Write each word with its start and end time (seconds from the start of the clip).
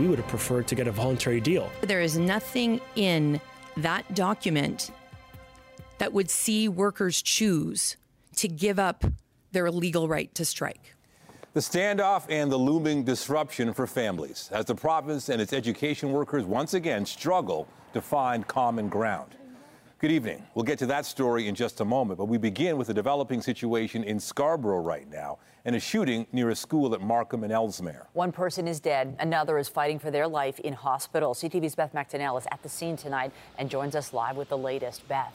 we 0.00 0.08
would 0.08 0.18
have 0.18 0.28
preferred 0.28 0.66
to 0.68 0.74
get 0.74 0.88
a 0.88 0.92
voluntary 0.92 1.40
deal. 1.40 1.70
There 1.82 2.00
is 2.00 2.16
nothing 2.16 2.80
in 2.96 3.38
that 3.76 4.14
document 4.14 4.90
that 5.98 6.12
would 6.14 6.30
see 6.30 6.68
workers 6.68 7.20
choose 7.20 7.98
to 8.36 8.48
give 8.48 8.78
up 8.78 9.04
their 9.52 9.70
legal 9.70 10.08
right 10.08 10.34
to 10.34 10.44
strike. 10.44 10.94
The 11.52 11.60
standoff 11.60 12.24
and 12.30 12.50
the 12.50 12.56
looming 12.56 13.04
disruption 13.04 13.74
for 13.74 13.86
families 13.86 14.48
as 14.52 14.64
the 14.64 14.74
province 14.74 15.28
and 15.28 15.42
its 15.42 15.52
education 15.52 16.12
workers 16.12 16.44
once 16.44 16.74
again 16.74 17.04
struggle 17.04 17.68
to 17.92 18.00
find 18.00 18.46
common 18.46 18.88
ground. 18.88 19.36
Good 20.00 20.12
evening. 20.12 20.42
We'll 20.54 20.64
get 20.64 20.78
to 20.78 20.86
that 20.86 21.04
story 21.04 21.46
in 21.46 21.54
just 21.54 21.82
a 21.82 21.84
moment, 21.84 22.16
but 22.16 22.24
we 22.24 22.38
begin 22.38 22.78
with 22.78 22.88
a 22.88 22.94
developing 22.94 23.42
situation 23.42 24.02
in 24.02 24.18
Scarborough 24.18 24.80
right 24.80 25.06
now 25.10 25.36
and 25.66 25.76
a 25.76 25.80
shooting 25.80 26.26
near 26.32 26.48
a 26.48 26.56
school 26.56 26.94
at 26.94 27.02
Markham 27.02 27.44
and 27.44 27.52
Ellesmere. 27.52 28.06
One 28.14 28.32
person 28.32 28.66
is 28.66 28.80
dead, 28.80 29.14
another 29.20 29.58
is 29.58 29.68
fighting 29.68 29.98
for 29.98 30.10
their 30.10 30.26
life 30.26 30.58
in 30.60 30.72
hospital. 30.72 31.34
CTV's 31.34 31.74
Beth 31.74 31.92
McDonnell 31.92 32.38
is 32.38 32.46
at 32.50 32.62
the 32.62 32.68
scene 32.70 32.96
tonight 32.96 33.30
and 33.58 33.68
joins 33.68 33.94
us 33.94 34.14
live 34.14 34.38
with 34.38 34.48
the 34.48 34.56
latest. 34.56 35.06
Beth. 35.06 35.34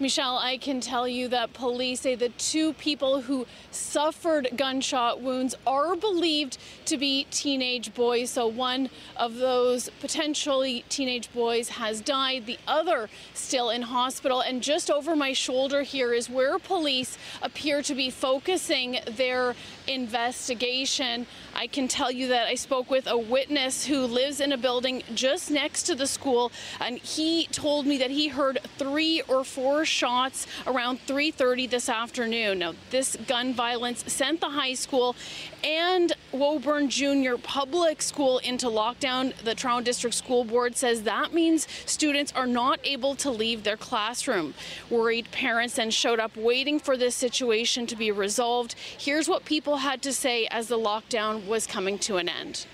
Michelle, 0.00 0.38
I 0.38 0.58
can 0.58 0.80
tell 0.80 1.08
you 1.08 1.26
that 1.28 1.52
police 1.54 2.02
say 2.02 2.14
the 2.14 2.28
two 2.28 2.72
people 2.74 3.22
who 3.22 3.48
suffered 3.72 4.48
gunshot 4.54 5.20
wounds 5.20 5.56
are 5.66 5.96
believed 5.96 6.56
to 6.84 6.96
be 6.96 7.26
teenage 7.32 7.92
boys. 7.94 8.30
So 8.30 8.46
one 8.46 8.90
of 9.16 9.38
those 9.38 9.88
potentially 10.00 10.84
teenage 10.88 11.32
boys 11.32 11.70
has 11.70 12.00
died, 12.00 12.46
the 12.46 12.58
other 12.68 13.10
still 13.34 13.70
in 13.70 13.82
hospital. 13.82 14.40
And 14.40 14.62
just 14.62 14.88
over 14.88 15.16
my 15.16 15.32
shoulder 15.32 15.82
here 15.82 16.12
is 16.12 16.30
where 16.30 16.60
police 16.60 17.18
appear 17.42 17.82
to 17.82 17.94
be 17.96 18.08
focusing 18.08 19.00
their 19.16 19.56
investigation. 19.88 21.26
I 21.60 21.66
can 21.66 21.88
tell 21.88 22.12
you 22.12 22.28
that 22.28 22.46
I 22.46 22.54
spoke 22.54 22.88
with 22.88 23.08
a 23.08 23.18
witness 23.18 23.84
who 23.84 24.06
lives 24.06 24.40
in 24.40 24.52
a 24.52 24.56
building 24.56 25.02
just 25.12 25.50
next 25.50 25.82
to 25.84 25.96
the 25.96 26.06
school, 26.06 26.52
and 26.80 26.98
he 26.98 27.46
told 27.46 27.84
me 27.84 27.98
that 27.98 28.12
he 28.12 28.28
heard 28.28 28.60
three 28.78 29.22
or 29.22 29.42
four 29.42 29.84
shots 29.84 30.46
around 30.68 31.04
3:30 31.08 31.66
this 31.68 31.88
afternoon. 31.88 32.60
Now, 32.60 32.74
this 32.90 33.16
gun 33.26 33.54
violence 33.54 34.04
sent 34.06 34.40
the 34.40 34.50
high 34.50 34.74
school 34.74 35.16
and 35.64 36.12
Woburn 36.32 36.88
Junior 36.88 37.38
Public 37.38 38.02
School 38.02 38.38
into 38.38 38.66
lockdown. 38.66 39.36
The 39.42 39.54
Toronto 39.54 39.84
District 39.84 40.14
School 40.14 40.44
Board 40.44 40.76
says 40.76 41.02
that 41.02 41.32
means 41.32 41.66
students 41.86 42.32
are 42.32 42.46
not 42.46 42.80
able 42.84 43.14
to 43.16 43.30
leave 43.30 43.64
their 43.64 43.76
classroom. 43.76 44.54
Worried 44.90 45.30
parents 45.30 45.76
then 45.76 45.90
showed 45.90 46.20
up 46.20 46.36
waiting 46.36 46.78
for 46.78 46.96
this 46.96 47.14
situation 47.14 47.86
to 47.86 47.96
be 47.96 48.10
resolved. 48.10 48.74
Here's 48.98 49.28
what 49.28 49.44
people 49.44 49.78
had 49.78 50.02
to 50.02 50.12
say 50.12 50.46
as 50.50 50.68
the 50.68 50.78
lockdown 50.78 51.46
was 51.46 51.66
coming 51.66 51.98
to 52.00 52.16
an 52.16 52.28
end. 52.28 52.66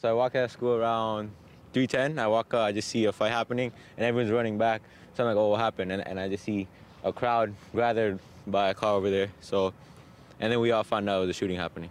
So 0.00 0.10
I 0.10 0.12
walk 0.12 0.34
out 0.34 0.44
of 0.44 0.50
school 0.50 0.74
around 0.74 1.30
3:10. 1.72 2.18
I 2.18 2.26
walk, 2.26 2.52
out, 2.54 2.62
I 2.62 2.72
just 2.72 2.88
see 2.88 3.04
a 3.04 3.12
fight 3.12 3.30
happening, 3.30 3.72
and 3.96 4.04
everyone's 4.04 4.32
running 4.32 4.58
back. 4.58 4.82
So 5.14 5.22
I'm 5.22 5.28
like, 5.28 5.36
"Oh, 5.40 5.48
what 5.48 5.60
happened?" 5.60 5.92
And, 5.92 6.06
and 6.06 6.18
I 6.18 6.28
just 6.28 6.44
see 6.44 6.66
a 7.04 7.12
crowd 7.12 7.54
gathered 7.74 8.18
by 8.46 8.70
a 8.70 8.74
car 8.74 8.94
over 8.94 9.10
there. 9.10 9.28
So, 9.40 9.72
and 10.40 10.52
then 10.52 10.60
we 10.60 10.70
all 10.72 10.84
found 10.84 11.08
out 11.08 11.26
the 11.26 11.32
shooting 11.32 11.56
happening. 11.56 11.90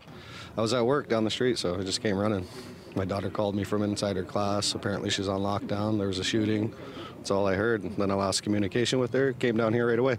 I 0.58 0.62
was 0.62 0.74
at 0.74 0.86
work 0.86 1.08
down 1.08 1.24
the 1.24 1.32
street, 1.32 1.58
so 1.58 1.80
I 1.80 1.84
just 1.84 2.02
came 2.02 2.18
running. 2.18 2.48
My 2.96 3.06
daughter 3.06 3.30
called 3.30 3.56
me 3.56 3.64
from 3.64 3.84
inside 3.84 4.18
her 4.18 4.24
class. 4.24 4.76
Apparently, 4.76 5.10
she's 5.10 5.30
on 5.30 5.40
lockdown. 5.40 5.98
There 5.98 6.08
was 6.08 6.20
a 6.20 6.24
shooting. 6.24 6.74
That's 7.18 7.32
all 7.32 7.48
I 7.48 7.56
heard. 7.56 7.84
Then 7.96 8.12
I 8.12 8.16
lost 8.16 8.44
communication 8.44 9.00
with 9.00 9.14
her. 9.14 9.34
Came 9.34 9.56
down 9.56 9.74
here 9.74 9.88
right 9.88 10.00
away. 10.00 10.18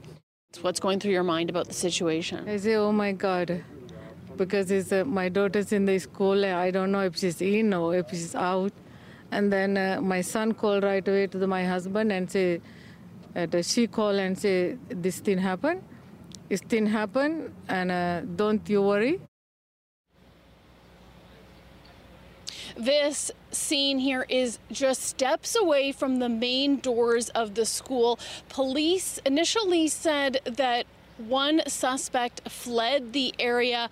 What's 0.60 0.80
going 0.80 1.00
through 1.00 1.12
your 1.12 1.22
mind 1.22 1.50
about 1.50 1.68
the 1.68 1.74
situation? 1.74 2.48
I 2.48 2.56
say, 2.56 2.74
oh 2.76 2.92
my 2.92 3.12
God, 3.12 3.62
because 4.36 4.70
it's, 4.70 4.92
uh, 4.92 5.04
my 5.04 5.28
daughter's 5.28 5.72
in 5.72 5.84
the 5.84 5.98
school. 5.98 6.44
I 6.44 6.70
don't 6.70 6.92
know 6.92 7.00
if 7.00 7.16
she's 7.16 7.40
in 7.40 7.72
or 7.74 7.96
if 7.96 8.10
she's 8.10 8.34
out. 8.34 8.72
And 9.30 9.50
then 9.52 9.76
uh, 9.78 10.00
my 10.02 10.20
son 10.20 10.52
called 10.52 10.84
right 10.84 11.06
away 11.06 11.26
to 11.26 11.38
the, 11.38 11.46
my 11.46 11.64
husband 11.64 12.12
and 12.12 12.30
say, 12.30 12.60
uh, 13.34 13.46
she 13.62 13.86
called 13.86 14.16
and 14.16 14.38
say, 14.38 14.76
this 14.88 15.20
thing 15.20 15.38
happened. 15.38 15.82
This 16.52 16.60
thing 16.60 16.88
happen, 16.88 17.54
and 17.66 17.90
uh, 17.90 18.20
don't 18.36 18.68
you 18.68 18.82
worry. 18.82 19.22
This 22.76 23.30
scene 23.50 23.98
here 23.98 24.26
is 24.28 24.58
just 24.70 25.02
steps 25.02 25.56
away 25.56 25.92
from 25.92 26.18
the 26.18 26.28
main 26.28 26.76
doors 26.76 27.30
of 27.30 27.54
the 27.54 27.64
school. 27.64 28.18
Police 28.50 29.18
initially 29.24 29.88
said 29.88 30.40
that 30.44 30.84
one 31.28 31.62
suspect 31.66 32.48
fled 32.48 33.12
the 33.12 33.34
area. 33.38 33.88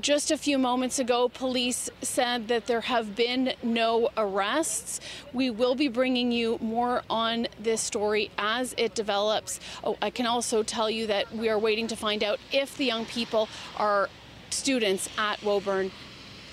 Just 0.00 0.30
a 0.30 0.36
few 0.36 0.58
moments 0.58 0.98
ago, 0.98 1.28
police 1.28 1.90
said 2.02 2.48
that 2.48 2.66
there 2.66 2.82
have 2.82 3.14
been 3.14 3.52
no 3.62 4.10
arrests. 4.16 5.00
We 5.32 5.50
will 5.50 5.74
be 5.74 5.88
bringing 5.88 6.32
you 6.32 6.58
more 6.60 7.02
on 7.10 7.48
this 7.58 7.80
story 7.80 8.30
as 8.38 8.74
it 8.76 8.94
develops. 8.94 9.60
Oh, 9.84 9.96
I 10.00 10.10
can 10.10 10.26
also 10.26 10.62
tell 10.62 10.90
you 10.90 11.06
that 11.06 11.32
we 11.34 11.48
are 11.48 11.58
waiting 11.58 11.86
to 11.88 11.96
find 11.96 12.22
out 12.22 12.38
if 12.52 12.76
the 12.76 12.84
young 12.84 13.06
people 13.06 13.48
are 13.76 14.08
students 14.50 15.08
at 15.18 15.42
Woburn 15.42 15.90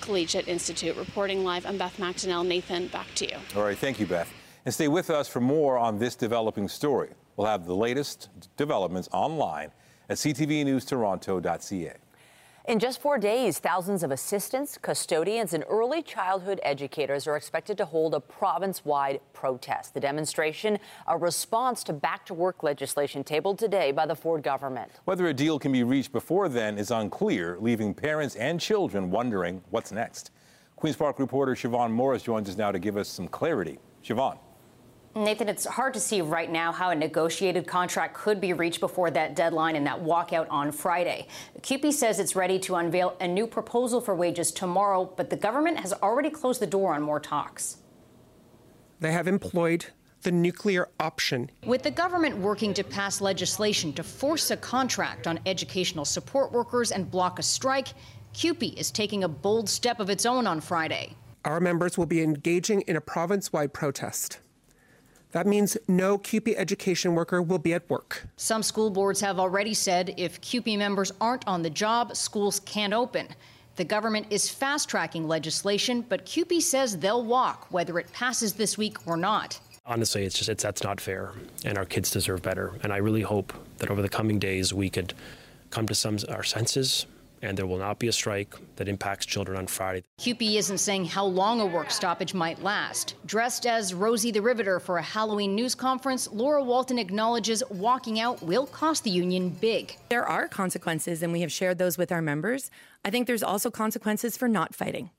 Collegiate 0.00 0.48
Institute. 0.48 0.96
Reporting 0.96 1.44
live, 1.44 1.66
I'm 1.66 1.78
Beth 1.78 1.96
McDonnell. 1.98 2.46
Nathan, 2.46 2.88
back 2.88 3.06
to 3.16 3.26
you. 3.26 3.36
All 3.54 3.62
right, 3.62 3.78
thank 3.78 3.98
you, 3.98 4.06
Beth. 4.06 4.32
And 4.64 4.74
stay 4.74 4.88
with 4.88 5.10
us 5.10 5.28
for 5.28 5.40
more 5.40 5.78
on 5.78 5.98
this 5.98 6.16
developing 6.16 6.68
story. 6.68 7.10
We'll 7.36 7.46
have 7.46 7.66
the 7.66 7.76
latest 7.76 8.28
developments 8.56 9.08
online 9.12 9.70
at 10.08 10.16
ctvnewstoronto.ca. 10.16 11.94
In 12.68 12.80
just 12.80 13.00
four 13.00 13.16
days, 13.16 13.60
thousands 13.60 14.02
of 14.02 14.10
assistants, 14.10 14.76
custodians, 14.76 15.54
and 15.54 15.62
early 15.68 16.02
childhood 16.02 16.58
educators 16.64 17.28
are 17.28 17.36
expected 17.36 17.78
to 17.78 17.84
hold 17.84 18.12
a 18.12 18.18
province 18.18 18.84
wide 18.84 19.20
protest. 19.32 19.94
The 19.94 20.00
demonstration, 20.00 20.80
a 21.06 21.16
response 21.16 21.84
to 21.84 21.92
back 21.92 22.26
to 22.26 22.34
work 22.34 22.64
legislation 22.64 23.22
tabled 23.22 23.60
today 23.60 23.92
by 23.92 24.04
the 24.04 24.16
Ford 24.16 24.42
government. 24.42 24.90
Whether 25.04 25.28
a 25.28 25.32
deal 25.32 25.60
can 25.60 25.70
be 25.70 25.84
reached 25.84 26.10
before 26.10 26.48
then 26.48 26.76
is 26.76 26.90
unclear, 26.90 27.56
leaving 27.60 27.94
parents 27.94 28.34
and 28.34 28.60
children 28.60 29.12
wondering 29.12 29.62
what's 29.70 29.92
next. 29.92 30.32
Queen's 30.74 30.96
Park 30.96 31.20
reporter 31.20 31.54
Siobhan 31.54 31.92
Morris 31.92 32.24
joins 32.24 32.48
us 32.48 32.56
now 32.56 32.72
to 32.72 32.80
give 32.80 32.96
us 32.96 33.08
some 33.08 33.28
clarity. 33.28 33.78
Siobhan. 34.04 34.38
Nathan, 35.16 35.48
it's 35.48 35.64
hard 35.64 35.94
to 35.94 36.00
see 36.00 36.20
right 36.20 36.52
now 36.52 36.70
how 36.70 36.90
a 36.90 36.94
negotiated 36.94 37.66
contract 37.66 38.12
could 38.12 38.38
be 38.38 38.52
reached 38.52 38.80
before 38.80 39.10
that 39.12 39.34
deadline 39.34 39.74
and 39.74 39.86
that 39.86 39.98
walkout 39.98 40.46
on 40.50 40.70
Friday. 40.70 41.26
CUPE 41.62 41.90
says 41.90 42.20
it's 42.20 42.36
ready 42.36 42.58
to 42.58 42.74
unveil 42.74 43.16
a 43.18 43.26
new 43.26 43.46
proposal 43.46 44.02
for 44.02 44.14
wages 44.14 44.52
tomorrow, 44.52 45.10
but 45.16 45.30
the 45.30 45.36
government 45.36 45.78
has 45.78 45.94
already 45.94 46.28
closed 46.28 46.60
the 46.60 46.66
door 46.66 46.92
on 46.92 47.00
more 47.00 47.18
talks. 47.18 47.78
They 49.00 49.10
have 49.12 49.26
employed 49.26 49.86
the 50.20 50.32
nuclear 50.32 50.90
option. 51.00 51.50
With 51.64 51.82
the 51.82 51.90
government 51.90 52.36
working 52.36 52.74
to 52.74 52.84
pass 52.84 53.22
legislation 53.22 53.94
to 53.94 54.02
force 54.02 54.50
a 54.50 54.56
contract 54.58 55.26
on 55.26 55.40
educational 55.46 56.04
support 56.04 56.52
workers 56.52 56.92
and 56.92 57.10
block 57.10 57.38
a 57.38 57.42
strike, 57.42 57.88
CUPE 58.34 58.78
is 58.78 58.90
taking 58.90 59.24
a 59.24 59.28
bold 59.28 59.70
step 59.70 59.98
of 59.98 60.10
its 60.10 60.26
own 60.26 60.46
on 60.46 60.60
Friday. 60.60 61.16
Our 61.46 61.60
members 61.60 61.96
will 61.96 62.04
be 62.04 62.22
engaging 62.22 62.82
in 62.82 62.96
a 62.96 63.00
province 63.00 63.50
wide 63.50 63.72
protest. 63.72 64.40
That 65.32 65.46
means 65.46 65.76
no 65.88 66.18
CUPE 66.18 66.56
education 66.56 67.14
worker 67.14 67.42
will 67.42 67.58
be 67.58 67.74
at 67.74 67.88
work. 67.90 68.26
Some 68.36 68.62
school 68.62 68.90
boards 68.90 69.20
have 69.20 69.38
already 69.38 69.74
said 69.74 70.14
if 70.16 70.40
CUPE 70.40 70.78
members 70.78 71.12
aren't 71.20 71.46
on 71.46 71.62
the 71.62 71.70
job, 71.70 72.16
schools 72.16 72.60
can't 72.60 72.92
open. 72.92 73.28
The 73.76 73.84
government 73.84 74.28
is 74.30 74.48
fast 74.48 74.88
tracking 74.88 75.28
legislation, 75.28 76.02
but 76.08 76.24
CUPE 76.24 76.62
says 76.62 76.96
they'll 76.98 77.24
walk 77.24 77.66
whether 77.70 77.98
it 77.98 78.10
passes 78.12 78.54
this 78.54 78.78
week 78.78 79.06
or 79.06 79.16
not. 79.16 79.60
Honestly, 79.84 80.24
it's 80.24 80.36
just 80.36 80.48
it's 80.48 80.62
that's 80.62 80.82
not 80.82 81.00
fair, 81.00 81.32
and 81.64 81.76
our 81.76 81.84
kids 81.84 82.10
deserve 82.10 82.42
better. 82.42 82.72
And 82.82 82.92
I 82.92 82.96
really 82.96 83.20
hope 83.20 83.52
that 83.78 83.90
over 83.90 84.02
the 84.02 84.08
coming 84.08 84.38
days 84.38 84.72
we 84.72 84.88
could 84.88 85.12
come 85.70 85.86
to 85.86 85.94
some 85.94 86.18
our 86.28 86.42
senses 86.42 87.06
and 87.46 87.56
there 87.56 87.66
will 87.66 87.78
not 87.78 87.98
be 87.98 88.08
a 88.08 88.12
strike 88.12 88.54
that 88.76 88.88
impacts 88.88 89.24
children 89.24 89.56
on 89.56 89.66
Friday. 89.66 90.02
CUPE 90.18 90.56
isn't 90.56 90.78
saying 90.78 91.04
how 91.06 91.24
long 91.24 91.60
a 91.60 91.66
work 91.66 91.90
stoppage 91.90 92.34
might 92.34 92.62
last. 92.62 93.14
Dressed 93.24 93.66
as 93.66 93.94
Rosie 93.94 94.30
the 94.30 94.42
Riveter 94.42 94.80
for 94.80 94.98
a 94.98 95.02
Halloween 95.02 95.54
news 95.54 95.74
conference, 95.74 96.28
Laura 96.30 96.62
Walton 96.62 96.98
acknowledges 96.98 97.62
walking 97.70 98.20
out 98.20 98.42
will 98.42 98.66
cost 98.66 99.04
the 99.04 99.10
union 99.10 99.50
big. 99.50 99.96
There 100.08 100.26
are 100.26 100.48
consequences, 100.48 101.22
and 101.22 101.32
we 101.32 101.40
have 101.40 101.52
shared 101.52 101.78
those 101.78 101.96
with 101.96 102.12
our 102.12 102.22
members. 102.22 102.70
I 103.04 103.10
think 103.10 103.26
there's 103.26 103.42
also 103.42 103.70
consequences 103.70 104.36
for 104.36 104.48
not 104.48 104.74
fighting. 104.74 105.10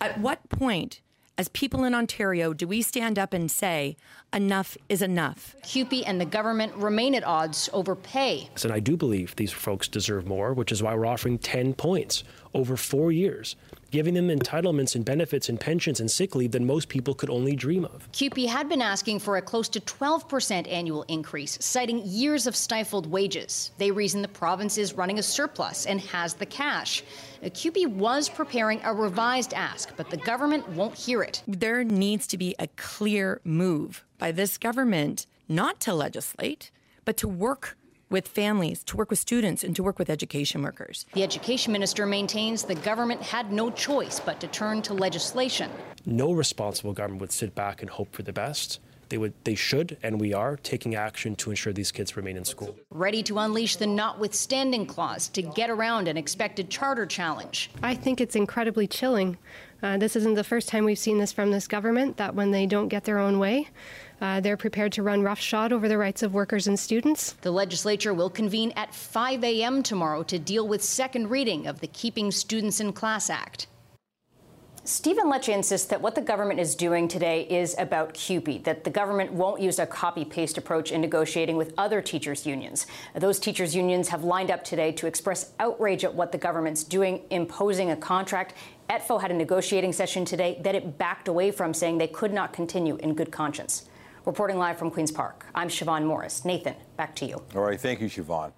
At 0.00 0.18
what 0.18 0.48
point 0.48 1.00
as 1.40 1.48
people 1.48 1.84
in 1.84 1.94
Ontario, 1.94 2.52
do 2.52 2.68
we 2.68 2.82
stand 2.82 3.18
up 3.18 3.32
and 3.32 3.50
say, 3.50 3.96
enough 4.30 4.76
is 4.90 5.00
enough? 5.00 5.56
CUPE 5.62 6.06
and 6.06 6.20
the 6.20 6.26
government 6.26 6.70
remain 6.74 7.14
at 7.14 7.24
odds 7.24 7.70
over 7.72 7.96
pay. 7.96 8.50
And 8.62 8.70
I 8.70 8.78
do 8.78 8.94
believe 8.94 9.34
these 9.36 9.50
folks 9.50 9.88
deserve 9.88 10.26
more, 10.26 10.52
which 10.52 10.70
is 10.70 10.82
why 10.82 10.94
we're 10.94 11.06
offering 11.06 11.38
10 11.38 11.72
points 11.72 12.24
over 12.52 12.76
four 12.76 13.10
years 13.10 13.56
giving 13.90 14.14
them 14.14 14.28
entitlements 14.28 14.94
and 14.94 15.04
benefits 15.04 15.48
and 15.48 15.58
pensions 15.58 16.00
and 16.00 16.10
sick 16.10 16.34
leave 16.34 16.52
that 16.52 16.62
most 16.62 16.88
people 16.88 17.14
could 17.14 17.30
only 17.30 17.56
dream 17.56 17.84
of. 17.84 18.08
CUPE 18.12 18.46
had 18.46 18.68
been 18.68 18.82
asking 18.82 19.18
for 19.18 19.36
a 19.36 19.42
close 19.42 19.68
to 19.68 19.80
12% 19.80 20.70
annual 20.70 21.04
increase, 21.08 21.58
citing 21.60 22.02
years 22.04 22.46
of 22.46 22.54
stifled 22.56 23.06
wages. 23.06 23.70
They 23.78 23.90
reason 23.90 24.22
the 24.22 24.28
province 24.28 24.78
is 24.78 24.94
running 24.94 25.18
a 25.18 25.22
surplus 25.22 25.86
and 25.86 26.00
has 26.00 26.34
the 26.34 26.46
cash. 26.46 27.02
Uh, 27.44 27.48
CUPE 27.52 27.86
was 27.88 28.28
preparing 28.28 28.80
a 28.84 28.92
revised 28.92 29.54
ask, 29.54 29.90
but 29.96 30.10
the 30.10 30.16
government 30.18 30.68
won't 30.70 30.94
hear 30.94 31.22
it. 31.22 31.42
There 31.46 31.84
needs 31.84 32.26
to 32.28 32.38
be 32.38 32.54
a 32.58 32.68
clear 32.76 33.40
move 33.44 34.04
by 34.18 34.32
this 34.32 34.58
government 34.58 35.26
not 35.48 35.80
to 35.80 35.94
legislate, 35.94 36.70
but 37.04 37.16
to 37.16 37.28
work 37.28 37.76
with 38.10 38.28
families, 38.28 38.84
to 38.84 38.96
work 38.96 39.10
with 39.10 39.18
students, 39.18 39.64
and 39.64 39.74
to 39.76 39.82
work 39.82 39.98
with 39.98 40.10
education 40.10 40.62
workers. 40.62 41.06
The 41.14 41.22
education 41.22 41.72
minister 41.72 42.06
maintains 42.06 42.64
the 42.64 42.74
government 42.74 43.22
had 43.22 43.52
no 43.52 43.70
choice 43.70 44.20
but 44.20 44.40
to 44.40 44.48
turn 44.48 44.82
to 44.82 44.94
legislation. 44.94 45.70
No 46.04 46.32
responsible 46.32 46.92
government 46.92 47.20
would 47.20 47.32
sit 47.32 47.54
back 47.54 47.80
and 47.80 47.90
hope 47.90 48.12
for 48.12 48.22
the 48.22 48.32
best. 48.32 48.80
They 49.10 49.18
would, 49.18 49.32
they 49.42 49.56
should, 49.56 49.96
and 50.04 50.20
we 50.20 50.32
are 50.32 50.56
taking 50.56 50.94
action 50.94 51.34
to 51.36 51.50
ensure 51.50 51.72
these 51.72 51.90
kids 51.90 52.16
remain 52.16 52.36
in 52.36 52.44
school. 52.44 52.76
Ready 52.90 53.24
to 53.24 53.38
unleash 53.38 53.74
the 53.74 53.86
notwithstanding 53.86 54.86
clause 54.86 55.26
to 55.30 55.42
get 55.42 55.68
around 55.68 56.06
an 56.06 56.16
expected 56.16 56.70
charter 56.70 57.06
challenge. 57.06 57.70
I 57.82 57.96
think 57.96 58.20
it's 58.20 58.36
incredibly 58.36 58.86
chilling. 58.86 59.36
Uh, 59.82 59.98
this 59.98 60.14
isn't 60.14 60.34
the 60.34 60.44
first 60.44 60.68
time 60.68 60.84
we've 60.84 60.98
seen 60.98 61.18
this 61.18 61.32
from 61.32 61.50
this 61.50 61.66
government. 61.66 62.18
That 62.18 62.36
when 62.36 62.52
they 62.52 62.66
don't 62.66 62.86
get 62.86 63.02
their 63.02 63.18
own 63.18 63.40
way, 63.40 63.68
uh, 64.20 64.40
they're 64.40 64.56
prepared 64.56 64.92
to 64.92 65.02
run 65.02 65.22
roughshod 65.22 65.72
over 65.72 65.88
the 65.88 65.98
rights 65.98 66.22
of 66.22 66.34
workers 66.34 66.66
and 66.66 66.78
students. 66.78 67.32
The 67.40 67.50
legislature 67.50 68.14
will 68.14 68.30
convene 68.30 68.72
at 68.76 68.94
5 68.94 69.42
a.m. 69.44 69.82
tomorrow 69.82 70.22
to 70.24 70.38
deal 70.38 70.66
with 70.68 70.82
second 70.82 71.28
reading 71.28 71.66
of 71.66 71.80
the 71.80 71.86
Keeping 71.88 72.30
Students 72.30 72.80
in 72.80 72.92
Class 72.92 73.30
Act. 73.30 73.66
Stephen 74.84 75.26
Lecce 75.26 75.54
insists 75.54 75.86
that 75.88 76.00
what 76.00 76.14
the 76.14 76.22
government 76.22 76.58
is 76.58 76.74
doing 76.74 77.06
today 77.06 77.46
is 77.50 77.76
about 77.78 78.14
CUPE, 78.14 78.64
that 78.64 78.82
the 78.82 78.90
government 78.90 79.30
won't 79.30 79.60
use 79.60 79.78
a 79.78 79.86
copy 79.86 80.24
paste 80.24 80.56
approach 80.56 80.90
in 80.90 81.02
negotiating 81.02 81.58
with 81.58 81.74
other 81.76 82.00
teachers' 82.00 82.46
unions. 82.46 82.86
Those 83.14 83.38
teachers' 83.38 83.76
unions 83.76 84.08
have 84.08 84.24
lined 84.24 84.50
up 84.50 84.64
today 84.64 84.90
to 84.92 85.06
express 85.06 85.52
outrage 85.60 86.02
at 86.02 86.14
what 86.14 86.32
the 86.32 86.38
government's 86.38 86.82
doing, 86.82 87.22
imposing 87.28 87.90
a 87.90 87.96
contract. 87.96 88.54
ETFO 88.88 89.20
had 89.20 89.30
a 89.30 89.34
negotiating 89.34 89.92
session 89.92 90.24
today 90.24 90.58
that 90.62 90.74
it 90.74 90.96
backed 90.96 91.28
away 91.28 91.50
from, 91.50 91.74
saying 91.74 91.98
they 91.98 92.08
could 92.08 92.32
not 92.32 92.54
continue 92.54 92.96
in 92.96 93.14
good 93.14 93.30
conscience. 93.30 93.89
Reporting 94.26 94.58
live 94.58 94.78
from 94.78 94.90
Queen's 94.90 95.10
Park, 95.10 95.46
I'm 95.54 95.68
Siobhan 95.68 96.04
Morris. 96.04 96.44
Nathan, 96.44 96.74
back 96.98 97.16
to 97.16 97.24
you. 97.24 97.42
All 97.54 97.62
right, 97.62 97.80
thank 97.80 98.02
you, 98.02 98.06
Siobhan. 98.06 98.52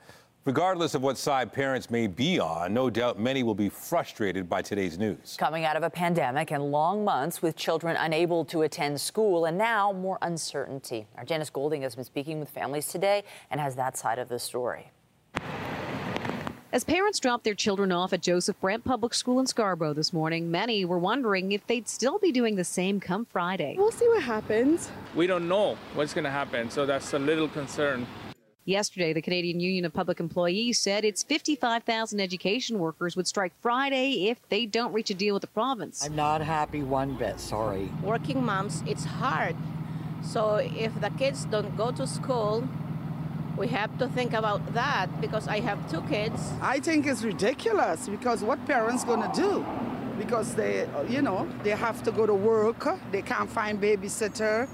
Regardless 0.45 0.97
of 0.97 1.03
what 1.03 1.17
side 1.17 1.53
parents 1.53 1.89
may 1.89 2.09
be 2.09 2.41
on, 2.41 2.75
no 2.75 2.91
doubt 2.91 3.21
many 3.21 3.45
will 3.45 3.55
be 3.55 3.69
frustrated 3.69 4.49
by 4.49 4.61
today's 4.61 4.99
news. 4.99 5.37
Coming 5.39 5.65
out 5.65 5.77
of 5.77 5.85
a 5.85 5.91
pandemic 5.91 6.51
and 6.51 6.73
long 6.73 7.05
months 7.05 7.43
with 7.43 7.55
children 7.55 7.97
unable 7.97 8.45
to 8.47 8.63
attend 8.63 9.01
school, 9.01 9.45
and 9.45 9.57
now 9.57 9.93
more 9.93 10.19
uncertainty. 10.23 11.07
Our 11.17 11.25
Janice 11.25 11.49
Golding 11.49 11.83
has 11.83 11.95
been 11.95 12.03
speaking 12.03 12.41
with 12.41 12.51
families 12.51 12.89
today 12.89 13.23
and 13.53 13.61
has 13.61 13.77
that 13.77 13.97
side 13.97 14.19
of 14.19 14.29
the 14.29 14.41
story. 14.41 14.91
As 16.75 16.85
parents 16.85 17.21
dropped 17.21 17.45
their 17.45 17.55
children 17.55 17.93
off 17.93 18.15
at 18.15 18.23
Joseph 18.23 18.59
Brant 18.59 18.83
Public 18.83 19.13
School 19.13 19.39
in 19.39 19.47
Scarborough 19.47 19.93
this 19.93 20.11
morning, 20.11 20.51
many 20.51 20.87
were 20.87 20.99
wondering 20.99 21.53
if 21.53 21.67
they'd 21.67 21.87
still 21.87 22.19
be 22.19 22.33
doing 22.33 22.57
the 22.57 22.65
same 22.65 22.99
come 22.99 23.27
Friday. 23.27 23.75
We'll 23.77 23.91
see 23.91 24.09
what 24.09 24.23
happens. 24.23 24.91
We 25.15 25.27
don't 25.27 25.49
know 25.49 25.77
what's 25.93 26.15
going 26.15 26.25
to 26.25 26.31
happen, 26.31 26.71
so 26.71 26.87
that's 26.87 27.13
a 27.13 27.19
little 27.19 27.47
concern. 27.49 28.07
Yesterday, 28.65 29.13
the 29.13 29.21
Canadian 29.21 29.61
Union 29.61 29.85
of 29.85 29.93
Public 29.93 30.19
Employees 30.19 30.79
said 30.79 31.05
its 31.05 31.23
55,000 31.23 32.21
education 32.21 32.79
workers 32.79 33.17
would 33.17 33.27
strike 33.27 33.53
Friday 33.61 34.31
if 34.31 34.39
they 34.49 34.65
don't 34.65 34.95
reach 34.95 35.11
a 35.11 35.15
deal 35.15 35.35
with 35.35 35.43
the 35.43 35.49
province. 35.49 36.03
I'm 36.03 36.17
not 36.17 36.41
happy 36.41 36.83
one 36.83 37.17
bit, 37.19 37.39
sorry. 37.39 37.91
Working 38.03 38.43
moms, 38.43 38.83
it's 38.87 39.05
hard. 39.05 39.57
So 40.23 40.55
if 40.55 40.99
the 41.03 41.11
kids 41.11 41.45
don't 41.45 41.77
go 41.77 41.93
to 41.93 42.07
school, 42.07 42.67
we 43.57 43.69
have 43.69 43.97
to 43.99 44.09
think 44.09 44.33
about 44.33 44.75
that 44.75 45.09
because 45.21 45.49
I 45.49 45.61
have 45.61 45.91
two 45.91 46.03
kids. 46.03 46.53
I 46.61 46.81
think 46.81 47.07
it's 47.07 47.23
ridiculous 47.23 48.09
because 48.09 48.43
what 48.43 48.65
parents 48.67 49.05
going 49.05 49.23
to 49.23 49.41
do? 49.41 49.65
Because 50.19 50.55
they, 50.55 50.89
you 51.09 51.23
know, 51.23 51.49
they 51.63 51.71
have 51.71 52.03
to 52.05 52.13
go 52.13 52.27
to 52.27 52.35
work, 52.35 52.87
they 53.11 53.23
can't 53.23 53.51
find 53.51 53.81
babysitter. 53.81 54.69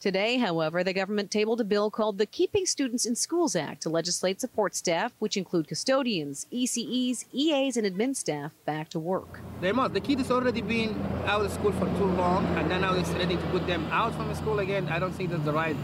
Today, 0.00 0.36
however, 0.36 0.84
the 0.84 0.92
government 0.92 1.30
tabled 1.30 1.62
a 1.62 1.64
bill 1.64 1.90
called 1.90 2.18
the 2.18 2.26
Keeping 2.26 2.66
Students 2.66 3.06
in 3.06 3.16
Schools 3.16 3.56
Act 3.56 3.82
to 3.84 3.88
legislate 3.88 4.38
support 4.38 4.74
staff, 4.74 5.14
which 5.18 5.34
include 5.34 5.66
custodians, 5.66 6.46
ECEs, 6.52 7.24
EAs, 7.32 7.78
and 7.78 7.86
admin 7.86 8.14
staff, 8.14 8.52
back 8.66 8.90
to 8.90 8.98
work. 8.98 9.40
They 9.62 9.72
must. 9.72 9.94
The 9.94 10.00
kid 10.00 10.18
has 10.18 10.30
already 10.30 10.60
been 10.60 10.94
out 11.24 11.42
of 11.42 11.50
school 11.52 11.72
for 11.72 11.86
too 11.96 12.04
long, 12.04 12.44
and 12.58 12.70
then 12.70 12.82
now 12.82 12.92
it's 12.94 13.08
ready 13.10 13.36
to 13.36 13.42
put 13.44 13.66
them 13.66 13.86
out 13.90 14.14
from 14.14 14.28
the 14.28 14.34
school 14.34 14.58
again. 14.58 14.88
I 14.88 14.98
don't 14.98 15.12
think 15.12 15.30
that's 15.30 15.44
the 15.44 15.52
right, 15.52 15.76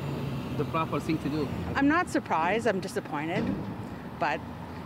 the 0.61 0.71
proper 0.71 1.01
thing 1.01 1.17
to 1.19 1.29
do. 1.31 1.49
I'm 1.75 1.89
not 1.89 2.11
surprised. 2.11 2.67
I'm 2.67 2.81
disappointed, 2.81 3.43
but 4.19 4.39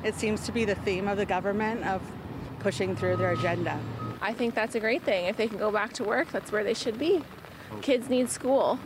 it 0.05 0.15
seems 0.15 0.47
to 0.47 0.53
be 0.53 0.65
the 0.65 0.76
theme 0.76 1.09
of 1.09 1.17
the 1.17 1.26
government 1.26 1.85
of 1.85 2.00
pushing 2.61 2.94
through 2.94 3.17
their 3.17 3.32
agenda. 3.32 3.79
I 4.23 4.32
think 4.32 4.55
that's 4.55 4.76
a 4.76 4.81
great 4.81 5.03
thing. 5.03 5.26
If 5.26 5.37
they 5.37 5.49
can 5.49 5.59
go 5.59 5.73
back 5.73 5.93
to 5.94 6.05
work, 6.05 6.31
that's 6.31 6.53
where 6.53 6.62
they 6.62 6.75
should 6.75 6.97
be. 6.97 7.23
Kids 7.82 8.09
need 8.09 8.31
school. 8.31 8.79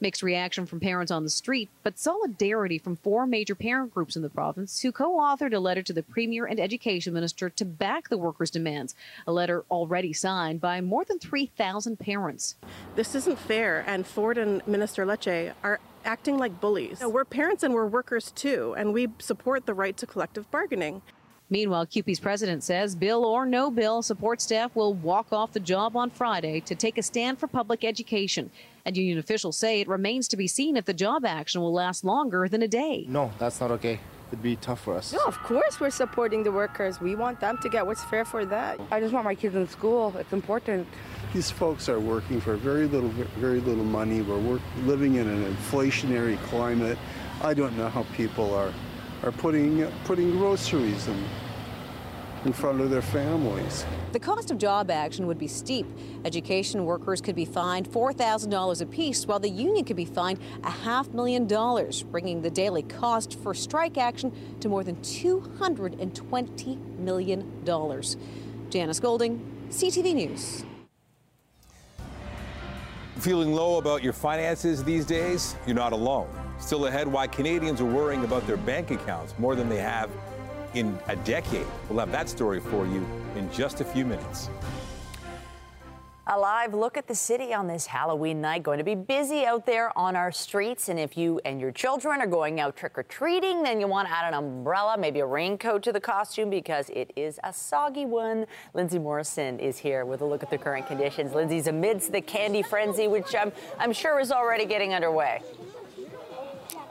Mixed 0.00 0.22
reaction 0.22 0.64
from 0.64 0.80
parents 0.80 1.12
on 1.12 1.22
the 1.22 1.30
street, 1.30 1.68
but 1.82 1.98
solidarity 1.98 2.78
from 2.78 2.96
four 2.96 3.26
major 3.26 3.54
parent 3.54 3.92
groups 3.92 4.16
in 4.16 4.22
the 4.22 4.30
province 4.30 4.80
who 4.80 4.90
co 4.90 5.18
authored 5.18 5.54
a 5.54 5.60
letter 5.60 5.82
to 5.82 5.92
the 5.92 6.02
Premier 6.02 6.46
and 6.46 6.58
Education 6.58 7.12
Minister 7.12 7.50
to 7.50 7.64
back 7.64 8.08
the 8.08 8.18
workers' 8.18 8.50
demands. 8.50 8.96
A 9.26 9.32
letter 9.32 9.64
already 9.70 10.12
signed 10.12 10.60
by 10.60 10.80
more 10.80 11.04
than 11.04 11.20
3,000 11.20 11.98
parents. 11.98 12.56
This 12.96 13.14
isn't 13.14 13.38
fair, 13.38 13.84
and 13.86 14.04
Ford 14.04 14.38
and 14.38 14.66
Minister 14.66 15.06
Lecce 15.06 15.52
are 15.62 15.78
acting 16.04 16.38
like 16.38 16.60
bullies. 16.60 17.00
We're 17.00 17.24
parents 17.24 17.62
and 17.62 17.74
we're 17.74 17.86
workers 17.86 18.30
too, 18.32 18.74
and 18.76 18.92
we 18.92 19.08
support 19.18 19.66
the 19.66 19.74
right 19.74 19.96
to 19.96 20.06
collective 20.06 20.50
bargaining. 20.50 21.02
Meanwhile, 21.50 21.86
CUPE's 21.86 22.18
president 22.18 22.64
says 22.64 22.96
bill 22.96 23.26
or 23.26 23.44
no 23.44 23.70
bill, 23.70 24.00
support 24.00 24.40
staff 24.40 24.74
will 24.74 24.94
walk 24.94 25.32
off 25.32 25.52
the 25.52 25.60
job 25.60 25.96
on 25.96 26.08
Friday 26.08 26.60
to 26.60 26.74
take 26.74 26.96
a 26.96 27.02
stand 27.02 27.38
for 27.38 27.46
public 27.46 27.84
education. 27.84 28.50
And 28.86 28.96
union 28.96 29.18
officials 29.18 29.58
say 29.58 29.80
it 29.80 29.88
remains 29.88 30.28
to 30.28 30.36
be 30.36 30.46
seen 30.46 30.78
if 30.78 30.86
the 30.86 30.94
job 30.94 31.26
action 31.26 31.60
will 31.60 31.72
last 31.72 32.04
longer 32.04 32.48
than 32.48 32.62
a 32.62 32.68
day. 32.68 33.04
No, 33.06 33.30
that's 33.38 33.60
not 33.60 33.70
okay. 33.72 34.00
It'd 34.32 34.42
be 34.42 34.56
tough 34.56 34.80
for 34.80 34.94
us. 34.94 35.12
No, 35.12 35.20
of 35.26 35.38
course 35.42 35.78
we're 35.78 35.90
supporting 35.90 36.42
the 36.42 36.50
workers. 36.50 37.02
We 37.02 37.14
want 37.14 37.38
them 37.38 37.58
to 37.58 37.68
get 37.68 37.86
what's 37.86 38.02
fair 38.04 38.24
for 38.24 38.46
that. 38.46 38.80
I 38.90 38.98
just 38.98 39.12
want 39.12 39.26
my 39.26 39.34
kids 39.34 39.54
in 39.54 39.68
school. 39.68 40.14
It's 40.16 40.32
important. 40.32 40.88
These 41.34 41.50
folks 41.50 41.86
are 41.90 42.00
working 42.00 42.40
for 42.40 42.56
very 42.56 42.86
little, 42.86 43.10
very 43.36 43.60
little 43.60 43.84
money. 43.84 44.22
We're 44.22 44.38
work, 44.38 44.62
living 44.84 45.16
in 45.16 45.28
an 45.28 45.54
inflationary 45.54 46.38
climate. 46.44 46.96
I 47.42 47.52
don't 47.52 47.76
know 47.76 47.90
how 47.90 48.04
people 48.16 48.54
are 48.54 48.72
are 49.22 49.32
putting 49.32 49.86
putting 50.04 50.30
groceries 50.30 51.06
and 51.08 51.22
in 52.44 52.52
front 52.52 52.80
of 52.80 52.90
their 52.90 53.02
families. 53.02 53.84
The 54.12 54.18
cost 54.18 54.50
of 54.50 54.58
job 54.58 54.90
action 54.90 55.26
would 55.26 55.38
be 55.38 55.46
steep. 55.46 55.86
Education 56.24 56.84
workers 56.84 57.20
could 57.20 57.36
be 57.36 57.44
fined 57.44 57.88
$4,000 57.88 58.82
apiece, 58.82 59.26
while 59.26 59.38
the 59.38 59.48
union 59.48 59.84
could 59.84 59.96
be 59.96 60.04
fined 60.04 60.40
a 60.64 60.70
half 60.70 61.08
million 61.08 61.46
dollars, 61.46 62.02
bringing 62.02 62.42
the 62.42 62.50
daily 62.50 62.82
cost 62.82 63.38
for 63.40 63.54
strike 63.54 63.96
action 63.96 64.32
to 64.60 64.68
more 64.68 64.84
than 64.84 64.96
$220 64.96 66.98
million. 66.98 67.62
Janice 68.70 69.00
Golding, 69.00 69.68
CTV 69.70 70.14
News. 70.14 70.64
Feeling 73.18 73.52
low 73.52 73.78
about 73.78 74.02
your 74.02 74.12
finances 74.12 74.82
these 74.82 75.06
days? 75.06 75.54
You're 75.66 75.76
not 75.76 75.92
alone. 75.92 76.28
Still 76.58 76.86
ahead, 76.86 77.06
why 77.06 77.26
Canadians 77.26 77.80
are 77.80 77.84
worrying 77.84 78.24
about 78.24 78.46
their 78.46 78.56
bank 78.56 78.90
accounts 78.90 79.34
more 79.38 79.54
than 79.54 79.68
they 79.68 79.78
have 79.78 80.10
in 80.74 80.98
a 81.08 81.16
decade. 81.16 81.66
We'll 81.88 81.98
have 82.00 82.12
that 82.12 82.28
story 82.28 82.60
for 82.60 82.86
you 82.86 83.06
in 83.36 83.50
just 83.52 83.80
a 83.80 83.84
few 83.84 84.04
minutes. 84.04 84.48
A 86.28 86.38
live 86.38 86.72
look 86.72 86.96
at 86.96 87.08
the 87.08 87.16
city 87.16 87.52
on 87.52 87.66
this 87.66 87.84
Halloween 87.84 88.40
night. 88.40 88.62
Going 88.62 88.78
to 88.78 88.84
be 88.84 88.94
busy 88.94 89.44
out 89.44 89.66
there 89.66 89.96
on 89.98 90.14
our 90.14 90.30
streets. 90.30 90.88
And 90.88 90.96
if 90.96 91.16
you 91.16 91.40
and 91.44 91.60
your 91.60 91.72
children 91.72 92.20
are 92.20 92.28
going 92.28 92.60
out 92.60 92.76
trick 92.76 92.96
or 92.96 93.02
treating, 93.02 93.64
then 93.64 93.80
you 93.80 93.88
want 93.88 94.06
to 94.06 94.14
add 94.14 94.32
an 94.32 94.34
umbrella, 94.34 94.96
maybe 94.96 95.18
a 95.18 95.26
raincoat 95.26 95.82
to 95.82 95.92
the 95.92 96.00
costume 96.00 96.48
because 96.48 96.90
it 96.90 97.12
is 97.16 97.40
a 97.42 97.52
soggy 97.52 98.06
one. 98.06 98.46
Lindsay 98.72 99.00
Morrison 99.00 99.58
is 99.58 99.78
here 99.78 100.04
with 100.04 100.20
a 100.20 100.24
look 100.24 100.44
at 100.44 100.50
the 100.50 100.58
current 100.58 100.86
conditions. 100.86 101.34
Lindsay's 101.34 101.66
amidst 101.66 102.12
the 102.12 102.20
candy 102.20 102.62
frenzy, 102.62 103.08
which 103.08 103.34
I'm, 103.34 103.50
I'm 103.80 103.92
sure 103.92 104.20
is 104.20 104.30
already 104.30 104.64
getting 104.64 104.94
underway. 104.94 105.42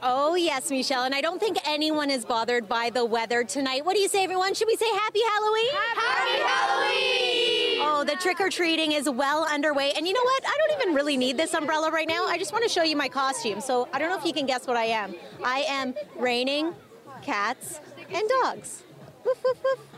Oh, 0.04 0.34
yes, 0.34 0.72
Michelle. 0.72 1.04
And 1.04 1.14
I 1.14 1.22
don't 1.22 1.40
think 1.40 1.58
anyone 1.64 2.10
is 2.10 2.26
bothered 2.26 2.68
by 2.68 2.90
the 2.90 3.06
weather 3.06 3.44
tonight. 3.44 3.86
What 3.86 3.96
do 3.96 4.02
you 4.02 4.08
say, 4.08 4.24
everyone? 4.24 4.56
Should 4.56 4.68
we 4.68 4.76
say 4.76 4.90
Happy 4.96 5.20
Halloween? 5.32 5.72
Happy 5.96 6.42
Halloween! 6.42 7.80
Oh, 7.84 8.04
the 8.04 8.16
trick 8.16 8.40
or 8.40 8.50
treating 8.50 8.94
is 8.94 9.08
well 9.08 9.46
underway. 9.46 9.92
And 9.96 10.08
you 10.08 10.14
know 10.14 10.24
what? 10.24 10.44
I 10.44 10.58
don't 10.58 10.82
even 10.82 10.96
really 10.96 11.18
need 11.18 11.38
this 11.38 11.54
umbrella 11.54 11.92
right 11.92 12.08
now. 12.08 12.26
I 12.26 12.40
just 12.40 12.52
want 12.52 12.64
to 12.64 12.70
show 12.70 12.82
you 12.82 12.96
my 12.96 13.10
costume. 13.10 13.62
So 13.62 13.88
I 13.94 14.00
don't 14.00 14.10
know 14.10 14.18
if 14.18 14.26
you 14.26 14.34
can 14.34 14.48
guess 14.48 14.66
what 14.66 14.76
I 14.76 14.86
am. 14.86 15.14
I 15.44 15.66
am 15.68 15.94
raining 16.18 16.74
cats 17.22 17.80
and 18.12 18.28
dogs. 18.42 18.84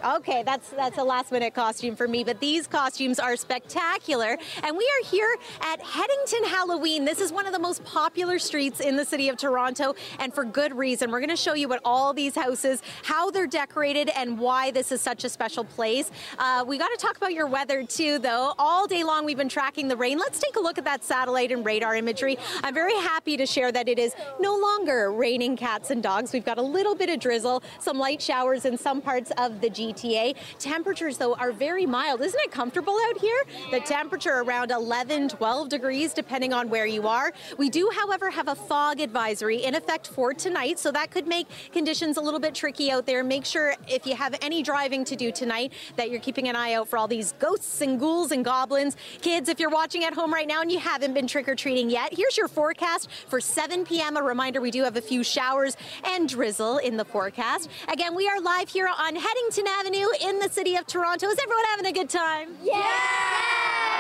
Okay, 0.03 0.43
that's 0.43 0.69
that's 0.71 0.97
a 0.97 1.03
last 1.03 1.31
minute 1.31 1.53
costume 1.53 1.95
for 1.95 2.09
me, 2.09 2.25
but 2.25 2.39
these 2.41 2.67
costumes 2.67 3.19
are 3.19 3.37
spectacular. 3.37 4.37
And 4.61 4.77
we 4.77 4.83
are 4.83 5.09
here 5.09 5.37
at 5.61 5.81
Headington 5.81 6.43
Halloween. 6.43 7.05
This 7.05 7.21
is 7.21 7.31
one 7.31 7.45
of 7.45 7.53
the 7.53 7.59
most 7.59 7.85
popular 7.85 8.37
streets 8.37 8.81
in 8.81 8.97
the 8.97 9.05
city 9.05 9.29
of 9.29 9.37
Toronto, 9.37 9.95
and 10.19 10.33
for 10.33 10.43
good 10.43 10.75
reason. 10.75 11.09
We're 11.09 11.21
going 11.21 11.29
to 11.29 11.37
show 11.37 11.53
you 11.53 11.69
what 11.69 11.79
all 11.85 12.13
these 12.13 12.35
houses, 12.35 12.81
how 13.03 13.31
they're 13.31 13.47
decorated, 13.47 14.09
and 14.09 14.37
why 14.37 14.71
this 14.71 14.91
is 14.91 14.99
such 14.99 15.23
a 15.23 15.29
special 15.29 15.63
place. 15.63 16.11
Uh, 16.37 16.65
we 16.67 16.77
got 16.77 16.89
to 16.89 16.97
talk 16.97 17.15
about 17.15 17.33
your 17.33 17.47
weather 17.47 17.83
too, 17.83 18.19
though. 18.19 18.53
All 18.59 18.87
day 18.87 19.05
long 19.05 19.23
we've 19.23 19.37
been 19.37 19.47
tracking 19.47 19.87
the 19.87 19.95
rain. 19.95 20.17
Let's 20.17 20.39
take 20.39 20.57
a 20.57 20.59
look 20.59 20.77
at 20.77 20.83
that 20.83 21.05
satellite 21.05 21.51
and 21.53 21.65
radar 21.65 21.95
imagery. 21.95 22.37
I'm 22.61 22.73
very 22.73 22.95
happy 22.95 23.37
to 23.37 23.45
share 23.45 23.71
that 23.71 23.87
it 23.87 23.99
is 23.99 24.13
no 24.41 24.57
longer 24.57 25.13
raining 25.13 25.55
cats 25.55 25.91
and 25.91 26.03
dogs. 26.03 26.33
We've 26.33 26.45
got 26.45 26.57
a 26.57 26.61
little 26.61 26.93
bit 26.93 27.09
of 27.09 27.21
drizzle, 27.21 27.63
some 27.79 27.97
light 27.97 28.21
showers 28.21 28.65
in 28.65 28.77
some 28.77 29.01
parts 29.01 29.12
of 29.37 29.61
the 29.61 29.69
GTA. 29.69 30.35
Temperatures, 30.57 31.17
though, 31.17 31.35
are 31.35 31.51
very 31.51 31.85
mild. 31.85 32.21
Isn't 32.21 32.39
it 32.41 32.51
comfortable 32.51 32.97
out 33.09 33.19
here? 33.19 33.43
The 33.69 33.79
temperature 33.79 34.41
around 34.41 34.71
11, 34.71 35.29
12 35.29 35.69
degrees, 35.69 36.13
depending 36.13 36.51
on 36.51 36.67
where 36.69 36.87
you 36.87 37.07
are. 37.07 37.31
We 37.57 37.69
do, 37.69 37.91
however, 37.95 38.31
have 38.31 38.47
a 38.47 38.55
fog 38.55 38.99
advisory 38.99 39.63
in 39.63 39.75
effect 39.75 40.07
for 40.07 40.33
tonight, 40.33 40.79
so 40.79 40.91
that 40.91 41.11
could 41.11 41.27
make 41.27 41.47
conditions 41.71 42.17
a 42.17 42.21
little 42.21 42.39
bit 42.39 42.55
tricky 42.55 42.89
out 42.89 43.05
there. 43.05 43.23
Make 43.23 43.45
sure 43.45 43.75
if 43.87 44.07
you 44.07 44.15
have 44.15 44.35
any 44.41 44.63
driving 44.63 45.05
to 45.05 45.15
do 45.15 45.31
tonight 45.31 45.73
that 45.95 46.09
you're 46.09 46.19
keeping 46.19 46.47
an 46.47 46.55
eye 46.55 46.73
out 46.73 46.87
for 46.87 46.97
all 46.97 47.07
these 47.07 47.33
ghosts 47.33 47.81
and 47.81 47.99
ghouls 47.99 48.31
and 48.31 48.43
goblins. 48.43 48.97
Kids, 49.21 49.47
if 49.47 49.59
you're 49.59 49.69
watching 49.69 50.03
at 50.03 50.13
home 50.13 50.33
right 50.33 50.47
now 50.47 50.61
and 50.61 50.71
you 50.71 50.79
haven't 50.79 51.13
been 51.13 51.27
trick 51.27 51.47
or 51.47 51.55
treating 51.55 51.89
yet, 51.89 52.13
here's 52.13 52.35
your 52.35 52.47
forecast 52.47 53.09
for 53.27 53.39
7 53.39 53.85
p.m. 53.85 54.17
A 54.17 54.23
reminder 54.23 54.59
we 54.59 54.71
do 54.71 54.83
have 54.83 54.97
a 54.97 55.01
few 55.01 55.23
showers 55.23 55.77
and 56.03 56.27
drizzle 56.27 56.79
in 56.79 56.97
the 56.97 57.05
forecast. 57.05 57.69
Again, 57.89 58.15
we 58.15 58.27
are 58.27 58.39
live 58.39 58.69
here 58.69 58.87
on 58.87 58.93
Headington 59.03 59.67
Avenue 59.67 60.07
in 60.21 60.39
the 60.39 60.47
city 60.47 60.77
of 60.77 60.87
Toronto. 60.87 61.27
Is 61.27 61.37
everyone 61.37 61.65
having 61.71 61.85
a 61.87 61.91
good 61.91 62.09
time? 62.09 62.55
Yeah! 62.63 62.75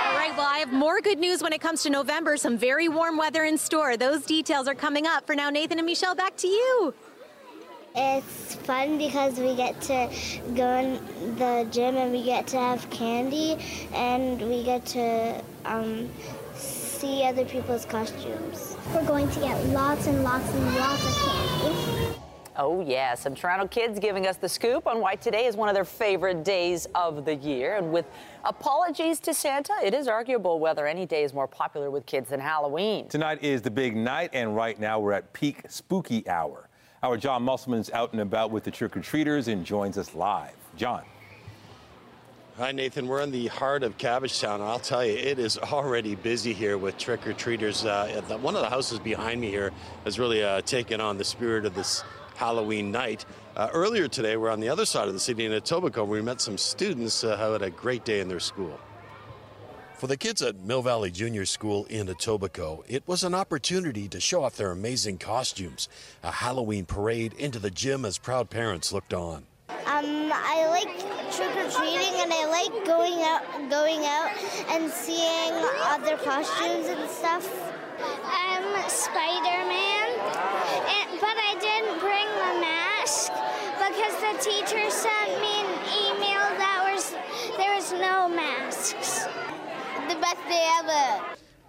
All 0.07 0.15
right, 0.15 0.31
well, 0.37 0.47
I 0.47 0.59
have 0.59 0.71
more 0.71 1.01
good 1.01 1.19
news 1.19 1.43
when 1.43 1.51
it 1.51 1.59
comes 1.59 1.83
to 1.83 1.89
November. 1.89 2.37
Some 2.37 2.57
very 2.57 2.87
warm 2.87 3.17
weather 3.17 3.43
in 3.43 3.57
store. 3.57 3.97
Those 3.97 4.23
details 4.23 4.65
are 4.65 4.73
coming 4.73 5.05
up. 5.05 5.27
For 5.27 5.35
now, 5.35 5.49
Nathan 5.49 5.77
and 5.77 5.85
Michelle, 5.85 6.15
back 6.15 6.37
to 6.37 6.47
you. 6.47 6.93
It's 7.97 8.55
fun 8.55 8.97
because 8.97 9.37
we 9.39 9.55
get 9.55 9.81
to 9.81 10.09
go 10.55 10.69
in 10.77 11.35
the 11.35 11.67
gym 11.69 11.97
and 11.97 12.13
we 12.13 12.23
get 12.23 12.47
to 12.47 12.57
have 12.57 12.89
candy 12.89 13.57
and 13.93 14.41
we 14.41 14.63
get 14.63 14.85
to 14.85 15.43
um, 15.65 16.09
see 16.55 17.25
other 17.25 17.43
people's 17.43 17.83
costumes. 17.83 18.77
We're 18.95 19.05
going 19.05 19.29
to 19.31 19.39
get 19.41 19.65
lots 19.65 20.07
and 20.07 20.23
lots 20.23 20.49
and 20.49 20.75
lots 20.77 21.03
of 21.03 21.15
candy. 21.17 22.19
Oh, 22.55 22.81
yeah. 22.81 23.15
Some 23.15 23.33
Toronto 23.33 23.67
kids 23.67 23.99
giving 23.99 24.27
us 24.27 24.37
the 24.37 24.47
scoop 24.47 24.85
on 24.85 24.99
why 24.99 25.15
today 25.15 25.47
is 25.47 25.55
one 25.55 25.69
of 25.69 25.75
their 25.75 25.85
favorite 25.85 26.43
days 26.43 26.87
of 26.93 27.25
the 27.25 27.33
year. 27.33 27.75
And 27.77 27.91
with 27.91 28.05
apologies 28.43 29.19
to 29.21 29.33
Santa, 29.33 29.73
it 29.83 29.95
is 29.95 30.07
arguable 30.07 30.59
whether 30.59 30.85
any 30.85 31.07
day 31.07 31.23
is 31.23 31.33
more 31.33 31.47
popular 31.47 31.89
with 31.89 32.05
kids 32.05 32.29
than 32.29 32.39
Halloween. 32.39 33.07
Tonight 33.07 33.43
is 33.43 33.63
the 33.63 33.71
big 33.71 33.95
night, 33.95 34.29
and 34.33 34.55
right 34.55 34.79
now 34.79 34.99
we're 34.99 35.13
at 35.13 35.33
peak 35.33 35.63
spooky 35.67 36.27
hour. 36.27 36.69
Our 37.01 37.17
John 37.17 37.41
Musselman's 37.41 37.89
out 37.89 38.13
and 38.13 38.21
about 38.21 38.51
with 38.51 38.63
the 38.63 38.71
trick 38.71 38.95
or 38.95 39.01
treaters 39.01 39.47
and 39.47 39.65
joins 39.65 39.97
us 39.97 40.13
live. 40.13 40.53
John. 40.75 41.01
Hi, 42.57 42.71
Nathan. 42.71 43.07
We're 43.07 43.21
in 43.21 43.31
the 43.31 43.47
heart 43.47 43.81
of 43.81 43.97
Cabbagetown. 43.97 44.61
I'll 44.61 44.77
tell 44.77 45.03
you, 45.03 45.17
it 45.17 45.39
is 45.39 45.57
already 45.57 46.13
busy 46.13 46.53
here 46.53 46.77
with 46.77 46.99
trick 46.99 47.25
or 47.25 47.33
treaters. 47.33 47.83
Uh, 47.83 48.21
one 48.41 48.55
of 48.55 48.61
the 48.61 48.69
houses 48.69 48.99
behind 48.99 49.41
me 49.41 49.49
here 49.49 49.71
has 50.03 50.19
really 50.19 50.43
uh, 50.43 50.61
taken 50.61 51.01
on 51.01 51.17
the 51.17 51.23
spirit 51.23 51.65
of 51.65 51.73
this 51.73 52.03
Halloween 52.43 52.91
night. 52.91 53.25
Uh, 53.55 53.69
earlier 53.71 54.09
today, 54.09 54.35
we're 54.35 54.49
on 54.49 54.59
the 54.59 54.67
other 54.67 54.85
side 54.85 55.07
of 55.07 55.13
the 55.13 55.19
city 55.19 55.45
in 55.45 55.53
Etobicoke. 55.53 56.07
Where 56.07 56.19
we 56.19 56.21
met 56.21 56.41
some 56.41 56.57
students 56.57 57.23
uh, 57.23 57.37
who 57.37 57.53
had 57.53 57.61
a 57.61 57.69
great 57.69 58.03
day 58.03 58.19
in 58.19 58.27
their 58.27 58.41
school. 58.41 58.77
For 59.95 60.07
the 60.07 60.17
kids 60.17 60.41
at 60.41 60.59
Mill 60.59 60.81
Valley 60.81 61.09
Junior 61.09 61.45
School 61.45 61.85
in 61.85 62.07
Etobicoke, 62.07 62.83
it 62.89 63.03
was 63.07 63.23
an 63.23 63.33
opportunity 63.33 64.09
to 64.09 64.19
show 64.19 64.43
off 64.43 64.57
their 64.57 64.71
amazing 64.71 65.19
costumes. 65.19 65.87
A 66.23 66.31
Halloween 66.31 66.83
parade 66.83 67.31
into 67.39 67.59
the 67.59 67.71
gym 67.71 68.03
as 68.03 68.17
proud 68.17 68.49
parents 68.49 68.91
looked 68.91 69.13
on. 69.13 69.45
Um, 69.69 70.29
I 70.33 70.67
like 70.67 70.91
trick 71.31 71.55
or 71.55 71.69
treating, 71.71 72.15
and 72.19 72.33
I 72.33 72.45
like 72.51 72.85
going 72.85 73.23
out, 73.23 73.69
going 73.69 74.03
out, 74.03 74.31
and 74.67 74.91
seeing 74.91 75.53
other 75.87 76.17
costumes 76.17 76.87
and 76.87 77.09
stuff. 77.09 77.47
I'm 78.25 78.89
Spider 78.89 79.63
Man, 79.71 80.09
but 81.21 81.37
I 81.39 81.55
didn't 81.61 81.99
bring 81.99 82.27
my 82.43 82.59
mask 82.59 83.31
because 84.03 84.19
the 84.21 84.49
teacher 84.49 84.89
sent 84.89 85.41
me 85.41 85.61
an 85.61 85.67
email 85.87 86.41
that 86.57 86.91
was 86.93 87.11
there 87.57 87.75
was 87.75 87.91
no 87.93 88.27
masks. 88.27 89.25
The 90.09 90.15
best 90.15 90.43
day 90.47 90.69
ever. 90.79 91.23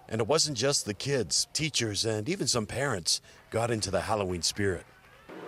And 0.09 0.21
it 0.21 0.27
wasn't 0.27 0.57
just 0.57 0.85
the 0.85 0.93
kids, 0.93 1.47
teachers, 1.53 2.05
and 2.05 2.27
even 2.27 2.47
some 2.47 2.65
parents 2.65 3.21
got 3.51 3.71
into 3.71 3.89
the 3.89 4.01
Halloween 4.01 4.41
spirit. 4.41 4.85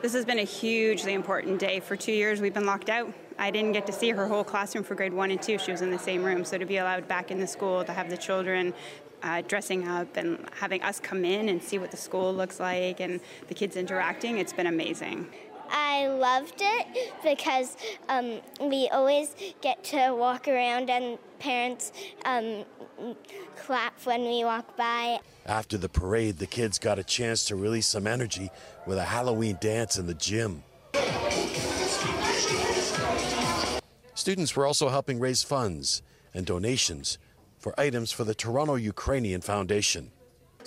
This 0.01 0.13
has 0.13 0.25
been 0.25 0.39
a 0.39 0.43
hugely 0.43 1.13
important 1.13 1.59
day. 1.59 1.79
For 1.79 1.95
two 1.95 2.11
years, 2.11 2.39
we've 2.39 2.53
been 2.53 2.65
locked 2.65 2.89
out. 2.89 3.13
I 3.37 3.51
didn't 3.51 3.73
get 3.73 3.85
to 3.87 3.93
see 3.93 4.11
her 4.11 4.27
whole 4.27 4.43
classroom 4.43 4.83
for 4.83 4.95
grade 4.95 5.13
one 5.13 5.31
and 5.31 5.41
two. 5.41 5.57
She 5.57 5.71
was 5.71 5.81
in 5.81 5.91
the 5.91 5.99
same 5.99 6.23
room. 6.23 6.45
So 6.45 6.57
to 6.57 6.65
be 6.65 6.77
allowed 6.77 7.07
back 7.07 7.31
in 7.31 7.39
the 7.39 7.47
school, 7.47 7.83
to 7.83 7.91
have 7.91 8.09
the 8.09 8.17
children 8.17 8.73
uh, 9.23 9.41
dressing 9.47 9.87
up 9.87 10.15
and 10.17 10.39
having 10.59 10.81
us 10.83 10.99
come 10.99 11.25
in 11.25 11.49
and 11.49 11.61
see 11.61 11.79
what 11.79 11.91
the 11.91 11.97
school 11.97 12.33
looks 12.33 12.59
like 12.59 12.99
and 12.99 13.19
the 13.47 13.53
kids 13.53 13.75
interacting, 13.75 14.37
it's 14.37 14.53
been 14.53 14.67
amazing. 14.67 15.27
I 15.69 16.07
loved 16.07 16.61
it 16.61 17.13
because 17.23 17.77
um, 18.09 18.39
we 18.61 18.89
always 18.89 19.35
get 19.61 19.83
to 19.85 20.13
walk 20.13 20.47
around 20.47 20.89
and 20.89 21.17
parents 21.39 21.91
um, 22.25 22.65
clap 23.55 23.93
when 24.05 24.23
we 24.23 24.43
walk 24.43 24.75
by. 24.77 25.19
After 25.45 25.77
the 25.77 25.89
parade, 25.89 26.37
the 26.37 26.47
kids 26.47 26.79
got 26.79 26.99
a 26.99 27.03
chance 27.03 27.45
to 27.45 27.55
release 27.55 27.87
some 27.87 28.07
energy 28.07 28.49
with 28.85 28.97
a 28.97 29.05
Halloween 29.05 29.57
dance 29.61 29.97
in 29.97 30.07
the 30.07 30.13
gym. 30.13 30.63
Students 34.13 34.55
were 34.55 34.65
also 34.65 34.89
helping 34.89 35.19
raise 35.19 35.43
funds 35.43 36.01
and 36.33 36.45
donations 36.45 37.17
for 37.57 37.79
items 37.79 38.11
for 38.11 38.23
the 38.23 38.35
Toronto 38.35 38.75
Ukrainian 38.75 39.41
Foundation. 39.41 40.11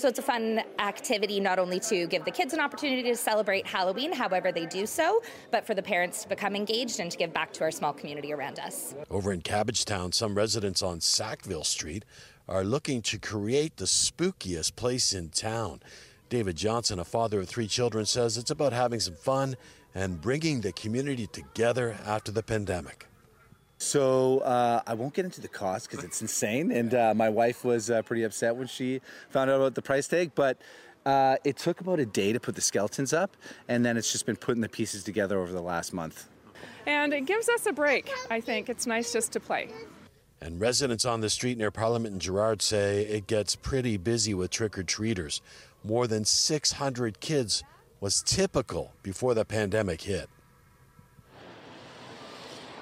So 0.00 0.08
it's 0.08 0.18
a 0.18 0.22
fun 0.22 0.62
activity 0.78 1.40
not 1.40 1.58
only 1.58 1.78
to 1.80 2.06
give 2.06 2.24
the 2.24 2.30
kids 2.30 2.54
an 2.54 2.60
opportunity 2.60 3.02
to 3.02 3.16
celebrate 3.16 3.66
Halloween 3.66 4.14
however 4.14 4.50
they 4.50 4.64
do 4.64 4.86
so, 4.86 5.20
but 5.50 5.66
for 5.66 5.74
the 5.74 5.82
parents 5.82 6.22
to 6.22 6.28
become 6.30 6.56
engaged 6.56 7.00
and 7.00 7.12
to 7.12 7.18
give 7.18 7.34
back 7.34 7.52
to 7.52 7.64
our 7.64 7.70
small 7.70 7.92
community 7.92 8.32
around 8.32 8.58
us. 8.60 8.94
Over 9.10 9.30
in 9.30 9.42
Cabbagetown, 9.42 10.14
some 10.14 10.34
residents 10.34 10.82
on 10.82 11.02
Sackville 11.02 11.64
Street 11.64 12.06
are 12.48 12.64
looking 12.64 13.02
to 13.02 13.18
create 13.18 13.76
the 13.76 13.84
spookiest 13.84 14.74
place 14.74 15.12
in 15.12 15.28
town. 15.28 15.82
David 16.30 16.56
Johnson, 16.56 16.98
a 16.98 17.04
father 17.04 17.40
of 17.40 17.50
three 17.50 17.68
children, 17.68 18.06
says 18.06 18.38
it's 18.38 18.50
about 18.50 18.72
having 18.72 19.00
some 19.00 19.16
fun 19.16 19.54
and 19.94 20.18
bringing 20.18 20.62
the 20.62 20.72
community 20.72 21.26
together 21.26 21.98
after 22.06 22.32
the 22.32 22.42
pandemic. 22.42 23.09
So 23.80 24.40
uh, 24.40 24.82
I 24.86 24.92
won't 24.92 25.14
get 25.14 25.24
into 25.24 25.40
the 25.40 25.48
cost 25.48 25.90
because 25.90 26.04
it's 26.04 26.20
insane, 26.20 26.70
and 26.70 26.94
uh, 26.94 27.14
my 27.14 27.30
wife 27.30 27.64
was 27.64 27.90
uh, 27.90 28.02
pretty 28.02 28.24
upset 28.24 28.54
when 28.54 28.66
she 28.66 29.00
found 29.30 29.50
out 29.50 29.56
about 29.56 29.74
the 29.74 29.80
price 29.80 30.06
tag. 30.06 30.32
But 30.34 30.58
uh, 31.06 31.36
it 31.44 31.56
took 31.56 31.80
about 31.80 31.98
a 31.98 32.04
day 32.04 32.34
to 32.34 32.38
put 32.38 32.54
the 32.54 32.60
skeletons 32.60 33.14
up, 33.14 33.38
and 33.68 33.84
then 33.84 33.96
it's 33.96 34.12
just 34.12 34.26
been 34.26 34.36
putting 34.36 34.60
the 34.60 34.68
pieces 34.68 35.02
together 35.02 35.40
over 35.40 35.50
the 35.50 35.62
last 35.62 35.94
month. 35.94 36.28
And 36.86 37.14
it 37.14 37.24
gives 37.24 37.48
us 37.48 37.64
a 37.64 37.72
break. 37.72 38.10
I 38.30 38.42
think 38.42 38.68
it's 38.68 38.86
nice 38.86 39.14
just 39.14 39.32
to 39.32 39.40
play. 39.40 39.70
And 40.42 40.60
residents 40.60 41.06
on 41.06 41.22
the 41.22 41.30
street 41.30 41.56
near 41.56 41.70
Parliament 41.70 42.12
and 42.12 42.20
Gerrard 42.20 42.60
say 42.60 43.02
it 43.06 43.26
gets 43.26 43.56
pretty 43.56 43.96
busy 43.96 44.34
with 44.34 44.50
trick 44.50 44.78
or 44.78 44.82
treaters. 44.82 45.40
More 45.82 46.06
than 46.06 46.26
600 46.26 47.20
kids 47.20 47.62
was 48.00 48.22
typical 48.22 48.92
before 49.02 49.32
the 49.32 49.46
pandemic 49.46 50.02
hit. 50.02 50.28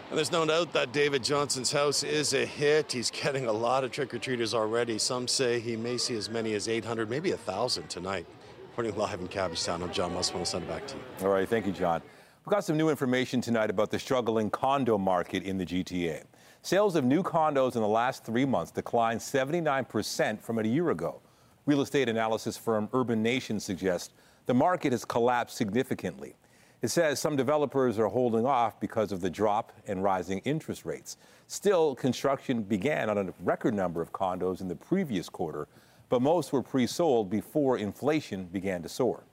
And 0.08 0.16
there's 0.16 0.32
no 0.32 0.46
doubt 0.46 0.72
that 0.72 0.92
David 0.92 1.22
Johnson's 1.22 1.70
house 1.70 2.02
is 2.02 2.32
a 2.32 2.46
hit. 2.46 2.92
He's 2.92 3.10
getting 3.10 3.44
a 3.44 3.52
lot 3.52 3.84
of 3.84 3.90
trick 3.90 4.14
or 4.14 4.18
treaters 4.18 4.54
already. 4.54 4.98
Some 4.98 5.28
say 5.28 5.60
he 5.60 5.76
may 5.76 5.98
see 5.98 6.16
as 6.16 6.30
many 6.30 6.54
as 6.54 6.66
800, 6.66 7.10
maybe 7.10 7.28
1,000 7.28 7.90
tonight. 7.90 8.24
Reporting 8.70 8.96
live 8.96 9.20
in 9.20 9.28
Cabbagetown, 9.28 9.82
I'm 9.82 9.92
John 9.92 10.14
Musselman. 10.14 10.40
I'll 10.40 10.46
send 10.46 10.64
it 10.64 10.70
back 10.70 10.86
to 10.86 10.96
you. 10.96 11.02
All 11.26 11.28
right, 11.28 11.46
thank 11.46 11.66
you, 11.66 11.72
John. 11.72 12.00
We've 12.46 12.50
got 12.50 12.64
some 12.64 12.78
new 12.78 12.88
information 12.88 13.42
tonight 13.42 13.68
about 13.68 13.90
the 13.90 13.98
struggling 13.98 14.48
condo 14.48 14.96
market 14.96 15.42
in 15.42 15.58
the 15.58 15.66
GTA. 15.66 16.24
Sales 16.62 16.96
of 16.96 17.04
new 17.04 17.22
condos 17.22 17.76
in 17.76 17.82
the 17.82 17.88
last 17.88 18.24
three 18.24 18.46
months 18.46 18.70
declined 18.70 19.20
79% 19.20 20.40
from 20.40 20.58
a 20.58 20.64
year 20.64 20.88
ago. 20.88 21.20
Real 21.66 21.82
estate 21.82 22.08
analysis 22.08 22.56
firm 22.56 22.88
Urbanation 22.94 23.60
suggests 23.60 24.14
the 24.46 24.54
market 24.54 24.92
has 24.92 25.04
collapsed 25.04 25.58
significantly. 25.58 26.34
It 26.80 26.88
says 26.88 27.18
some 27.18 27.34
developers 27.34 27.98
are 27.98 28.06
holding 28.06 28.46
off 28.46 28.78
because 28.78 29.10
of 29.10 29.20
the 29.20 29.30
drop 29.30 29.72
and 29.88 30.02
rising 30.02 30.38
interest 30.40 30.84
rates. 30.84 31.16
Still, 31.48 31.96
construction 31.96 32.62
began 32.62 33.10
on 33.10 33.18
a 33.18 33.34
record 33.40 33.74
number 33.74 34.00
of 34.00 34.12
condos 34.12 34.60
in 34.60 34.68
the 34.68 34.76
previous 34.76 35.28
quarter, 35.28 35.66
but 36.08 36.22
most 36.22 36.52
were 36.52 36.62
pre 36.62 36.86
sold 36.86 37.30
before 37.30 37.78
inflation 37.78 38.44
began 38.44 38.80
to 38.82 38.88
soar. 38.88 39.24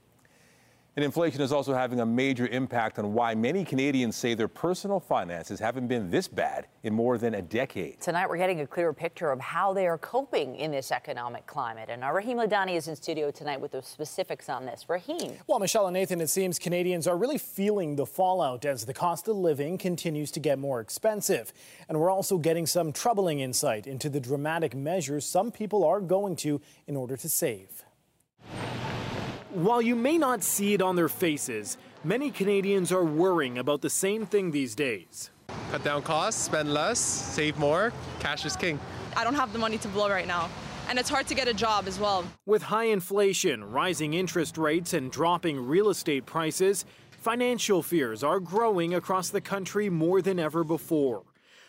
And 0.96 1.04
inflation 1.04 1.42
is 1.42 1.52
also 1.52 1.74
having 1.74 2.00
a 2.00 2.06
major 2.06 2.46
impact 2.46 2.98
on 2.98 3.12
why 3.12 3.34
many 3.34 3.66
Canadians 3.66 4.16
say 4.16 4.32
their 4.32 4.48
personal 4.48 4.98
finances 4.98 5.60
haven't 5.60 5.88
been 5.88 6.10
this 6.10 6.26
bad 6.26 6.68
in 6.84 6.94
more 6.94 7.18
than 7.18 7.34
a 7.34 7.42
decade. 7.42 8.00
Tonight, 8.00 8.30
we're 8.30 8.38
getting 8.38 8.62
a 8.62 8.66
clearer 8.66 8.94
picture 8.94 9.30
of 9.30 9.38
how 9.38 9.74
they 9.74 9.86
are 9.86 9.98
coping 9.98 10.56
in 10.56 10.70
this 10.70 10.90
economic 10.90 11.46
climate. 11.46 11.90
And 11.90 12.02
uh, 12.02 12.06
our 12.06 12.14
Rahim 12.14 12.38
Ladani 12.38 12.76
is 12.76 12.88
in 12.88 12.96
studio 12.96 13.30
tonight 13.30 13.60
with 13.60 13.72
the 13.72 13.82
specifics 13.82 14.48
on 14.48 14.64
this. 14.64 14.86
Rahim. 14.88 15.34
Well, 15.46 15.58
Michelle 15.58 15.86
and 15.86 15.92
Nathan, 15.92 16.22
it 16.22 16.30
seems 16.30 16.58
Canadians 16.58 17.06
are 17.06 17.18
really 17.18 17.36
feeling 17.36 17.96
the 17.96 18.06
fallout 18.06 18.64
as 18.64 18.86
the 18.86 18.94
cost 18.94 19.28
of 19.28 19.36
living 19.36 19.76
continues 19.76 20.30
to 20.30 20.40
get 20.40 20.58
more 20.58 20.80
expensive. 20.80 21.52
And 21.90 22.00
we're 22.00 22.10
also 22.10 22.38
getting 22.38 22.64
some 22.64 22.90
troubling 22.90 23.40
insight 23.40 23.86
into 23.86 24.08
the 24.08 24.18
dramatic 24.18 24.74
measures 24.74 25.26
some 25.26 25.50
people 25.52 25.84
are 25.84 26.00
going 26.00 26.36
to 26.36 26.62
in 26.86 26.96
order 26.96 27.18
to 27.18 27.28
save. 27.28 27.84
While 29.56 29.80
you 29.80 29.96
may 29.96 30.18
not 30.18 30.42
see 30.42 30.74
it 30.74 30.82
on 30.82 30.96
their 30.96 31.08
faces, 31.08 31.78
many 32.04 32.30
Canadians 32.30 32.92
are 32.92 33.02
worrying 33.02 33.56
about 33.56 33.80
the 33.80 33.88
same 33.88 34.26
thing 34.26 34.50
these 34.50 34.74
days. 34.74 35.30
Cut 35.70 35.82
down 35.82 36.02
costs, 36.02 36.42
spend 36.42 36.74
less, 36.74 36.98
save 36.98 37.56
more. 37.56 37.90
Cash 38.20 38.44
is 38.44 38.54
king. 38.54 38.78
I 39.16 39.24
don't 39.24 39.32
have 39.32 39.54
the 39.54 39.58
money 39.58 39.78
to 39.78 39.88
blow 39.88 40.10
right 40.10 40.26
now. 40.26 40.50
And 40.90 40.98
it's 40.98 41.08
hard 41.08 41.26
to 41.28 41.34
get 41.34 41.48
a 41.48 41.54
job 41.54 41.88
as 41.88 41.98
well. 41.98 42.26
With 42.44 42.64
high 42.64 42.88
inflation, 42.88 43.64
rising 43.64 44.12
interest 44.12 44.58
rates, 44.58 44.92
and 44.92 45.10
dropping 45.10 45.66
real 45.66 45.88
estate 45.88 46.26
prices, 46.26 46.84
financial 47.12 47.82
fears 47.82 48.22
are 48.22 48.40
growing 48.40 48.92
across 48.92 49.30
the 49.30 49.40
country 49.40 49.88
more 49.88 50.20
than 50.20 50.38
ever 50.38 50.64
before. 50.64 51.22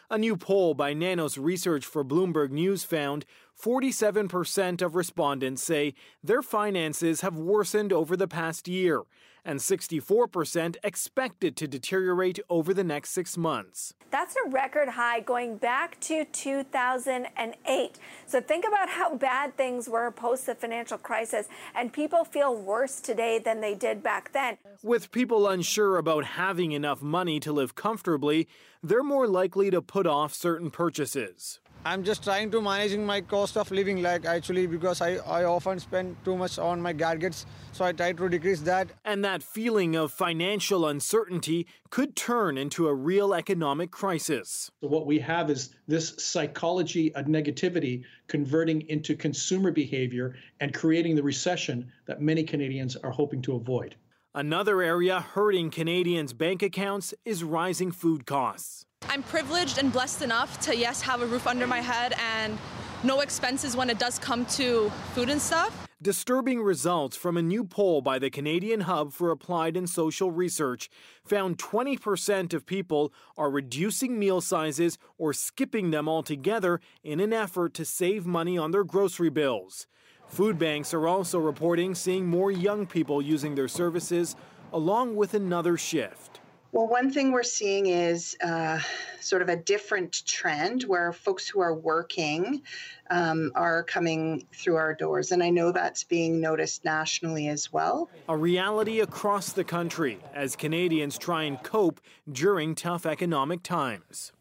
A 0.10 0.18
new 0.18 0.36
poll 0.36 0.74
by 0.74 0.94
Nanos 0.94 1.38
Research 1.38 1.86
for 1.86 2.04
Bloomberg 2.04 2.50
News 2.50 2.84
found 2.84 3.26
47% 3.62 4.82
of 4.82 4.96
respondents 4.96 5.64
say 5.64 5.94
their 6.24 6.42
finances 6.42 7.22
have 7.22 7.38
worsened 7.38 7.92
over 7.92 8.16
the 8.16 8.28
past 8.28 8.68
year, 8.68 9.02
and 9.44 9.60
64% 9.60 10.76
expect 10.84 11.44
it 11.44 11.56
to 11.56 11.68
deteriorate 11.68 12.40
over 12.50 12.74
the 12.74 12.84
next 12.84 13.12
six 13.12 13.36
months. 13.38 13.94
That's 14.12 14.36
a 14.36 14.50
record 14.50 14.90
high 14.90 15.22
going 15.22 15.58
back 15.58 16.00
to 16.02 16.26
2008. 16.26 18.00
So 18.28 18.42
think 18.42 18.66
about 18.68 18.90
how 18.90 19.16
bad 19.16 19.58
things 19.58 19.90
were 19.90 20.12
post 20.12 20.46
the 20.46 20.56
financial 20.56 20.98
crisis, 20.98 21.48
and 21.74 21.92
people 21.92 22.26
feel 22.26 22.56
worse 22.56 23.00
today 23.00 23.40
than 23.40 23.62
they 23.62 23.74
did 23.74 24.04
back 24.04 24.34
then. 24.34 24.58
With 24.84 25.12
people 25.12 25.48
unsure 25.48 25.98
about 25.98 26.26
having 26.26 26.74
enough 26.74 27.02
money 27.02 27.40
to 27.40 27.52
live 27.52 27.74
comfortably, 27.74 28.48
they're 28.84 29.04
more 29.04 29.28
likely 29.28 29.72
to 29.72 29.82
put 29.82 30.06
off 30.06 30.34
certain 30.34 30.70
purchases. 30.70 31.60
I'm 31.86 32.04
just 32.04 32.24
trying 32.24 32.52
to 32.52 32.62
managing 32.62 33.06
my 33.06 33.22
cost 33.22 33.58
of 33.58 33.72
living 33.72 34.02
like 34.02 34.26
actually 34.26 34.68
because 34.68 35.02
I, 35.02 35.16
I 35.16 35.44
often 35.46 35.80
spend 35.80 36.18
too 36.26 36.36
much 36.36 36.60
on 36.60 36.82
my 36.82 36.92
gadgets 36.92 37.46
so 37.72 37.86
I 37.86 37.92
try 37.92 38.12
to 38.12 38.28
decrease 38.28 38.62
that. 38.62 38.90
And 39.06 39.24
that 39.24 39.44
feeling 39.44 39.96
of 39.96 40.12
financial 40.12 40.88
uncertainty 40.88 41.68
could 41.92 42.16
turn 42.16 42.58
into 42.58 42.88
a 42.88 42.94
real 42.94 43.36
economic 43.36 43.92
crisis. 43.92 44.72
So 44.82 44.88
what 44.88 45.06
we 45.06 45.20
have 45.20 45.52
is 45.52 45.76
this 45.88 46.16
psychology 46.18 47.14
of 47.14 47.26
negativity 47.26 48.04
converting 48.28 48.82
into 48.90 49.16
consumer 49.16 49.72
behavior 49.72 50.36
and 50.60 50.74
creating 50.74 51.16
the 51.16 51.24
recession 51.24 51.92
that 52.08 52.20
many 52.20 52.44
Canadians 52.44 52.96
are 52.96 53.12
hoping 53.12 53.44
to 53.44 53.56
avoid. 53.56 53.96
Another 54.34 54.82
area 54.82 55.20
hurting 55.20 55.70
Canadians' 55.70 56.34
bank 56.34 56.64
accounts 56.64 57.14
is 57.26 57.44
rising 57.44 57.92
food 57.92 58.26
costs. 58.26 58.87
I'm 59.18 59.24
privileged 59.24 59.80
and 59.80 59.92
blessed 59.92 60.22
enough 60.22 60.60
to, 60.62 60.76
yes, 60.76 61.02
have 61.02 61.24
a 61.24 61.26
roof 61.26 61.48
under 61.48 61.66
my 61.66 61.82
head 61.82 62.14
and 62.20 62.56
no 63.04 63.22
expenses 63.22 63.76
when 63.76 63.90
it 63.90 63.98
does 63.98 64.20
come 64.20 64.46
to 64.46 64.92
food 65.16 65.30
and 65.30 65.42
stuff. 65.42 65.88
Disturbing 66.00 66.62
results 66.62 67.18
from 67.18 67.38
a 67.38 67.42
new 67.42 67.64
poll 67.64 68.02
by 68.02 68.20
the 68.20 68.30
Canadian 68.30 68.82
Hub 68.82 69.12
for 69.14 69.32
Applied 69.32 69.76
and 69.76 69.90
Social 69.90 70.30
Research 70.30 70.90
found 71.26 71.58
20% 71.58 72.54
of 72.54 72.68
people 72.68 73.12
are 73.36 73.50
reducing 73.50 74.20
meal 74.20 74.40
sizes 74.40 75.00
or 75.18 75.34
skipping 75.34 75.90
them 75.90 76.08
altogether 76.08 76.80
in 77.04 77.20
an 77.20 77.34
effort 77.34 77.74
to 77.74 77.86
save 77.86 78.28
money 78.28 78.56
on 78.56 78.70
their 78.70 78.84
grocery 78.84 79.32
bills. 79.32 79.88
Food 80.28 80.60
banks 80.60 80.94
are 80.94 81.08
also 81.08 81.40
reporting 81.40 81.96
seeing 81.96 82.28
more 82.28 82.52
young 82.52 82.86
people 82.86 83.20
using 83.20 83.56
their 83.56 83.68
services, 83.68 84.36
along 84.72 85.16
with 85.16 85.34
another 85.34 85.78
shift. 85.78 86.37
Well, 86.78 86.86
one 86.86 87.10
thing 87.10 87.32
we're 87.32 87.42
seeing 87.42 87.88
is 87.88 88.38
uh, 88.40 88.80
sort 89.20 89.42
of 89.42 89.50
a 89.50 89.56
different 89.56 90.24
trend 90.28 90.84
where 90.84 91.12
folks 91.12 91.48
who 91.48 91.60
are 91.60 91.74
working 91.74 92.62
um, 93.10 93.52
are 93.56 93.82
coming 93.82 94.46
through 94.54 94.76
our 94.76 94.94
doors. 94.94 95.32
And 95.32 95.42
I 95.42 95.50
know 95.50 95.72
that's 95.72 96.04
being 96.04 96.40
noticed 96.40 96.86
nationally 96.86 97.48
as 97.48 97.74
well. 97.74 98.12
A 98.30 98.38
reality 98.38 99.00
across 99.00 99.54
the 99.54 99.64
country 99.64 100.20
as 100.36 100.56
Canadians 100.56 101.18
try 101.18 101.46
and 101.46 101.64
cope 101.64 102.00
during 102.32 102.76
tough 102.76 103.08
economic 103.08 103.64
times. 103.64 104.32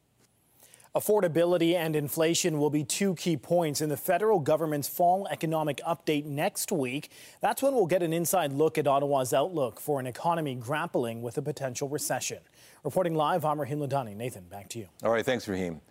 Affordability 0.97 1.75
and 1.75 1.95
inflation 1.95 2.59
will 2.59 2.71
be 2.71 2.83
two 2.83 3.15
key 3.17 3.37
points 3.37 3.83
in 3.83 3.91
the 3.91 3.99
federal 3.99 4.39
government's 4.39 4.89
fall 4.89 5.29
economic 5.31 5.79
update 5.87 6.25
next 6.25 6.73
week. 6.73 7.11
That's 7.43 7.63
when 7.63 7.75
we'll 7.75 7.85
get 7.85 8.03
an 8.03 8.15
inside 8.15 8.51
look 8.51 8.79
at 8.79 8.87
Ottawa's 8.87 9.35
outlook 9.35 9.79
for 9.79 10.01
an 10.01 10.07
economy 10.07 10.55
grappling 10.55 11.21
with 11.21 11.37
a 11.37 11.43
potential 11.43 11.87
recession. 11.87 12.39
Reporting 12.83 13.15
live, 13.15 13.45
Rahim 13.45 13.81
Ladani. 13.81 14.17
Nathan, 14.17 14.45
back 14.45 14.71
to 14.71 14.79
you. 14.79 14.87
All 15.05 15.11
right, 15.11 15.23
thanks, 15.23 15.47
Rahim. 15.47 15.83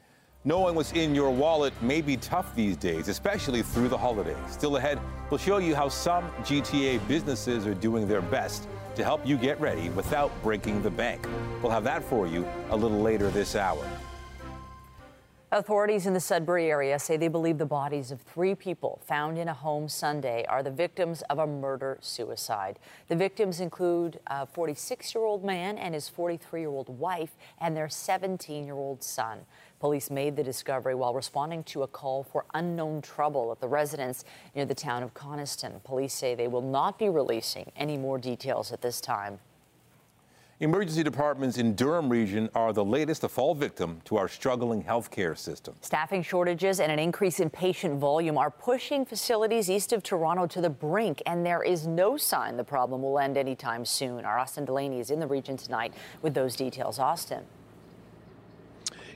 Knowing 0.43 0.73
what's 0.73 0.91
in 0.93 1.13
your 1.13 1.29
wallet 1.29 1.79
may 1.83 2.01
be 2.01 2.17
tough 2.17 2.55
these 2.55 2.75
days, 2.75 3.07
especially 3.07 3.61
through 3.61 3.89
the 3.89 3.97
holidays. 3.97 4.35
Still 4.49 4.77
ahead, 4.77 4.99
we'll 5.29 5.37
show 5.37 5.59
you 5.59 5.75
how 5.75 5.87
some 5.87 6.27
GTA 6.41 7.07
businesses 7.07 7.67
are 7.67 7.75
doing 7.75 8.07
their 8.07 8.23
best 8.23 8.67
to 8.95 9.03
help 9.03 9.23
you 9.23 9.37
get 9.37 9.61
ready 9.61 9.89
without 9.89 10.31
breaking 10.41 10.81
the 10.81 10.89
bank. 10.89 11.27
We'll 11.61 11.71
have 11.71 11.83
that 11.83 12.03
for 12.03 12.25
you 12.25 12.43
a 12.71 12.75
little 12.75 13.01
later 13.01 13.29
this 13.29 13.55
hour. 13.55 13.85
Authorities 15.51 16.07
in 16.07 16.13
the 16.13 16.19
Sudbury 16.19 16.71
area 16.71 16.97
say 16.97 17.17
they 17.17 17.27
believe 17.27 17.59
the 17.59 17.67
bodies 17.67 18.09
of 18.09 18.19
three 18.19 18.55
people 18.55 18.99
found 19.05 19.37
in 19.37 19.47
a 19.47 19.53
home 19.53 19.87
Sunday 19.87 20.43
are 20.49 20.63
the 20.63 20.71
victims 20.71 21.21
of 21.29 21.37
a 21.37 21.45
murder 21.45 21.99
suicide. 22.01 22.79
The 23.09 23.15
victims 23.15 23.59
include 23.59 24.19
a 24.25 24.47
46 24.47 25.13
year 25.13 25.23
old 25.23 25.43
man 25.45 25.77
and 25.77 25.93
his 25.93 26.09
43 26.09 26.61
year 26.61 26.69
old 26.69 26.89
wife 26.89 27.37
and 27.59 27.77
their 27.77 27.87
17 27.87 28.65
year 28.65 28.73
old 28.73 29.03
son. 29.03 29.41
Police 29.79 30.09
made 30.09 30.35
the 30.35 30.43
discovery 30.43 30.95
while 30.95 31.13
responding 31.13 31.63
to 31.65 31.83
a 31.83 31.87
call 31.87 32.23
for 32.23 32.45
unknown 32.55 33.03
trouble 33.03 33.51
at 33.51 33.61
the 33.61 33.67
residence 33.67 34.25
near 34.55 34.65
the 34.65 34.73
town 34.73 35.03
of 35.03 35.13
Coniston. 35.13 35.79
Police 35.83 36.15
say 36.15 36.33
they 36.33 36.47
will 36.47 36.63
not 36.63 36.97
be 36.97 37.07
releasing 37.07 37.71
any 37.75 37.97
more 37.97 38.17
details 38.17 38.71
at 38.71 38.81
this 38.81 38.99
time. 38.99 39.37
Emergency 40.61 41.03
departments 41.03 41.57
in 41.57 41.75
Durham 41.75 42.07
region 42.07 42.49
are 42.55 42.71
the 42.71 42.85
latest 42.85 43.19
to 43.19 43.27
fall 43.27 43.53
victim 43.53 43.99
to 44.05 44.15
our 44.15 44.29
struggling 44.29 44.81
healthcare 44.81 45.37
system. 45.37 45.75
Staffing 45.81 46.23
shortages 46.23 46.79
and 46.79 46.89
an 46.89 46.97
increase 46.97 47.41
in 47.41 47.49
patient 47.49 47.99
volume 47.99 48.37
are 48.37 48.49
pushing 48.49 49.03
facilities 49.03 49.69
east 49.69 49.91
of 49.91 50.01
Toronto 50.01 50.47
to 50.47 50.61
the 50.61 50.69
brink, 50.69 51.21
and 51.25 51.45
there 51.45 51.61
is 51.61 51.87
no 51.87 52.15
sign 52.15 52.55
the 52.55 52.63
problem 52.63 53.01
will 53.01 53.19
end 53.19 53.35
anytime 53.35 53.83
soon. 53.83 54.23
Our 54.23 54.39
Austin 54.39 54.63
Delaney 54.63 55.01
is 55.01 55.11
in 55.11 55.19
the 55.19 55.27
region 55.27 55.57
tonight 55.57 55.93
with 56.21 56.33
those 56.33 56.55
details. 56.55 56.99
Austin. 56.99 57.43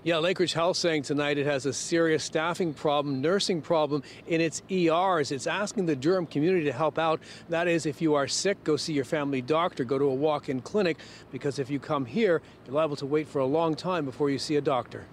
Yeah, 0.01 0.15
Lakeridge 0.15 0.53
Health 0.53 0.77
saying 0.77 1.03
tonight 1.03 1.37
it 1.37 1.45
has 1.45 1.65
a 1.65 1.73
serious 1.73 2.23
staffing 2.23 2.73
problem, 2.73 3.19
nursing 3.19 3.61
problem 3.61 4.01
in 4.27 4.39
its 4.39 4.61
ERs. 4.71 5.33
It's 5.33 5.45
asking 5.45 5.87
the 5.87 5.95
Durham 5.95 6.25
community 6.25 6.63
to 6.67 6.71
help 6.71 6.97
out. 6.97 7.19
That 7.49 7.67
is, 7.67 7.85
if 7.85 8.01
you 8.01 8.15
are 8.15 8.25
sick, 8.25 8.63
go 8.63 8.77
see 8.77 8.93
your 8.93 9.03
family 9.03 9.41
doctor, 9.41 9.83
go 9.83 9.99
to 9.99 10.05
a 10.05 10.13
walk 10.13 10.47
in 10.47 10.61
clinic, 10.61 10.99
because 11.33 11.59
if 11.59 11.69
you 11.69 11.81
come 11.81 12.05
here, 12.05 12.41
you're 12.65 12.75
liable 12.75 12.95
to 12.95 13.05
wait 13.05 13.27
for 13.27 13.39
a 13.39 13.45
long 13.45 13.75
time 13.75 14.05
before 14.05 14.29
you 14.29 14.39
see 14.39 14.55
a 14.55 14.61
doctor. 14.61 15.05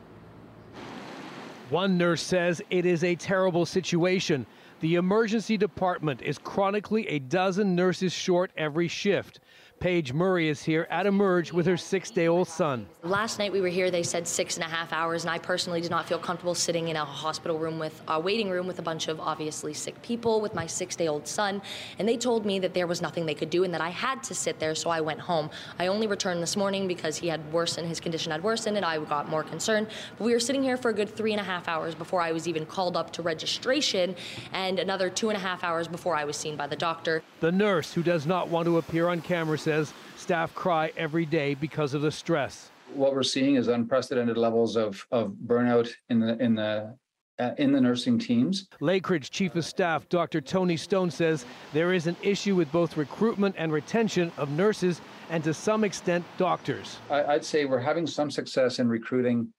One 1.69 1.99
nurse 1.99 2.23
says 2.23 2.63
it 2.71 2.87
is 2.87 3.03
a 3.03 3.17
terrible 3.17 3.67
situation. 3.67 4.47
The 4.79 4.95
emergency 4.95 5.57
department 5.57 6.23
is 6.23 6.39
chronically 6.39 7.09
a 7.09 7.19
dozen 7.19 7.75
nurses 7.75 8.13
short 8.13 8.53
every 8.57 8.87
shift. 8.87 9.41
Paige 9.79 10.15
Murray 10.15 10.49
is 10.49 10.63
here 10.63 10.87
at 10.91 11.07
Emerge 11.07 11.53
with 11.53 11.67
her 11.67 11.77
six 11.77 12.11
day 12.11 12.29
old 12.29 12.49
son. 12.49 12.87
Last 13.03 13.39
night 13.39 13.53
we 13.53 13.61
were 13.61 13.69
here, 13.69 13.91
they 13.91 14.03
said 14.03 14.27
six 14.27 14.57
and 14.57 14.65
a 14.65 14.69
half 14.69 14.91
hours, 14.91 15.25
and 15.25 15.31
I 15.31 15.39
personally 15.39 15.83
did 15.83 15.91
not 15.91 16.09
feel 16.09 16.19
comfortable 16.19 16.55
sitting 16.55 16.89
in 16.89 16.97
a 16.97 17.05
hospital 17.05 17.59
room 17.59 17.79
with 17.79 18.03
a 18.09 18.19
waiting 18.19 18.49
room 18.49 18.67
with 18.67 18.79
a 18.79 18.83
bunch 18.83 19.09
of 19.09 19.21
obviously 19.21 19.75
sick 19.75 20.01
people 20.01 20.41
with 20.41 20.55
my 20.55 20.67
six 20.67 20.97
day 20.97 21.09
old 21.09 21.29
son. 21.29 21.61
And 21.99 22.09
they 22.09 22.17
told 22.17 22.47
me 22.47 22.59
that 22.61 22.73
there 22.73 22.87
was 22.87 23.03
nothing 23.03 23.27
they 23.27 23.35
could 23.35 23.51
do 23.51 23.65
and 23.65 23.75
that 23.75 23.83
I 23.83 23.91
had 23.91 24.23
to 24.25 24.35
sit 24.35 24.59
there, 24.59 24.75
so 24.75 24.89
I 24.89 25.03
went 25.03 25.21
home. 25.21 25.51
I 25.79 25.89
only 25.89 26.07
returned 26.07 26.43
this 26.43 26.57
morning 26.57 26.89
because 26.89 27.19
he 27.19 27.29
had 27.29 27.53
worsened, 27.53 27.87
his 27.87 28.01
condition 28.01 28.33
had 28.33 28.43
worsened, 28.43 28.79
and 28.79 28.85
I 28.85 28.99
got 29.05 29.29
more 29.29 29.45
concerned. 29.45 29.89
But 30.17 30.25
we 30.25 30.33
were 30.33 30.41
sitting 30.41 30.63
here 30.63 30.79
for 30.79 30.89
a 30.89 30.95
good 30.95 31.11
three 31.11 31.33
and 31.33 31.41
a 31.41 31.45
half 31.45 31.69
hours 31.69 31.95
before 31.95 32.23
I 32.23 32.33
was 32.33 32.49
even 32.49 32.65
called 32.65 32.97
up 32.97 33.13
to 33.13 33.23
registration, 33.23 34.17
and 34.55 34.79
another 34.79 35.11
two 35.11 35.29
and 35.29 35.37
a 35.37 35.41
half 35.41 35.63
hours 35.63 35.87
before 35.87 36.17
I 36.17 36.25
was 36.25 36.37
seen 36.37 36.57
by 36.57 36.67
the 36.67 36.77
doctor. 36.77 37.23
The 37.41 37.53
nurse, 37.53 37.93
who 37.93 38.03
does 38.03 38.27
not 38.27 38.49
want 38.49 38.65
to 38.65 38.79
appear 38.79 39.09
on 39.09 39.21
camera, 39.21 39.59
says 39.67 39.93
staff 40.17 40.55
cry 40.55 40.93
every 40.97 41.27
day 41.27 41.55
because 41.55 41.93
of 41.93 42.01
the 42.01 42.13
stress. 42.13 42.71
What 42.95 43.15
we're 43.15 43.25
seeing 43.25 43.57
is 43.57 43.67
unprecedented 43.67 44.37
levels 44.37 44.77
of, 44.77 45.05
of 45.11 45.33
burnout 45.45 45.91
in 46.09 46.21
the 46.21 46.41
in 46.41 46.55
the 46.55 46.97
uh, 47.41 47.51
in 47.59 47.73
the 47.73 47.81
nursing 47.81 48.17
teams. 48.17 48.69
Lakeridge 48.81 49.29
Chief 49.29 49.57
of 49.57 49.65
Staff 49.65 50.09
Dr. 50.09 50.41
Tony 50.41 50.77
Stone 50.77 51.11
says 51.11 51.45
there 51.73 51.93
is 51.93 52.07
an 52.07 52.17
issue 52.23 52.55
with 52.55 52.71
both 52.71 52.97
recruitment 52.97 53.57
and 53.59 53.73
retention 53.73 54.31
of 54.37 54.51
nurses 54.51 55.01
and 55.31 55.43
to 55.43 55.53
some 55.53 55.83
extent 55.83 56.25
doctors. 56.39 56.99
I, 57.11 57.35
would 57.35 57.45
say 57.45 57.65
we're 57.65 57.81
having 57.81 58.07
some 58.07 58.31
success 58.31 58.79
in 58.79 58.89
recruiting, 58.89 59.53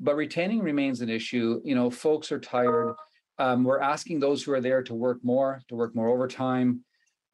but 0.00 0.16
retaining 0.16 0.60
remains 0.60 1.02
an 1.02 1.10
issue. 1.10 1.60
You 1.62 1.74
know, 1.74 1.90
folks 1.90 2.32
are 2.32 2.40
tired. 2.40 2.94
Um, 3.38 3.64
we're 3.64 3.80
asking 3.80 4.18
those 4.18 4.42
who 4.42 4.52
are 4.52 4.62
there 4.62 4.82
to 4.82 4.94
work 4.94 5.18
more, 5.22 5.60
to 5.68 5.74
work 5.74 5.94
more 5.94 6.08
overtime. 6.08 6.82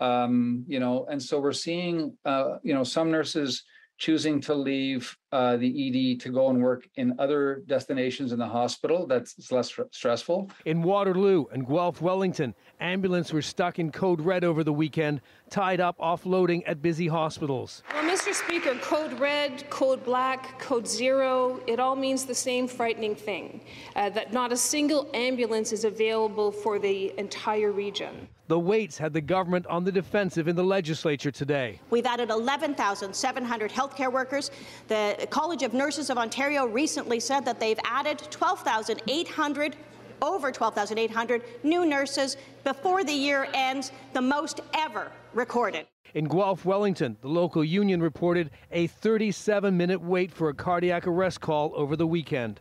Um, 0.00 0.64
you 0.68 0.80
know, 0.80 1.06
and 1.10 1.22
so 1.22 1.40
we're 1.40 1.52
seeing, 1.52 2.16
uh, 2.24 2.58
you 2.62 2.74
know, 2.74 2.84
some 2.84 3.10
nurses 3.10 3.64
choosing 3.98 4.40
to 4.40 4.54
leave 4.54 5.16
uh, 5.32 5.56
the 5.56 6.14
ED 6.14 6.20
to 6.20 6.30
go 6.30 6.48
and 6.48 6.62
work 6.62 6.88
in 6.94 7.14
other 7.18 7.62
destinations 7.66 8.32
in 8.32 8.38
the 8.38 8.46
hospital 8.46 9.06
that's 9.06 9.50
less 9.50 9.76
stressful. 9.90 10.50
In 10.64 10.82
Waterloo 10.82 11.46
and 11.52 11.66
Guelph 11.66 12.00
Wellington, 12.00 12.54
ambulance 12.80 13.32
were 13.32 13.42
stuck 13.42 13.78
in 13.78 13.90
code 13.90 14.20
red 14.20 14.44
over 14.44 14.62
the 14.62 14.72
weekend, 14.72 15.20
tied 15.50 15.80
up 15.80 15.98
offloading 15.98 16.62
at 16.66 16.80
busy 16.80 17.08
hospitals. 17.08 17.82
Well, 17.92 18.04
Mr. 18.04 18.32
Speaker, 18.32 18.74
code 18.76 19.18
red, 19.18 19.68
code 19.68 20.04
black, 20.04 20.58
code 20.60 20.86
zero, 20.86 21.60
it 21.66 21.80
all 21.80 21.96
means 21.96 22.24
the 22.24 22.34
same 22.34 22.68
frightening 22.68 23.16
thing 23.16 23.60
uh, 23.96 24.10
that 24.10 24.32
not 24.32 24.52
a 24.52 24.56
single 24.56 25.10
ambulance 25.12 25.72
is 25.72 25.84
available 25.84 26.52
for 26.52 26.78
the 26.78 27.12
entire 27.18 27.72
region. 27.72 28.28
The 28.48 28.58
waits 28.58 28.96
had 28.96 29.12
the 29.12 29.20
government 29.20 29.66
on 29.66 29.84
the 29.84 29.92
defensive 29.92 30.48
in 30.48 30.56
the 30.56 30.64
legislature 30.64 31.30
today. 31.30 31.80
We've 31.90 32.06
added 32.06 32.30
11,700 32.30 33.70
healthcare 33.70 34.10
workers. 34.10 34.50
The 34.88 35.28
College 35.28 35.62
of 35.62 35.74
Nurses 35.74 36.08
of 36.08 36.16
Ontario 36.16 36.64
recently 36.64 37.20
said 37.20 37.44
that 37.44 37.60
they've 37.60 37.78
added 37.84 38.18
12,800 38.30 39.76
over 40.22 40.50
12,800 40.50 41.42
new 41.62 41.84
nurses 41.84 42.38
before 42.64 43.04
the 43.04 43.12
year 43.12 43.48
ends, 43.52 43.92
the 44.14 44.22
most 44.22 44.60
ever 44.72 45.12
recorded. 45.34 45.86
In 46.14 46.24
Guelph, 46.24 46.64
Wellington, 46.64 47.18
the 47.20 47.28
local 47.28 47.62
union 47.62 48.00
reported 48.00 48.50
a 48.72 48.86
37 48.86 49.76
minute 49.76 50.00
wait 50.00 50.32
for 50.32 50.48
a 50.48 50.54
cardiac 50.54 51.06
arrest 51.06 51.42
call 51.42 51.72
over 51.76 51.96
the 51.96 52.06
weekend. 52.06 52.60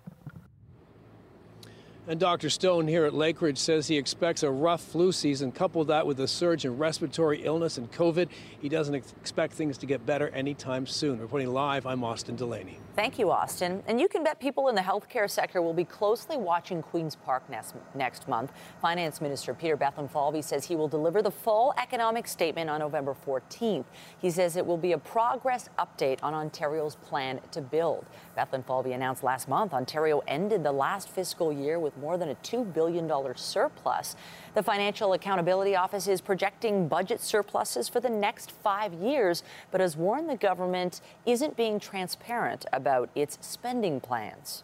And 2.09 2.21
Dr. 2.21 2.49
Stone 2.49 2.87
here 2.87 3.03
at 3.03 3.11
Lakeridge 3.11 3.57
says 3.57 3.89
he 3.89 3.97
expects 3.97 4.41
a 4.41 4.49
rough 4.49 4.81
flu 4.81 5.11
season. 5.11 5.51
Couple 5.51 5.83
that 5.83 6.07
with 6.07 6.21
a 6.21 6.27
surge 6.27 6.63
in 6.63 6.77
respiratory 6.77 7.43
illness 7.43 7.77
and 7.77 7.91
COVID, 7.91 8.29
he 8.61 8.69
doesn't 8.69 8.95
expect 8.95 9.55
things 9.55 9.77
to 9.79 9.85
get 9.85 10.05
better 10.05 10.29
anytime 10.29 10.87
soon. 10.87 11.19
Reporting 11.19 11.51
live, 11.51 11.85
I'm 11.85 12.05
Austin 12.05 12.37
Delaney. 12.37 12.79
Thank 12.95 13.19
you, 13.19 13.29
Austin. 13.29 13.83
And 13.87 13.99
you 13.99 14.07
can 14.07 14.23
bet 14.23 14.39
people 14.39 14.69
in 14.69 14.75
the 14.75 14.81
healthcare 14.81 15.29
sector 15.29 15.61
will 15.61 15.73
be 15.73 15.83
closely 15.83 16.37
watching 16.37 16.81
Queen's 16.81 17.17
Park 17.17 17.47
next, 17.49 17.75
next 17.93 18.29
month. 18.29 18.53
Finance 18.81 19.19
Minister 19.19 19.53
Peter 19.53 19.75
Bethlenfalvy 19.75 20.41
says 20.41 20.65
he 20.65 20.77
will 20.77 20.87
deliver 20.87 21.21
the 21.21 21.29
full 21.29 21.73
economic 21.77 22.25
statement 22.25 22.69
on 22.69 22.79
November 22.79 23.17
14th. 23.25 23.83
He 24.17 24.31
says 24.31 24.55
it 24.55 24.65
will 24.65 24.77
be 24.77 24.93
a 24.93 24.97
progress 24.97 25.67
update 25.77 26.19
on 26.23 26.33
Ontario's 26.33 26.95
plan 26.95 27.41
to 27.51 27.59
build. 27.59 28.05
Bethlenfalvy 28.37 28.95
announced 28.95 29.23
last 29.23 29.49
month 29.49 29.73
Ontario 29.73 30.23
ended 30.25 30.63
the 30.63 30.71
last 30.71 31.09
fiscal 31.09 31.51
year 31.51 31.79
with 31.79 31.96
more 31.97 32.17
than 32.17 32.29
a 32.29 32.36
$2 32.36 32.73
billion 32.73 33.10
surplus. 33.36 34.15
The 34.53 34.63
Financial 34.63 35.13
Accountability 35.13 35.75
Office 35.75 36.07
is 36.07 36.21
projecting 36.21 36.88
budget 36.88 37.21
surpluses 37.21 37.89
for 37.89 37.99
the 37.99 38.10
next 38.10 38.51
five 38.51 38.93
years, 38.93 39.43
but 39.71 39.81
has 39.81 39.97
warned 39.97 40.29
the 40.29 40.36
government 40.36 41.01
isn't 41.25 41.57
being 41.57 41.79
transparent 41.79 42.65
about 42.73 43.10
its 43.15 43.38
spending 43.41 43.99
plans. 43.99 44.63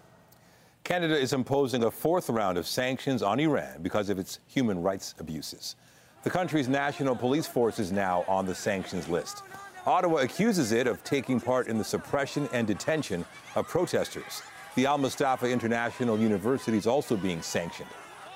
Canada 0.84 1.18
is 1.18 1.32
imposing 1.32 1.84
a 1.84 1.92
fourth 1.92 2.30
round 2.30 2.58
of 2.58 2.68
sanctions 2.68 3.24
on 3.24 3.40
Iran 3.40 3.82
because 3.82 4.10
of 4.10 4.20
its 4.20 4.40
human 4.48 4.82
rights 4.82 5.16
abuses. 5.20 5.78
The 6.24 6.30
country's 6.30 6.68
national 6.68 7.16
police 7.16 7.48
force 7.48 7.80
is 7.80 7.92
now 7.92 8.26
on 8.28 8.46
the 8.46 8.56
sanctions 8.56 9.08
list. 9.08 9.44
Ottawa 9.86 10.20
accuses 10.20 10.72
it 10.72 10.88
of 10.88 11.04
taking 11.04 11.40
part 11.40 11.68
in 11.68 11.78
the 11.78 11.84
suppression 11.84 12.48
and 12.54 12.66
detention 12.66 13.26
of 13.56 13.68
protesters. 13.68 14.42
The 14.76 14.88
Al 14.88 14.98
Mustafa 14.98 15.48
International 15.52 16.18
University 16.18 16.78
is 16.78 16.88
also 16.88 17.16
being 17.16 17.44
sanctioned. 17.44 17.90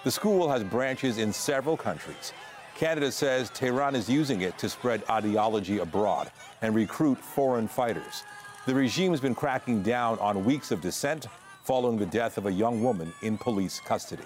The 0.04 0.12
school 0.12 0.47
has 0.50 0.63
branches 0.63 1.17
in 1.17 1.34
several 1.34 1.76
countries. 1.76 2.32
Canada 2.76 3.12
says 3.12 3.50
Tehran 3.50 3.95
is 3.95 4.08
using 4.08 4.41
it 4.41 4.56
to 4.60 4.69
spread 4.69 5.04
ideology 5.10 5.80
abroad 5.80 6.30
and 6.62 6.76
recruit 6.76 7.17
foreign 7.17 7.67
fighters. 7.67 8.23
The 8.67 8.76
regime 8.76 9.10
has 9.12 9.19
been 9.19 9.34
cracking 9.34 9.82
down 9.82 10.19
on 10.19 10.45
weeks 10.45 10.69
of 10.69 10.80
dissent 10.80 11.26
following 11.63 11.97
the 11.97 12.06
death 12.06 12.38
of 12.38 12.45
a 12.45 12.52
young 12.52 12.84
woman 12.84 13.12
in 13.23 13.39
police 13.39 13.80
custody. 13.80 14.23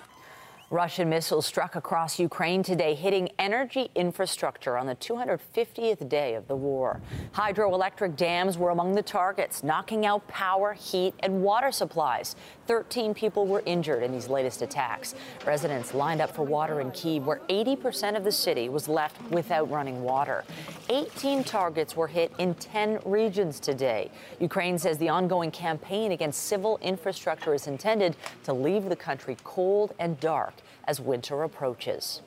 Russian 0.71 1.10
missiles 1.10 1.45
struck 1.45 1.75
across 1.75 2.17
Ukraine 2.17 2.63
today, 2.63 2.95
hitting 2.95 3.27
energy 3.38 3.91
infrastructure 3.93 4.77
on 4.77 4.88
the 4.88 4.95
250th 4.95 6.07
day 6.07 6.36
of 6.36 6.47
the 6.47 6.55
war. 6.55 7.01
Hydroelectric 7.34 8.15
dams 8.15 8.57
were 8.57 8.69
among 8.69 8.95
the 8.95 9.01
targets, 9.01 9.65
knocking 9.65 10.05
out 10.05 10.25
power, 10.29 10.71
heat, 10.71 11.13
and 11.19 11.43
water 11.43 11.73
supplies. 11.73 12.38
13 12.67 13.13
people 13.13 13.47
were 13.47 13.62
injured 13.65 14.01
in 14.01 14.13
these 14.13 14.29
latest 14.29 14.62
attacks. 14.62 15.13
Residents 15.45 15.93
lined 15.93 16.21
up 16.21 16.34
for 16.34 16.43
water 16.43 16.79
in 16.79 16.89
Kiev, 16.91 17.25
where 17.25 17.41
80% 17.49 18.15
of 18.15 18.23
the 18.23 18.31
city 18.31 18.69
was 18.69 18.88
left 18.88 19.21
without 19.29 19.69
running 19.69 20.01
water. 20.03 20.45
18 20.88 21.43
targets 21.43 21.97
were 21.97 22.07
hit 22.07 22.31
in 22.38 22.53
10 22.55 22.99
regions 23.03 23.60
today. 23.60 24.10
Ukraine 24.39 24.77
says 24.77 24.97
the 24.99 25.10
ongoing 25.10 25.51
campaign 25.51 26.13
against 26.13 26.43
civil 26.43 26.79
infrastructure 26.81 27.53
is 27.53 27.67
intended 27.67 28.15
to 28.45 28.53
leave 28.53 28.86
the 28.86 28.95
country 28.95 29.36
cold 29.43 29.93
and 29.99 30.17
dark 30.21 30.53
as 30.91 30.99
winter 30.99 31.43
approaches. 31.43 32.21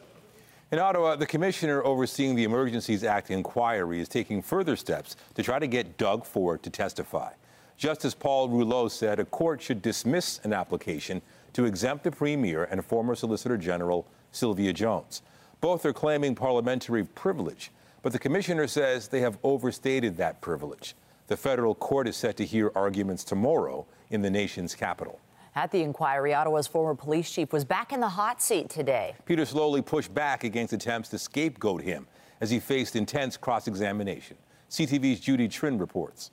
In 0.73 0.79
Ottawa, 0.79 1.17
the 1.17 1.27
commissioner 1.27 1.85
overseeing 1.85 2.35
the 2.35 2.45
Emergencies 2.45 3.05
Act 3.05 3.31
inquiry 3.31 4.01
is 4.01 4.09
taking 4.09 4.41
further 4.41 4.75
steps 4.75 5.17
to 5.35 5.43
try 5.43 5.59
to 5.59 5.67
get 5.67 5.99
Doug 5.99 6.25
Ford 6.25 6.63
to 6.63 6.71
testify. 6.71 7.31
Justice 7.77 8.15
Paul 8.15 8.49
Rouleau 8.49 8.89
said 8.89 9.21
a 9.21 9.27
court 9.27 9.61
should 9.61 9.83
dismiss 9.83 10.41
an 10.45 10.55
application 10.55 11.21
to 11.53 11.67
exempt 11.67 12.05
the 12.05 12.11
Premier 12.11 12.65
and 12.65 12.83
former 12.83 13.15
Solicitor 13.15 13.59
General 13.59 14.07
Sylvia 14.33 14.73
Jones. 14.73 15.21
Both 15.61 15.85
are 15.85 15.93
claiming 15.93 16.35
parliamentary 16.35 17.05
privilege, 17.05 17.71
but 18.01 18.13
the 18.13 18.19
commissioner 18.19 18.67
says 18.67 19.09
they 19.09 19.21
have 19.21 19.37
overstated 19.43 20.17
that 20.17 20.41
privilege. 20.41 20.95
The 21.27 21.37
federal 21.37 21.75
court 21.75 22.09
is 22.09 22.17
set 22.17 22.39
to 22.39 22.47
hear 22.47 22.73
arguments 22.75 23.25
tomorrow 23.25 23.85
in 24.09 24.23
the 24.23 24.31
nation's 24.31 24.75
capital. 24.75 25.21
At 25.57 25.71
the 25.71 25.83
inquiry, 25.83 26.35
Ottawa's 26.35 26.67
former 26.67 26.95
police 26.95 27.31
chief 27.31 27.53
was 27.53 27.65
back 27.65 27.93
in 27.93 28.01
the 28.01 28.09
hot 28.09 28.43
seat 28.43 28.69
today. 28.69 29.15
Peter 29.25 29.45
Sloly 29.45 29.85
pushed 29.85 30.13
back 30.13 30.43
against 30.43 30.73
attempts 30.73 31.09
to 31.11 31.19
scapegoat 31.19 31.83
him 31.83 32.09
as 32.41 32.51
he 32.51 32.59
faced 32.59 32.97
intense 32.97 33.37
cross 33.37 33.69
examination. 33.69 34.37
CTV's 34.69 35.21
Judy 35.21 35.49
Trinh 35.49 35.79
reports. 35.79 36.33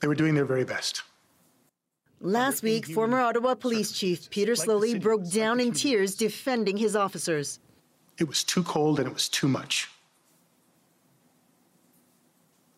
They 0.00 0.06
were 0.06 0.14
doing 0.14 0.34
their 0.34 0.44
very 0.44 0.64
best. 0.64 1.02
Last 2.20 2.62
week, 2.62 2.86
former 2.86 3.20
Ottawa 3.20 3.54
Police 3.54 3.90
Chief 3.90 4.30
Peter 4.30 4.52
Sloly 4.52 5.00
broke 5.02 5.28
down 5.28 5.58
in 5.58 5.72
tears 5.72 6.14
defending 6.14 6.76
his 6.76 6.94
officers. 6.94 7.58
It 8.18 8.28
was 8.28 8.44
too 8.44 8.62
cold 8.62 9.00
and 9.00 9.08
it 9.08 9.12
was 9.12 9.28
too 9.28 9.48
much. 9.48 9.90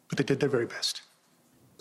But 0.09 0.19
they 0.19 0.25
did 0.25 0.41
their 0.41 0.49
very 0.49 0.67
best. 0.67 1.03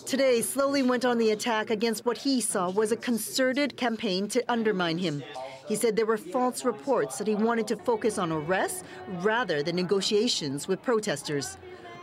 Today, 0.05 0.39
Sloly 0.41 0.87
went 0.87 1.03
on 1.03 1.17
the 1.17 1.31
attack 1.31 1.71
against 1.71 2.05
what 2.05 2.19
he 2.19 2.39
saw 2.39 2.69
was 2.69 2.91
a 2.91 2.95
concerted 2.95 3.75
campaign 3.75 4.27
to 4.27 4.43
undermine 4.47 4.99
him. 4.99 5.23
He 5.67 5.75
said 5.75 5.95
there 5.95 6.05
were 6.05 6.15
false 6.15 6.63
reports 6.63 7.17
that 7.17 7.25
he 7.25 7.33
wanted 7.33 7.65
to 7.69 7.75
focus 7.75 8.19
on 8.19 8.31
arrests 8.31 8.83
rather 9.21 9.63
than 9.63 9.75
negotiations 9.75 10.67
with 10.67 10.83
protesters. 10.83 11.57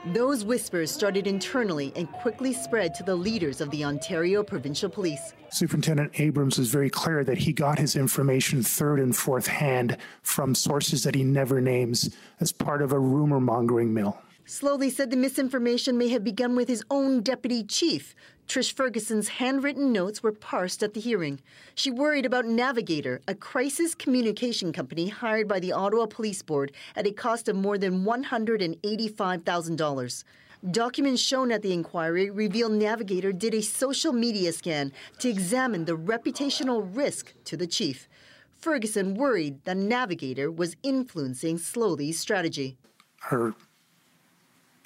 Those 0.06 0.44
whispers 0.44 0.90
started 0.90 1.28
internally 1.28 1.92
and 1.94 2.10
quickly 2.10 2.52
spread 2.52 2.92
to 2.96 3.04
the 3.04 3.14
leaders 3.14 3.60
of 3.60 3.70
the 3.70 3.84
Ontario 3.84 4.42
Provincial 4.42 4.90
Police. 4.90 5.32
Superintendent 5.50 6.18
Abrams 6.18 6.58
was 6.58 6.72
very 6.72 6.90
clear 6.90 7.22
that 7.22 7.38
he 7.38 7.52
got 7.52 7.78
his 7.78 7.94
information 7.94 8.64
third 8.64 8.98
and 8.98 9.14
fourth 9.14 9.46
hand 9.46 9.96
from 10.22 10.56
sources 10.56 11.04
that 11.04 11.14
he 11.14 11.22
never 11.22 11.60
names 11.60 12.12
as 12.40 12.50
part 12.50 12.82
of 12.82 12.90
a 12.90 12.98
rumor 12.98 13.38
mongering 13.38 13.94
mill. 13.94 14.20
Sloly 14.46 14.90
said 14.90 15.10
the 15.10 15.16
misinformation 15.16 15.96
may 15.96 16.08
have 16.08 16.24
begun 16.24 16.56
with 16.56 16.68
his 16.68 16.82
own 16.90 17.22
deputy 17.22 17.62
chief. 17.62 18.14
Trish 18.48 18.72
Ferguson's 18.72 19.28
handwritten 19.28 19.92
notes 19.92 20.20
were 20.22 20.32
parsed 20.32 20.82
at 20.82 20.94
the 20.94 21.00
hearing. 21.00 21.40
She 21.76 21.92
worried 21.92 22.26
about 22.26 22.44
Navigator, 22.44 23.20
a 23.28 23.36
crisis 23.36 23.94
communication 23.94 24.72
company 24.72 25.08
hired 25.08 25.46
by 25.46 25.60
the 25.60 25.70
Ottawa 25.72 26.06
Police 26.06 26.42
Board 26.42 26.72
at 26.96 27.06
a 27.06 27.12
cost 27.12 27.48
of 27.48 27.54
more 27.54 27.78
than 27.78 28.04
$185,000. 28.04 30.24
Documents 30.70 31.22
shown 31.22 31.52
at 31.52 31.62
the 31.62 31.72
inquiry 31.72 32.28
reveal 32.28 32.68
Navigator 32.68 33.32
did 33.32 33.54
a 33.54 33.62
social 33.62 34.12
media 34.12 34.52
scan 34.52 34.92
to 35.20 35.28
examine 35.28 35.84
the 35.84 35.96
reputational 35.96 36.84
risk 36.94 37.32
to 37.44 37.56
the 37.56 37.66
chief. 37.66 38.08
Ferguson 38.58 39.14
worried 39.14 39.64
that 39.64 39.76
Navigator 39.76 40.50
was 40.50 40.76
influencing 40.82 41.58
Sloly's 41.58 42.18
strategy. 42.18 42.76
Her 43.20 43.54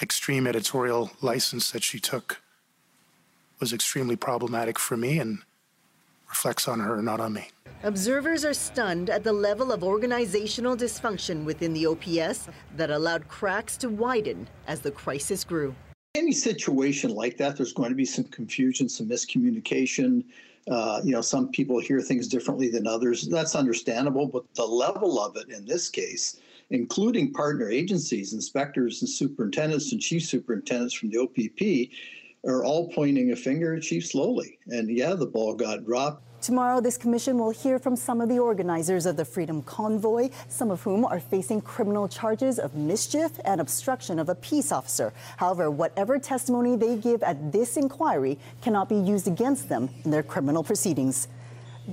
extreme 0.00 0.46
editorial 0.46 1.10
license 1.20 1.70
that 1.70 1.82
she 1.82 1.98
took 1.98 2.42
was 3.60 3.72
extremely 3.72 4.16
problematic 4.16 4.78
for 4.78 4.96
me 4.96 5.18
and 5.18 5.38
reflects 6.28 6.68
on 6.68 6.80
her, 6.80 7.00
not 7.00 7.20
on 7.20 7.32
me. 7.32 7.48
Observers 7.82 8.44
are 8.44 8.54
stunned 8.54 9.10
at 9.10 9.22
the 9.22 9.32
level 9.32 9.70
of 9.72 9.84
organizational 9.84 10.76
dysfunction 10.76 11.44
within 11.44 11.72
the 11.72 11.86
OPS 11.86 12.48
that 12.76 12.90
allowed 12.90 13.28
cracks 13.28 13.76
to 13.76 13.88
widen 13.88 14.48
as 14.66 14.80
the 14.80 14.90
crisis 14.90 15.44
grew. 15.44 15.74
Any 16.14 16.32
situation 16.32 17.10
like 17.14 17.36
that, 17.36 17.56
there's 17.56 17.72
going 17.72 17.90
to 17.90 17.94
be 17.94 18.06
some 18.06 18.24
confusion, 18.24 18.88
some 18.88 19.08
miscommunication. 19.08 20.24
Uh, 20.68 21.00
you 21.04 21.12
know, 21.12 21.20
some 21.20 21.48
people 21.50 21.78
hear 21.78 22.00
things 22.00 22.26
differently 22.26 22.68
than 22.68 22.86
others. 22.86 23.28
That's 23.28 23.54
understandable, 23.54 24.26
but 24.26 24.44
the 24.54 24.64
level 24.64 25.20
of 25.20 25.36
it 25.36 25.48
in 25.50 25.64
this 25.64 25.88
case, 25.88 26.40
including 26.70 27.32
partner 27.32 27.70
agencies, 27.70 28.32
inspectors 28.32 29.02
and 29.02 29.08
superintendents 29.08 29.92
and 29.92 30.00
chief 30.00 30.24
superintendents 30.24 30.94
from 30.94 31.10
the 31.10 31.18
OPP, 31.18 31.92
are 32.46 32.64
all 32.64 32.88
pointing 32.88 33.32
a 33.32 33.36
finger 33.36 33.74
at 33.74 33.82
Chief 33.82 34.04
Sloly. 34.04 34.58
And 34.68 34.88
yeah, 34.88 35.14
the 35.14 35.26
ball 35.26 35.54
got 35.54 35.84
dropped. 35.84 36.22
Tomorrow, 36.42 36.80
this 36.80 36.96
commission 36.96 37.38
will 37.38 37.50
hear 37.50 37.78
from 37.78 37.96
some 37.96 38.20
of 38.20 38.28
the 38.28 38.38
organizers 38.38 39.06
of 39.06 39.16
the 39.16 39.24
Freedom 39.24 39.62
Convoy, 39.62 40.30
some 40.48 40.70
of 40.70 40.82
whom 40.82 41.04
are 41.04 41.18
facing 41.18 41.60
criminal 41.60 42.06
charges 42.06 42.58
of 42.58 42.74
mischief 42.74 43.32
and 43.44 43.60
obstruction 43.60 44.18
of 44.18 44.28
a 44.28 44.34
peace 44.36 44.70
officer. 44.70 45.12
However, 45.38 45.70
whatever 45.70 46.18
testimony 46.18 46.76
they 46.76 46.98
give 46.98 47.22
at 47.22 47.50
this 47.50 47.76
inquiry 47.76 48.38
cannot 48.60 48.88
be 48.88 48.96
used 48.96 49.26
against 49.26 49.68
them 49.68 49.88
in 50.04 50.10
their 50.10 50.22
criminal 50.22 50.62
proceedings. 50.62 51.26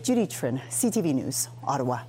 Judy 0.04 0.28
Trinh, 0.28 0.62
CTV 0.68 1.16
News, 1.16 1.48
Ottawa. 1.64 2.02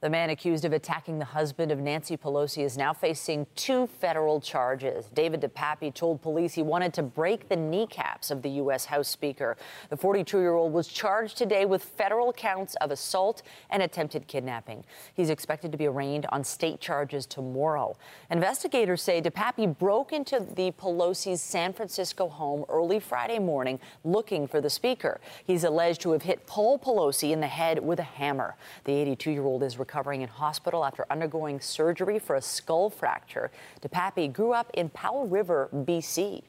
The 0.00 0.08
man 0.08 0.30
accused 0.30 0.64
of 0.64 0.72
attacking 0.72 1.18
the 1.18 1.24
husband 1.24 1.72
of 1.72 1.80
Nancy 1.80 2.16
Pelosi 2.16 2.64
is 2.64 2.76
now 2.76 2.92
facing 2.92 3.48
two 3.56 3.88
federal 3.88 4.40
charges. 4.40 5.06
David 5.12 5.40
DePape 5.40 5.92
told 5.92 6.22
police 6.22 6.54
he 6.54 6.62
wanted 6.62 6.94
to 6.94 7.02
break 7.02 7.48
the 7.48 7.56
kneecaps 7.56 8.30
of 8.30 8.42
the 8.42 8.50
U.S. 8.50 8.84
House 8.84 9.08
Speaker. 9.08 9.56
The 9.90 9.96
42 9.96 10.38
year 10.38 10.54
old 10.54 10.72
was 10.72 10.86
charged 10.86 11.36
today 11.36 11.64
with 11.64 11.82
federal 11.82 12.32
counts 12.32 12.76
of 12.76 12.92
assault 12.92 13.42
and 13.70 13.82
attempted 13.82 14.28
kidnapping. 14.28 14.84
He's 15.14 15.30
expected 15.30 15.72
to 15.72 15.78
be 15.78 15.88
arraigned 15.88 16.26
on 16.30 16.44
state 16.44 16.78
charges 16.78 17.26
tomorrow. 17.26 17.96
Investigators 18.30 19.02
say 19.02 19.20
DePape 19.20 19.78
broke 19.78 20.12
into 20.12 20.46
the 20.54 20.70
Pelosi's 20.70 21.42
San 21.42 21.72
Francisco 21.72 22.28
home 22.28 22.64
early 22.68 23.00
Friday 23.00 23.40
morning 23.40 23.80
looking 24.04 24.46
for 24.46 24.60
the 24.60 24.70
Speaker. 24.70 25.20
He's 25.44 25.64
alleged 25.64 26.02
to 26.02 26.12
have 26.12 26.22
hit 26.22 26.46
Paul 26.46 26.78
Pelosi 26.78 27.32
in 27.32 27.40
the 27.40 27.48
head 27.48 27.82
with 27.82 27.98
a 27.98 28.04
hammer. 28.04 28.54
The 28.84 28.92
82 28.92 29.32
year 29.32 29.44
old 29.44 29.64
is 29.64 29.76
recovering 29.88 30.20
in 30.20 30.28
hospital 30.28 30.84
after 30.84 31.06
undergoing 31.08 31.58
surgery 31.60 32.18
for 32.18 32.36
a 32.36 32.42
skull 32.42 32.90
fracture. 32.90 33.50
DePape 33.80 34.34
grew 34.34 34.52
up 34.52 34.70
in 34.74 34.90
Powell 34.90 35.26
River, 35.26 35.70
BC. 35.72 36.40
It 36.40 36.44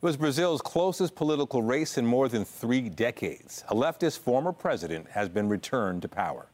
was 0.00 0.16
Brazil's 0.16 0.62
closest 0.62 1.16
political 1.16 1.60
race 1.60 1.98
in 1.98 2.06
more 2.06 2.28
than 2.28 2.44
three 2.44 2.88
decades. 2.88 3.64
A 3.68 3.74
leftist 3.74 4.20
former 4.20 4.52
president 4.52 5.08
has 5.10 5.28
been 5.28 5.48
returned 5.48 6.02
to 6.02 6.08
power. 6.08 6.46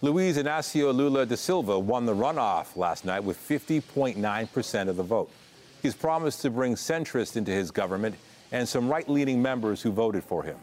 Luiz 0.00 0.38
Inácio 0.38 0.94
Lula 0.94 1.26
da 1.26 1.36
Silva 1.36 1.78
won 1.78 2.06
the 2.06 2.14
runoff 2.14 2.74
last 2.74 3.04
night 3.04 3.22
with 3.22 3.36
50.9% 3.36 4.88
of 4.88 4.96
the 4.96 5.02
vote. 5.02 5.30
He's 5.82 5.94
promised 5.94 6.40
to 6.40 6.48
bring 6.48 6.74
centrists 6.74 7.36
into 7.36 7.52
his 7.52 7.70
government 7.70 8.14
and 8.50 8.66
some 8.66 8.88
right 8.88 9.06
leaning 9.10 9.42
members 9.42 9.82
who 9.82 9.92
voted 9.92 10.24
for 10.24 10.42
him. 10.42 10.56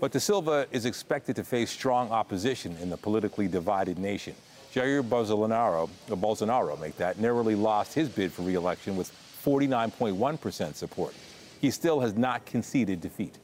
But 0.00 0.12
De 0.12 0.18
Silva 0.18 0.66
is 0.72 0.86
expected 0.86 1.36
to 1.36 1.44
face 1.44 1.70
strong 1.70 2.10
opposition 2.10 2.74
in 2.80 2.88
the 2.88 2.96
politically 2.96 3.48
divided 3.48 3.98
nation. 3.98 4.34
Jair 4.72 5.02
Bolsonaro, 5.02 5.90
Bolsonaro, 6.08 6.80
make 6.80 6.96
that, 6.96 7.18
narrowly 7.18 7.54
lost 7.54 7.92
his 7.92 8.08
bid 8.08 8.32
for 8.32 8.40
re-election 8.42 8.96
with 8.96 9.12
49.1% 9.44 10.74
support. 10.74 11.14
He 11.60 11.70
still 11.70 12.00
has 12.00 12.14
not 12.16 12.46
conceded 12.46 13.02
defeat. 13.02 13.36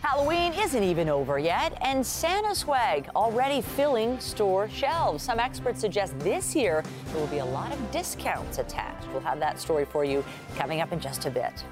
Halloween 0.00 0.52
isn't 0.52 0.82
even 0.82 1.08
over 1.08 1.38
yet, 1.38 1.78
and 1.80 2.04
Santa 2.04 2.54
swag 2.54 3.08
already 3.14 3.60
filling 3.60 4.18
store 4.18 4.68
shelves. 4.68 5.22
Some 5.22 5.38
experts 5.38 5.80
suggest 5.80 6.18
this 6.20 6.56
year 6.56 6.82
there 7.06 7.20
will 7.20 7.28
be 7.28 7.38
a 7.38 7.44
lot 7.44 7.72
of 7.72 7.90
discounts 7.92 8.58
attached. 8.58 9.06
We'll 9.12 9.20
have 9.20 9.38
that 9.40 9.60
story 9.60 9.84
for 9.84 10.04
you 10.04 10.24
coming 10.56 10.80
up 10.80 10.92
in 10.92 10.98
just 10.98 11.24
a 11.26 11.30
bit. 11.30 11.64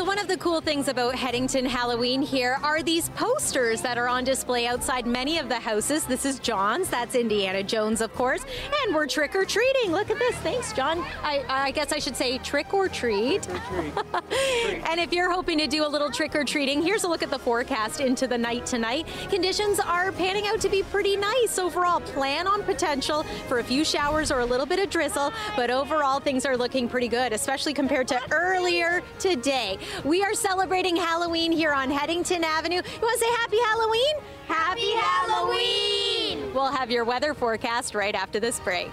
So 0.00 0.06
one 0.06 0.18
of 0.18 0.28
the 0.28 0.38
cool 0.38 0.62
things 0.62 0.88
about 0.88 1.14
Headington 1.14 1.66
Halloween 1.66 2.22
here 2.22 2.56
are 2.62 2.82
these 2.82 3.10
posters 3.10 3.82
that 3.82 3.98
are 3.98 4.08
on 4.08 4.24
display 4.24 4.66
outside 4.66 5.06
many 5.06 5.36
of 5.36 5.50
the 5.50 5.56
houses. 5.60 6.04
This 6.04 6.24
is 6.24 6.38
John's, 6.38 6.88
that's 6.88 7.14
Indiana 7.14 7.62
Jones, 7.62 8.00
of 8.00 8.14
course, 8.14 8.42
and 8.82 8.94
we're 8.94 9.06
trick 9.06 9.36
or 9.36 9.44
treating. 9.44 9.92
Look 9.92 10.08
at 10.10 10.18
this. 10.18 10.34
Thanks, 10.36 10.72
John. 10.72 11.04
I, 11.22 11.44
I 11.50 11.70
guess 11.72 11.92
I 11.92 11.98
should 11.98 12.16
say 12.16 12.38
trick 12.38 12.72
or 12.72 12.88
treat. 12.88 13.46
and 14.88 14.98
if 14.98 15.12
you're 15.12 15.30
hoping 15.30 15.58
to 15.58 15.66
do 15.66 15.84
a 15.84 15.86
little 15.86 16.10
trick 16.10 16.34
or 16.34 16.44
treating, 16.44 16.80
here's 16.80 17.04
a 17.04 17.08
look 17.08 17.22
at 17.22 17.28
the 17.28 17.38
forecast 17.38 18.00
into 18.00 18.26
the 18.26 18.38
night 18.38 18.64
tonight. 18.64 19.06
Conditions 19.28 19.80
are 19.80 20.12
panning 20.12 20.46
out 20.46 20.62
to 20.62 20.70
be 20.70 20.82
pretty 20.84 21.18
nice 21.18 21.58
overall. 21.58 22.00
Plan 22.00 22.46
on 22.46 22.62
potential 22.62 23.24
for 23.48 23.58
a 23.58 23.64
few 23.64 23.84
showers 23.84 24.32
or 24.32 24.40
a 24.40 24.46
little 24.46 24.64
bit 24.64 24.78
of 24.78 24.88
drizzle, 24.88 25.30
but 25.56 25.70
overall 25.70 26.20
things 26.20 26.46
are 26.46 26.56
looking 26.56 26.88
pretty 26.88 27.08
good, 27.08 27.34
especially 27.34 27.74
compared 27.74 28.08
to 28.08 28.18
earlier 28.30 29.02
today. 29.18 29.76
We 30.04 30.22
are 30.22 30.34
celebrating 30.34 30.96
Halloween 30.96 31.52
here 31.52 31.72
on 31.72 31.90
Headington 31.90 32.44
Avenue. 32.44 32.76
You 32.76 33.00
want 33.00 33.18
to 33.18 33.24
say 33.24 33.30
Happy 33.36 33.58
Halloween? 33.66 34.14
Happy 34.46 34.90
Halloween! 34.92 36.54
We'll 36.54 36.72
have 36.72 36.90
your 36.90 37.04
weather 37.04 37.34
forecast 37.34 37.94
right 37.94 38.14
after 38.14 38.40
this 38.40 38.60
break. 38.60 38.90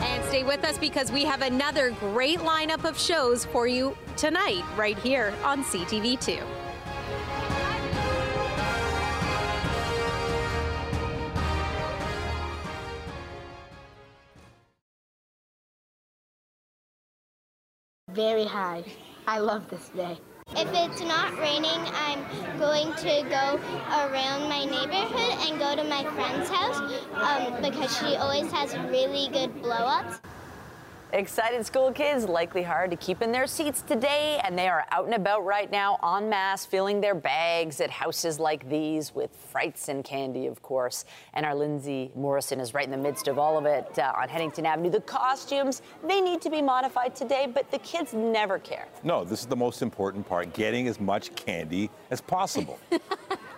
And 0.00 0.24
stay 0.24 0.42
with 0.44 0.64
us 0.64 0.78
because 0.78 1.12
we 1.12 1.24
have 1.24 1.42
another 1.42 1.90
great 1.92 2.38
lineup 2.40 2.84
of 2.84 2.98
shows 2.98 3.44
for 3.44 3.66
you 3.66 3.96
tonight, 4.16 4.64
right 4.76 4.98
here 4.98 5.34
on 5.44 5.62
CTV2. 5.64 6.59
Very 18.14 18.44
high. 18.44 18.84
I 19.26 19.38
love 19.38 19.68
this 19.70 19.88
day. 19.90 20.18
If 20.56 20.68
it's 20.72 21.00
not 21.00 21.38
raining, 21.38 21.80
I'm 21.94 22.24
going 22.58 22.92
to 22.96 23.22
go 23.28 23.60
around 23.88 24.48
my 24.48 24.64
neighborhood 24.64 25.38
and 25.46 25.60
go 25.60 25.76
to 25.76 25.84
my 25.84 26.02
friend's 26.14 26.50
house 26.50 26.80
um, 27.14 27.62
because 27.62 27.96
she 27.96 28.16
always 28.16 28.50
has 28.50 28.76
really 28.90 29.28
good 29.28 29.62
blow 29.62 29.76
ups. 29.76 30.20
Excited 31.12 31.66
school 31.66 31.90
kids 31.90 32.28
likely 32.28 32.62
hard 32.62 32.88
to 32.92 32.96
keep 32.96 33.20
in 33.20 33.32
their 33.32 33.48
seats 33.48 33.82
today, 33.82 34.40
and 34.44 34.56
they 34.56 34.68
are 34.68 34.86
out 34.92 35.06
and 35.06 35.14
about 35.14 35.44
right 35.44 35.68
now 35.68 35.98
en 36.04 36.28
masse, 36.28 36.64
filling 36.64 37.00
their 37.00 37.16
bags 37.16 37.80
at 37.80 37.90
houses 37.90 38.38
like 38.38 38.68
these 38.68 39.12
with 39.12 39.34
frights 39.34 39.88
and 39.88 40.04
candy, 40.04 40.46
of 40.46 40.62
course. 40.62 41.04
And 41.34 41.44
our 41.44 41.54
Lindsay 41.54 42.12
Morrison 42.14 42.60
is 42.60 42.74
right 42.74 42.84
in 42.84 42.92
the 42.92 42.96
midst 42.96 43.26
of 43.26 43.40
all 43.40 43.58
of 43.58 43.66
it 43.66 43.98
uh, 43.98 44.12
on 44.16 44.28
Headington 44.28 44.64
Avenue. 44.64 44.88
The 44.88 45.00
costumes, 45.00 45.82
they 46.06 46.20
need 46.20 46.40
to 46.42 46.50
be 46.50 46.62
modified 46.62 47.16
today, 47.16 47.48
but 47.52 47.68
the 47.72 47.78
kids 47.78 48.14
never 48.14 48.60
care. 48.60 48.86
No, 49.02 49.24
this 49.24 49.40
is 49.40 49.46
the 49.46 49.56
most 49.56 49.82
important 49.82 50.24
part 50.28 50.52
getting 50.52 50.86
as 50.86 51.00
much 51.00 51.34
candy 51.34 51.90
as 52.12 52.20
possible. 52.20 52.78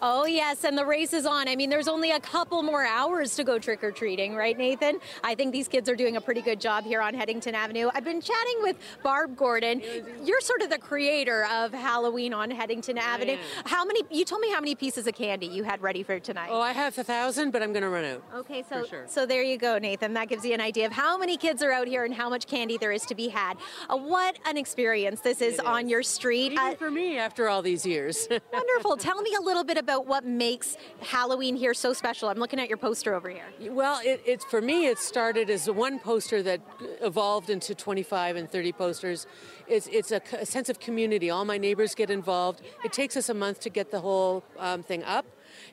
Oh, 0.00 0.26
yes, 0.26 0.64
and 0.64 0.76
the 0.76 0.84
race 0.86 1.12
is 1.12 1.26
on. 1.26 1.48
I 1.48 1.56
mean, 1.56 1.70
there's 1.70 1.88
only 1.88 2.10
a 2.10 2.20
couple 2.20 2.62
more 2.62 2.84
hours 2.84 3.34
to 3.36 3.44
go 3.44 3.58
trick 3.58 3.82
or 3.82 3.90
treating, 3.90 4.34
right, 4.34 4.56
Nathan? 4.56 4.98
I 5.24 5.34
think 5.34 5.52
these 5.52 5.68
kids 5.68 5.88
are 5.88 5.96
doing 5.96 6.16
a 6.16 6.20
pretty 6.20 6.42
good 6.42 6.60
job 6.60 6.84
here 6.84 7.00
on 7.00 7.14
Headington 7.14 7.54
Avenue. 7.54 7.90
I've 7.94 8.04
been 8.04 8.20
chatting 8.20 8.58
with 8.62 8.76
Barb 9.02 9.36
Gordon. 9.36 9.82
You're 10.24 10.40
sort 10.40 10.62
of 10.62 10.70
the 10.70 10.78
creator 10.78 11.46
of 11.46 11.72
Halloween 11.72 12.34
on 12.34 12.50
Headington 12.50 12.98
Avenue. 12.98 13.36
How 13.64 13.84
many, 13.84 14.02
you 14.10 14.24
told 14.24 14.40
me 14.40 14.50
how 14.50 14.60
many 14.60 14.74
pieces 14.74 15.06
of 15.06 15.14
candy 15.14 15.46
you 15.46 15.64
had 15.64 15.82
ready 15.82 16.02
for 16.02 16.18
tonight. 16.20 16.48
Oh, 16.50 16.60
I 16.60 16.72
have 16.72 16.96
a 16.98 17.04
thousand, 17.04 17.50
but 17.50 17.62
I'm 17.62 17.72
going 17.72 17.82
to 17.82 17.88
run 17.88 18.04
out. 18.04 18.22
Okay, 18.34 18.64
so, 18.68 18.84
sure. 18.84 19.04
so 19.08 19.26
there 19.26 19.42
you 19.42 19.56
go, 19.56 19.78
Nathan. 19.78 20.14
That 20.14 20.28
gives 20.28 20.44
you 20.44 20.52
an 20.54 20.60
idea 20.60 20.86
of 20.86 20.92
how 20.92 21.16
many 21.16 21.36
kids 21.36 21.62
are 21.62 21.72
out 21.72 21.88
here 21.88 22.04
and 22.04 22.14
how 22.14 22.28
much 22.28 22.46
candy 22.46 22.76
there 22.76 22.92
is 22.92 23.04
to 23.06 23.14
be 23.14 23.28
had. 23.28 23.56
Uh, 23.88 23.96
what 23.96 24.38
an 24.44 24.56
experience 24.56 25.20
this 25.20 25.40
is, 25.40 25.58
on 25.60 25.88
your 25.88 26.02
street. 26.02 26.52
Even 26.52 26.76
for 26.76 26.90
me 26.90 27.18
after 27.18 27.48
all 27.48 27.62
these 27.62 27.86
years. 27.86 28.28
Wonderful. 28.52 28.96
Tell 28.96 29.22
me 29.22 29.34
a 29.36 29.42
little 29.42 29.64
bit 29.64 29.78
about 29.78 30.06
what 30.06 30.24
makes 30.24 30.76
Halloween 31.00 31.56
here 31.56 31.74
so 31.74 31.92
special. 31.92 32.28
I'm 32.28 32.38
looking 32.38 32.58
at 32.58 32.68
your 32.68 32.78
poster 32.78 33.14
over 33.14 33.28
here. 33.28 33.46
Well, 33.70 34.00
it, 34.02 34.22
it's 34.24 34.44
for 34.44 34.60
me. 34.60 34.86
It 34.86 34.98
started 34.98 35.50
as 35.50 35.70
one 35.70 35.98
poster 35.98 36.42
that 36.42 36.60
evolved 37.00 37.50
into 37.50 37.74
25 37.74 38.36
and 38.36 38.50
30 38.50 38.72
posters. 38.72 39.26
It's 39.68 39.86
it's 39.88 40.12
a, 40.12 40.20
a 40.38 40.46
sense 40.46 40.68
of 40.68 40.80
community. 40.80 41.30
All 41.30 41.44
my 41.44 41.58
neighbors 41.58 41.94
get 41.94 42.10
involved. 42.10 42.62
It 42.84 42.92
takes 42.92 43.16
us 43.16 43.28
a 43.28 43.34
month 43.34 43.60
to 43.60 43.70
get 43.70 43.90
the 43.90 44.00
whole 44.00 44.44
um, 44.58 44.82
thing 44.82 45.02
up, 45.04 45.26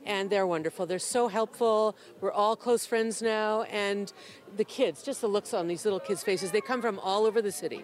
and 0.05 0.29
they're 0.29 0.47
wonderful. 0.47 0.85
They're 0.85 0.99
so 0.99 1.27
helpful. 1.27 1.95
We're 2.21 2.31
all 2.31 2.55
close 2.55 2.85
friends 2.85 3.21
now, 3.21 3.63
and 3.63 4.11
the 4.57 4.65
kids, 4.65 5.03
just 5.03 5.21
the 5.21 5.27
looks 5.27 5.53
on 5.53 5.67
these 5.67 5.85
little 5.85 5.99
kids' 5.99 6.23
faces. 6.23 6.51
They 6.51 6.61
come 6.61 6.81
from 6.81 6.99
all 6.99 7.25
over 7.25 7.41
the 7.41 7.51
city 7.51 7.83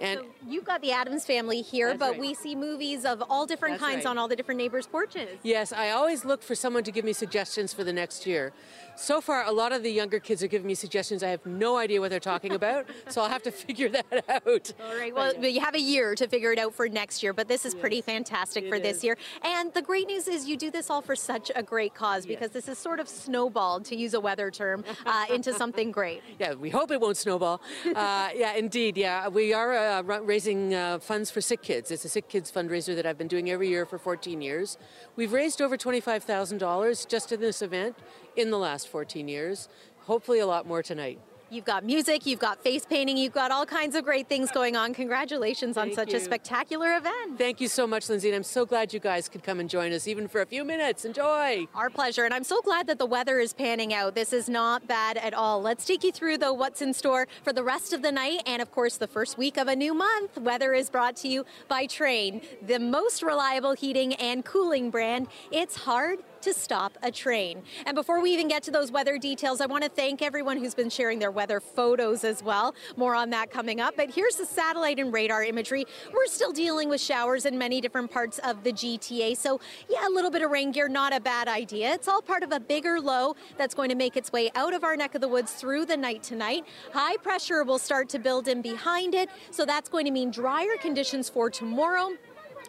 And 0.00 0.20
so 0.20 0.26
you've 0.46 0.64
got 0.64 0.80
the 0.82 0.92
Addams 0.92 1.24
family 1.24 1.62
here, 1.62 1.94
but 1.94 2.12
right. 2.12 2.20
we 2.20 2.34
see 2.34 2.54
movies 2.54 3.04
of 3.04 3.22
all 3.28 3.46
different 3.46 3.74
That's 3.78 3.90
kinds 3.90 4.04
right. 4.04 4.10
on 4.10 4.18
all 4.18 4.28
the 4.28 4.36
different 4.36 4.58
neighbors' 4.58 4.86
porches. 4.86 5.38
Yes, 5.42 5.72
I 5.72 5.90
always 5.90 6.24
look 6.24 6.42
for 6.42 6.54
someone 6.54 6.84
to 6.84 6.92
give 6.92 7.04
me 7.04 7.12
suggestions 7.12 7.72
for 7.72 7.84
the 7.84 7.92
next 7.92 8.26
year. 8.26 8.52
So 8.96 9.20
far, 9.20 9.44
a 9.44 9.52
lot 9.52 9.72
of 9.72 9.84
the 9.84 9.92
younger 9.92 10.18
kids 10.18 10.42
are 10.42 10.48
giving 10.48 10.66
me 10.66 10.74
suggestions. 10.74 11.22
I 11.22 11.28
have 11.28 11.46
no 11.46 11.76
idea 11.76 12.00
what 12.00 12.10
they're 12.10 12.18
talking 12.18 12.52
about, 12.52 12.86
so 13.08 13.22
I'll 13.22 13.28
have 13.28 13.44
to 13.44 13.52
figure 13.52 13.88
that 13.90 14.24
out. 14.28 14.72
All 14.84 14.96
right. 14.96 15.14
Well, 15.14 15.32
but 15.40 15.52
you 15.52 15.60
have 15.60 15.76
a 15.76 15.80
year 15.80 16.16
to 16.16 16.26
figure 16.26 16.52
it 16.52 16.58
out 16.58 16.74
for 16.74 16.88
next 16.88 17.22
year, 17.22 17.32
but 17.32 17.46
this 17.46 17.64
is 17.64 17.76
pretty 17.76 18.00
fantastic 18.00 18.68
for 18.68 18.74
it 18.74 18.82
this 18.82 19.04
year. 19.04 19.16
And 19.42 19.72
the 19.72 19.82
great 19.82 20.08
news 20.08 20.26
is 20.26 20.48
you 20.48 20.56
do 20.56 20.72
this 20.72 20.90
all 20.90 21.00
for 21.00 21.14
such 21.14 21.52
a 21.54 21.62
great 21.62 21.94
cause 21.94 22.26
because 22.26 22.50
this 22.50 22.66
is 22.66 22.76
sort 22.76 22.98
of 22.98 23.08
snowballed, 23.08 23.84
to 23.86 23.96
use 23.96 24.14
a 24.14 24.20
weather 24.20 24.50
term, 24.50 24.84
uh, 25.06 25.26
into 25.32 25.52
something 25.52 25.92
great. 25.92 26.22
Yeah, 26.40 26.54
we 26.54 26.70
hope 26.70 26.90
it 26.90 27.00
won't 27.00 27.16
snowball. 27.16 27.60
Uh, 27.98 28.28
yeah, 28.34 28.54
indeed. 28.54 28.96
Yeah, 28.96 29.28
we 29.28 29.52
are 29.52 29.74
uh, 29.74 29.87
ra- 30.04 30.20
raising 30.22 30.74
uh, 30.74 30.98
funds 30.98 31.30
for 31.30 31.40
sick 31.40 31.62
kids. 31.62 31.90
It's 31.90 32.04
a 32.04 32.08
sick 32.08 32.28
kids 32.28 32.50
fundraiser 32.50 32.94
that 32.96 33.06
I've 33.06 33.18
been 33.18 33.28
doing 33.28 33.50
every 33.50 33.68
year 33.68 33.84
for 33.86 33.98
14 33.98 34.40
years. 34.40 34.78
We've 35.16 35.32
raised 35.32 35.60
over 35.60 35.76
$25,000 35.76 37.08
just 37.08 37.32
in 37.32 37.40
this 37.40 37.62
event 37.62 37.96
in 38.36 38.50
the 38.50 38.58
last 38.58 38.88
14 38.88 39.28
years. 39.28 39.68
Hopefully, 40.06 40.38
a 40.38 40.46
lot 40.46 40.66
more 40.66 40.82
tonight. 40.82 41.20
You've 41.50 41.64
got 41.64 41.82
music, 41.82 42.26
you've 42.26 42.40
got 42.40 42.62
face 42.62 42.84
painting, 42.84 43.16
you've 43.16 43.32
got 43.32 43.50
all 43.50 43.64
kinds 43.64 43.96
of 43.96 44.04
great 44.04 44.28
things 44.28 44.50
going 44.50 44.76
on. 44.76 44.92
Congratulations 44.92 45.78
on 45.78 45.86
Thank 45.86 45.96
such 45.96 46.12
a 46.12 46.20
spectacular 46.20 46.94
event. 46.94 47.38
Thank 47.38 47.58
you 47.62 47.68
so 47.68 47.86
much, 47.86 48.10
Lindsay, 48.10 48.28
and 48.28 48.36
I'm 48.36 48.42
so 48.42 48.66
glad 48.66 48.92
you 48.92 49.00
guys 49.00 49.30
could 49.30 49.42
come 49.42 49.58
and 49.58 49.70
join 49.70 49.92
us, 49.92 50.06
even 50.06 50.28
for 50.28 50.42
a 50.42 50.46
few 50.46 50.62
minutes. 50.62 51.06
Enjoy. 51.06 51.66
Our 51.74 51.88
pleasure, 51.88 52.26
and 52.26 52.34
I'm 52.34 52.44
so 52.44 52.60
glad 52.60 52.86
that 52.88 52.98
the 52.98 53.06
weather 53.06 53.38
is 53.38 53.54
panning 53.54 53.94
out. 53.94 54.14
This 54.14 54.34
is 54.34 54.50
not 54.50 54.86
bad 54.86 55.16
at 55.16 55.32
all. 55.32 55.62
Let's 55.62 55.86
take 55.86 56.04
you 56.04 56.12
through, 56.12 56.36
though, 56.36 56.52
what's 56.52 56.82
in 56.82 56.92
store 56.92 57.26
for 57.42 57.54
the 57.54 57.64
rest 57.64 57.94
of 57.94 58.02
the 58.02 58.12
night 58.12 58.42
and, 58.44 58.60
of 58.60 58.70
course, 58.70 58.98
the 58.98 59.06
first 59.06 59.38
week 59.38 59.56
of 59.56 59.68
a 59.68 59.76
new 59.76 59.94
month. 59.94 60.36
Weather 60.36 60.74
is 60.74 60.90
brought 60.90 61.16
to 61.16 61.28
you 61.28 61.46
by 61.66 61.86
Trane, 61.86 62.42
the 62.60 62.78
most 62.78 63.22
reliable 63.22 63.72
heating 63.72 64.12
and 64.16 64.44
cooling 64.44 64.90
brand. 64.90 65.28
It's 65.50 65.76
hard 65.76 66.18
to 66.42 66.54
stop 66.54 66.96
a 67.02 67.10
Trane. 67.10 67.62
And 67.86 67.94
before 67.94 68.20
we 68.20 68.32
even 68.32 68.48
get 68.48 68.62
to 68.64 68.70
those 68.70 68.90
weather 68.90 69.18
details, 69.18 69.60
I 69.60 69.66
want 69.66 69.84
to 69.84 69.90
thank 69.90 70.22
everyone 70.22 70.56
who's 70.56 70.74
been 70.74 70.90
sharing 70.90 71.18
their 71.18 71.30
weather 71.30 71.60
photos 71.60 72.24
as 72.24 72.42
well. 72.42 72.74
More 72.96 73.14
on 73.14 73.30
that 73.30 73.50
coming 73.50 73.80
up. 73.80 73.96
But 73.96 74.10
here's 74.10 74.36
the 74.36 74.46
satellite 74.46 74.98
and 74.98 75.12
radar 75.12 75.44
imagery. 75.44 75.84
We're 76.12 76.26
still 76.26 76.52
dealing 76.52 76.88
with 76.88 77.00
showers 77.00 77.46
in 77.46 77.58
many 77.58 77.80
different 77.80 78.10
parts 78.10 78.38
of 78.40 78.64
the 78.64 78.72
GTA. 78.72 79.36
So, 79.36 79.60
yeah, 79.88 80.06
a 80.06 80.10
little 80.10 80.30
bit 80.30 80.42
of 80.42 80.50
rain 80.50 80.72
gear, 80.72 80.88
not 80.88 81.14
a 81.14 81.20
bad 81.20 81.48
idea. 81.48 81.92
It's 81.94 82.08
all 82.08 82.22
part 82.22 82.42
of 82.42 82.52
a 82.52 82.60
bigger 82.60 83.00
low 83.00 83.34
that's 83.56 83.74
going 83.74 83.88
to 83.90 83.96
make 83.96 84.16
its 84.16 84.32
way 84.32 84.50
out 84.54 84.74
of 84.74 84.84
our 84.84 84.96
neck 84.96 85.14
of 85.14 85.20
the 85.20 85.28
woods 85.28 85.52
through 85.52 85.86
the 85.86 85.96
night 85.96 86.22
tonight. 86.22 86.64
High 86.92 87.16
pressure 87.16 87.64
will 87.64 87.78
start 87.78 88.08
to 88.10 88.18
build 88.18 88.48
in 88.48 88.62
behind 88.62 89.14
it. 89.14 89.28
So 89.50 89.64
that's 89.64 89.88
going 89.88 90.04
to 90.04 90.10
mean 90.10 90.30
drier 90.30 90.76
conditions 90.80 91.28
for 91.28 91.50
tomorrow 91.50 92.10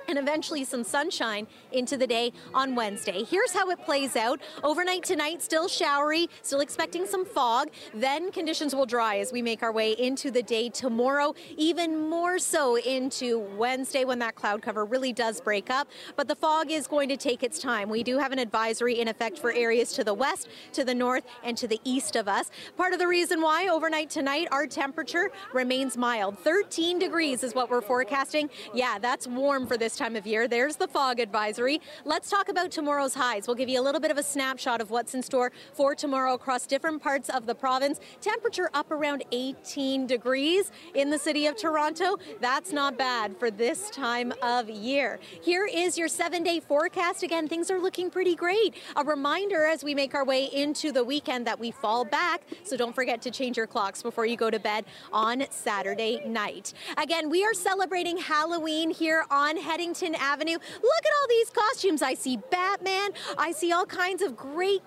and 0.09 0.17
eventually 0.17 0.63
some 0.63 0.83
sunshine 0.83 1.45
into 1.71 1.95
the 1.95 2.07
day 2.07 2.33
on 2.53 2.73
Wednesday. 2.73 3.23
Here's 3.23 3.53
how 3.53 3.69
it 3.69 3.83
plays 3.85 4.15
out. 4.15 4.41
Overnight 4.63 5.03
tonight, 5.03 5.43
still 5.43 5.67
showery, 5.67 6.27
still 6.41 6.61
expecting 6.61 7.05
some 7.05 7.25
fog. 7.25 7.69
Then 7.93 8.31
conditions 8.31 8.73
will 8.73 8.87
dry 8.87 9.19
as 9.19 9.31
we 9.31 9.43
make 9.43 9.61
our 9.61 9.71
way 9.71 9.91
into 9.91 10.31
the 10.31 10.41
day 10.41 10.69
tomorrow, 10.69 11.35
even 11.57 12.09
more 12.09 12.39
so 12.39 12.77
into 12.77 13.39
Wednesday 13.57 14.03
when 14.03 14.17
that 14.19 14.33
cloud 14.33 14.63
cover 14.63 14.83
really 14.83 15.13
does 15.13 15.39
break 15.39 15.69
up. 15.69 15.87
But 16.15 16.27
the 16.27 16.35
fog 16.35 16.71
is 16.71 16.87
going 16.87 17.09
to 17.09 17.17
take 17.17 17.43
its 17.43 17.59
time. 17.59 17.87
We 17.87 18.01
do 18.01 18.17
have 18.17 18.31
an 18.31 18.39
advisory 18.39 18.99
in 18.99 19.07
effect 19.07 19.37
for 19.37 19.51
areas 19.51 19.93
to 19.93 20.03
the 20.03 20.13
west, 20.13 20.47
to 20.73 20.83
the 20.83 20.95
north, 20.95 21.25
and 21.43 21.55
to 21.57 21.67
the 21.67 21.79
east 21.83 22.15
of 22.15 22.27
us. 22.27 22.49
Part 22.77 22.93
of 22.93 22.99
the 22.99 23.07
reason 23.07 23.41
why 23.41 23.67
overnight 23.67 24.09
tonight 24.09 24.47
our 24.51 24.65
temperature 24.65 25.29
remains 25.53 25.97
mild. 25.97 26.39
13 26.39 26.97
degrees 26.97 27.43
is 27.43 27.53
what 27.53 27.69
we're 27.69 27.81
forecasting. 27.81 28.49
Yeah, 28.73 28.97
that's 28.97 29.27
warm 29.27 29.67
for 29.67 29.77
this 29.77 29.98
time 29.99 30.15
of 30.15 30.25
year. 30.25 30.47
There's 30.47 30.77
the 30.77 30.87
fog 30.87 31.19
advisory. 31.19 31.81
Let's 32.05 32.29
talk 32.29 32.47
about 32.47 32.71
tomorrow's 32.71 33.13
highs. 33.13 33.47
We'll 33.47 33.55
give 33.55 33.67
you 33.67 33.81
a 33.81 33.83
little 33.83 33.99
bit 33.99 34.11
of 34.11 34.17
a 34.17 34.23
snapshot 34.23 34.79
of 34.79 34.91
what's 34.91 35.13
in 35.13 35.21
store 35.21 35.51
for 35.73 35.93
tomorrow 35.93 36.35
across 36.35 36.65
different 36.65 37.03
parts 37.03 37.29
of 37.29 37.45
the 37.45 37.53
province. 37.53 37.99
Temperature 38.21 38.69
up 38.73 38.91
around 38.91 39.25
18 39.33 40.07
degrees 40.07 40.71
in 40.95 41.09
the 41.09 41.19
city 41.19 41.47
of 41.47 41.57
Toronto. 41.57 42.17
That's 42.39 42.71
not 42.71 42.97
bad 42.97 43.37
for 43.37 43.51
this 43.51 43.89
time 43.89 44.33
of 44.41 44.69
year. 44.69 45.19
Here 45.41 45.65
is 45.65 45.97
your 45.97 46.07
seven 46.07 46.43
day 46.43 46.61
forecast. 46.61 47.21
Again, 47.21 47.49
things 47.49 47.69
are 47.69 47.79
looking 47.79 48.09
pretty 48.09 48.35
great. 48.35 48.75
A 48.95 49.03
reminder 49.03 49.65
as 49.65 49.83
we 49.83 49.93
make 49.93 50.15
our 50.15 50.23
way 50.23 50.45
into 50.45 50.93
the 50.93 51.03
weekend 51.03 51.45
that 51.45 51.59
we 51.59 51.71
fall 51.71 52.05
back. 52.05 52.41
So 52.63 52.77
don't 52.77 52.95
forget 52.95 53.21
to 53.23 53.31
change 53.31 53.57
your 53.57 53.67
clocks 53.67 54.01
before 54.01 54.25
you 54.25 54.37
go 54.37 54.49
to 54.49 54.59
bed 54.59 54.85
on 55.11 55.43
Saturday 55.49 56.23
night. 56.25 56.73
Again, 56.97 57.29
we 57.29 57.43
are 57.43 57.53
celebrating 57.53 58.17
Halloween 58.17 58.91
here 58.91 59.25
on 59.29 59.57
Haddington 59.89 60.15
Avenue. 60.15 60.53
Look 60.53 61.05
at 61.05 61.11
all 61.21 61.27
these 61.29 61.49
costumes. 61.49 62.01
I 62.01 62.13
see 62.13 62.37
Batman. 62.51 63.11
I 63.37 63.51
see 63.51 63.71
all 63.71 63.85
kinds 63.85 64.21
of 64.21 64.35
great 64.35 64.81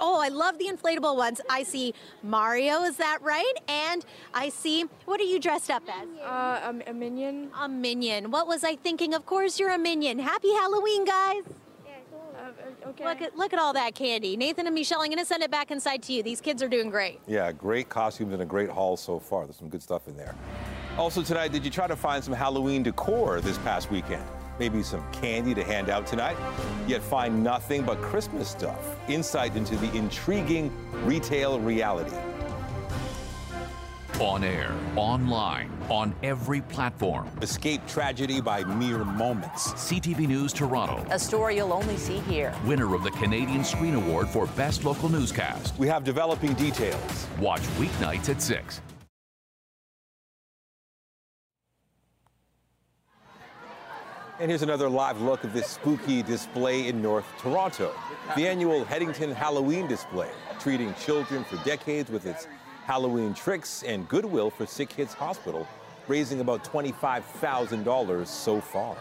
Oh, 0.00 0.20
I 0.20 0.28
love 0.28 0.58
the 0.58 0.66
inflatable 0.66 1.16
ones. 1.16 1.40
I 1.50 1.64
see 1.64 1.92
Mario, 2.22 2.84
is 2.84 2.98
that 2.98 3.18
right? 3.20 3.52
And 3.66 4.04
I 4.32 4.48
see, 4.48 4.84
what 5.06 5.18
are 5.18 5.24
you 5.24 5.40
dressed 5.40 5.72
up 5.72 5.82
as? 5.88 6.06
Uh, 6.20 6.72
a, 6.86 6.90
a 6.90 6.94
minion. 6.94 7.50
A 7.60 7.68
minion. 7.68 8.30
What 8.30 8.46
was 8.46 8.62
I 8.62 8.76
thinking? 8.76 9.12
Of 9.12 9.26
course, 9.26 9.58
you're 9.58 9.72
a 9.72 9.78
minion. 9.78 10.20
Happy 10.20 10.52
Halloween, 10.54 11.04
guys. 11.04 11.42
Uh, 11.44 12.90
okay. 12.90 13.04
Look 13.04 13.22
at 13.22 13.36
look 13.36 13.52
at 13.52 13.58
all 13.58 13.72
that 13.72 13.96
candy. 13.96 14.36
Nathan 14.36 14.66
and 14.66 14.74
Michelle, 14.76 15.00
I'm 15.00 15.08
going 15.08 15.18
to 15.18 15.24
send 15.24 15.42
it 15.42 15.50
back 15.50 15.72
inside 15.72 16.04
to 16.04 16.12
you. 16.12 16.22
These 16.22 16.40
kids 16.40 16.62
are 16.62 16.68
doing 16.68 16.90
great. 16.90 17.18
Yeah, 17.26 17.50
great 17.50 17.88
costumes 17.88 18.32
and 18.32 18.40
a 18.40 18.46
great 18.46 18.70
haul 18.70 18.96
so 18.96 19.18
far. 19.18 19.46
There's 19.46 19.56
some 19.56 19.68
good 19.68 19.82
stuff 19.82 20.06
in 20.06 20.16
there. 20.16 20.36
Also 20.96 21.22
tonight, 21.22 21.50
did 21.50 21.64
you 21.64 21.72
try 21.72 21.88
to 21.88 21.96
find 21.96 22.22
some 22.22 22.34
Halloween 22.34 22.84
decor 22.84 23.40
this 23.40 23.58
past 23.58 23.90
weekend? 23.90 24.22
Maybe 24.58 24.82
some 24.82 25.02
candy 25.12 25.54
to 25.54 25.62
hand 25.62 25.88
out 25.88 26.06
tonight? 26.06 26.36
Yet 26.86 27.02
find 27.02 27.42
nothing 27.42 27.82
but 27.82 28.00
Christmas 28.02 28.48
stuff. 28.48 28.96
Insight 29.08 29.56
into 29.56 29.76
the 29.76 29.92
intriguing 29.96 30.72
retail 31.04 31.60
reality. 31.60 32.16
On 34.20 34.42
air, 34.42 34.74
online, 34.96 35.70
on 35.88 36.12
every 36.24 36.60
platform. 36.62 37.30
Escape 37.40 37.86
tragedy 37.86 38.40
by 38.40 38.64
mere 38.64 39.04
moments. 39.04 39.72
CTV 39.74 40.26
News 40.26 40.52
Toronto. 40.52 41.06
A 41.10 41.18
story 41.20 41.54
you'll 41.54 41.72
only 41.72 41.96
see 41.96 42.18
here. 42.20 42.52
Winner 42.64 42.96
of 42.96 43.04
the 43.04 43.12
Canadian 43.12 43.62
Screen 43.62 43.94
Award 43.94 44.28
for 44.28 44.46
Best 44.48 44.84
Local 44.84 45.08
Newscast. 45.08 45.78
We 45.78 45.86
have 45.86 46.02
developing 46.02 46.54
details. 46.54 47.28
Watch 47.38 47.62
weeknights 47.78 48.28
at 48.28 48.42
6. 48.42 48.80
And 54.40 54.52
here's 54.52 54.62
another 54.62 54.88
live 54.88 55.20
look 55.20 55.42
of 55.42 55.52
this 55.52 55.66
spooky 55.66 56.22
display 56.22 56.86
in 56.86 57.02
North 57.02 57.26
Toronto. 57.40 57.92
The 58.36 58.46
annual 58.46 58.84
Haddington 58.84 59.32
Halloween 59.32 59.88
display, 59.88 60.30
treating 60.60 60.94
children 60.94 61.42
for 61.42 61.56
decades 61.64 62.08
with 62.08 62.24
its 62.24 62.46
Halloween 62.84 63.34
tricks 63.34 63.82
and 63.82 64.08
goodwill 64.08 64.48
for 64.48 64.64
Sick 64.64 64.90
Kids 64.90 65.12
Hospital, 65.12 65.66
raising 66.06 66.38
about 66.38 66.62
$25,000 66.62 68.26
so 68.28 68.60
far. 68.60 68.96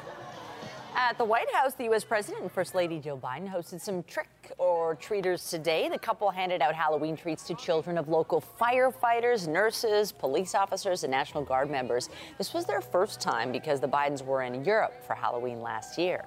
At 1.00 1.20
the 1.20 1.26
White 1.26 1.54
House, 1.54 1.76
the 1.76 1.84
U.S. 1.84 2.04
President 2.04 2.42
and 2.42 2.52
First 2.52 2.74
Lady 2.74 2.98
Joe 2.98 3.16
Biden 3.16 3.48
hosted 3.48 3.80
some 3.80 4.02
trick 4.04 4.28
or 4.58 4.96
treaters 4.96 5.48
today. 5.48 5.88
The 5.90 6.00
couple 6.00 6.32
handed 6.32 6.60
out 6.60 6.74
Halloween 6.74 7.16
treats 7.16 7.44
to 7.44 7.54
children 7.54 8.00
of 8.00 8.10
local 8.10 8.44
firefighters, 8.60 9.48
nurses, 9.48 10.12
police 10.12 10.56
officers, 10.56 11.04
and 11.04 11.12
National 11.12 11.44
Guard 11.44 11.70
members. 11.70 12.10
This 12.40 12.52
was 12.52 12.66
their 12.66 12.82
first 12.82 13.22
time 13.22 13.52
because 13.52 13.80
the 13.80 13.88
Bidens 13.88 14.26
were 14.26 14.42
in 14.42 14.66
Europe 14.66 15.06
for 15.06 15.14
Halloween 15.14 15.62
last 15.62 16.00
year. 16.00 16.26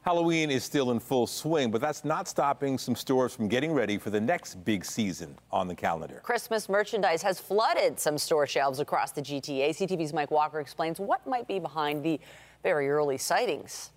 Halloween 0.00 0.50
is 0.50 0.64
still 0.64 0.90
in 0.90 0.98
full 0.98 1.28
swing, 1.28 1.70
but 1.70 1.80
that's 1.80 2.04
not 2.04 2.26
stopping 2.26 2.76
some 2.76 2.96
stores 2.96 3.32
from 3.32 3.46
getting 3.46 3.72
ready 3.72 3.96
for 3.96 4.10
the 4.10 4.20
next 4.20 4.56
big 4.64 4.84
season 4.84 5.38
on 5.52 5.68
the 5.68 5.74
calendar. 5.76 6.20
Christmas 6.24 6.68
merchandise 6.68 7.22
has 7.22 7.38
flooded 7.38 8.00
some 8.00 8.18
store 8.18 8.48
shelves 8.48 8.80
across 8.80 9.12
the 9.12 9.22
GTA. 9.22 9.70
CTV's 9.70 10.12
Mike 10.12 10.32
Walker 10.32 10.58
explains 10.58 10.98
what 10.98 11.24
might 11.24 11.46
be 11.46 11.60
behind 11.60 12.02
the 12.02 12.18
very 12.62 12.90
early 12.90 13.18
sightings. 13.18 13.90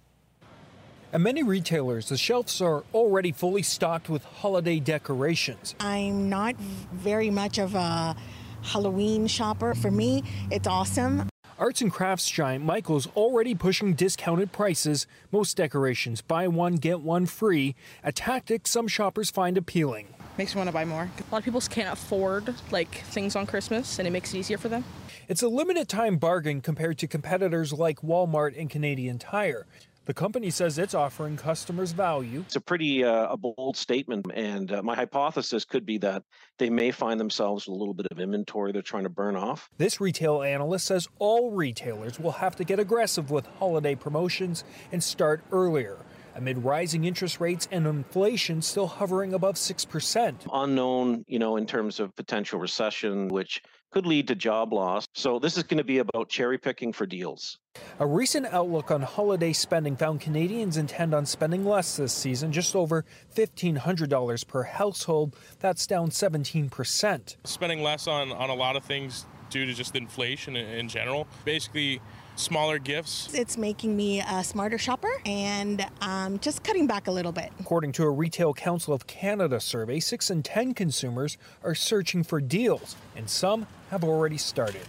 At 1.14 1.22
many 1.22 1.44
retailers, 1.44 2.10
the 2.10 2.18
shelves 2.18 2.62
are 2.62 2.84
already 2.94 3.32
fully 3.32 3.62
stocked 3.62 4.10
with 4.10 4.24
holiday 4.26 4.80
decorations. 4.80 5.76
I'm 5.80 6.30
not 6.30 6.56
very 6.58 7.30
much 7.30 7.58
of 7.58 7.74
a 7.76 8.16
Halloween 8.64 9.28
shopper. 9.28 9.76
For 9.76 9.92
me, 9.92 10.24
it's 10.52 10.68
awesome. 10.68 11.30
Arts 11.58 11.82
and 11.82 11.90
crafts 11.90 12.30
giant 12.30 12.66
Michael's 12.66 13.08
already 13.16 13.56
pushing 13.56 13.94
discounted 13.94 14.52
prices. 14.52 15.08
Most 15.32 15.56
decorations 15.56 16.22
buy 16.22 16.50
one, 16.50 16.76
get 16.76 17.00
one 17.00 17.28
free, 17.28 17.76
a 18.04 18.12
tactic 18.12 18.68
some 18.68 18.90
shoppers 18.90 19.30
find 19.30 19.58
appealing. 19.58 20.14
Makes 20.38 20.54
me 20.54 20.60
want 20.60 20.68
to 20.68 20.74
buy 20.74 20.84
more. 20.84 21.04
A 21.04 21.32
lot 21.32 21.38
of 21.38 21.44
people 21.46 21.62
can't 21.62 21.92
afford 21.92 22.54
like 22.72 22.94
things 22.94 23.36
on 23.36 23.46
Christmas, 23.46 24.00
and 24.00 24.08
it 24.08 24.12
makes 24.12 24.34
it 24.34 24.40
easier 24.40 24.58
for 24.58 24.68
them. 24.68 24.84
It's 25.30 25.42
a 25.42 25.48
limited 25.48 25.88
time 25.88 26.18
bargain 26.18 26.60
compared 26.60 26.98
to 27.00 27.08
competitors 27.08 27.72
like 27.72 28.02
Walmart 28.02 28.60
and 28.60 28.70
Canadian 28.70 29.18
Tire. 29.18 29.66
The 30.06 30.14
company 30.14 30.52
says 30.52 30.78
it's 30.78 30.94
offering 30.94 31.36
customers 31.36 31.92
value. 31.94 32.42
It's 32.42 32.56
a 32.56 32.62
pretty 32.62 33.04
uh, 33.04 33.30
a 33.32 33.38
bold 33.38 33.76
statement, 33.76 34.28
and 34.36 34.72
uh, 34.72 34.84
my 34.84 34.94
hypothesis 34.94 35.66
could 35.66 35.84
be 35.84 35.98
that 36.00 36.22
they 36.60 36.70
may 36.70 36.92
find 36.92 37.20
themselves 37.20 37.66
with 37.66 37.76
a 37.76 37.80
little 37.80 37.96
bit 37.96 38.08
of 38.12 38.20
inventory 38.20 38.72
they're 38.72 38.84
trying 38.84 39.04
to 39.04 39.10
burn 39.10 39.36
off. 39.36 39.68
This 39.78 40.00
retail 40.00 40.44
analyst 40.44 40.86
says 40.86 41.08
all 41.18 41.52
retailers 41.52 42.20
will 42.20 42.34
have 42.34 42.56
to 42.58 42.64
get 42.64 42.78
aggressive 42.78 43.32
with 43.32 43.48
holiday 43.58 43.96
promotions 43.96 44.64
and 44.92 45.04
start 45.04 45.42
earlier 45.52 45.98
amid 46.36 46.64
rising 46.64 47.06
interest 47.06 47.40
rates 47.40 47.68
and 47.72 47.88
inflation 47.88 48.62
still 48.62 48.88
hovering 48.88 49.34
above 49.34 49.56
6%. 49.56 50.48
Unknown, 50.54 51.24
you 51.28 51.40
know, 51.40 51.58
in 51.58 51.66
terms 51.66 52.00
of 52.00 52.16
potential 52.16 52.60
recession, 52.60 53.30
which 53.30 53.62
could 53.92 54.06
lead 54.06 54.28
to 54.28 54.36
job 54.36 54.74
loss. 54.74 55.08
So 55.14 55.40
this 55.40 55.56
is 55.56 55.64
going 55.64 55.78
to 55.78 55.84
be 55.86 56.00
about 56.00 56.28
cherry 56.28 56.58
picking 56.58 56.92
for 56.92 57.06
deals. 57.06 57.58
A 58.00 58.06
recent 58.06 58.46
outlook 58.48 58.92
on 58.92 59.02
holiday 59.02 59.54
spending 59.54 59.96
found 59.96 60.20
Canadians 60.20 60.76
intend 60.76 61.14
on 61.14 61.26
spending 61.26 61.64
less 61.64 61.96
this 61.96 62.12
season, 62.12 62.52
just 62.52 62.76
over 62.76 63.06
$1,500 63.36 64.48
per 64.48 64.64
household. 64.64 65.38
That's 65.60 65.88
down 65.88 66.10
17%. 66.10 67.36
Spending 67.46 67.82
less 67.82 68.08
on, 68.08 68.34
on 68.34 68.50
a 68.50 68.56
lot 68.56 68.76
of 68.76 68.84
things 68.84 69.26
due 69.50 69.66
to 69.66 69.74
just 69.74 69.96
inflation 69.96 70.58
in, 70.58 70.68
in 70.68 70.90
general. 70.90 71.26
Basically, 71.46 72.02
smaller 72.36 72.80
gifts. 72.80 73.34
It's 73.34 73.58
making 73.58 73.96
me 73.96 74.22
a 74.22 74.44
smarter 74.44 74.78
shopper 74.78 75.12
and 75.26 75.86
um, 76.02 76.40
just 76.40 76.64
cutting 76.64 76.88
back 76.88 77.08
a 77.08 77.12
little 77.12 77.32
bit. 77.32 77.52
According 77.60 77.94
to 77.94 78.04
a 78.04 78.10
Retail 78.10 78.54
Council 78.54 78.94
of 78.94 79.08
Canada 79.08 79.60
survey, 79.60 80.00
6 80.00 80.30
in 80.30 80.44
10 80.44 80.74
consumers 80.74 81.38
are 81.64 81.76
searching 81.76 82.24
for 82.24 82.42
deals, 82.42 82.96
and 83.16 83.30
some 83.30 83.68
have 83.90 84.04
already 84.04 84.38
started 84.38 84.86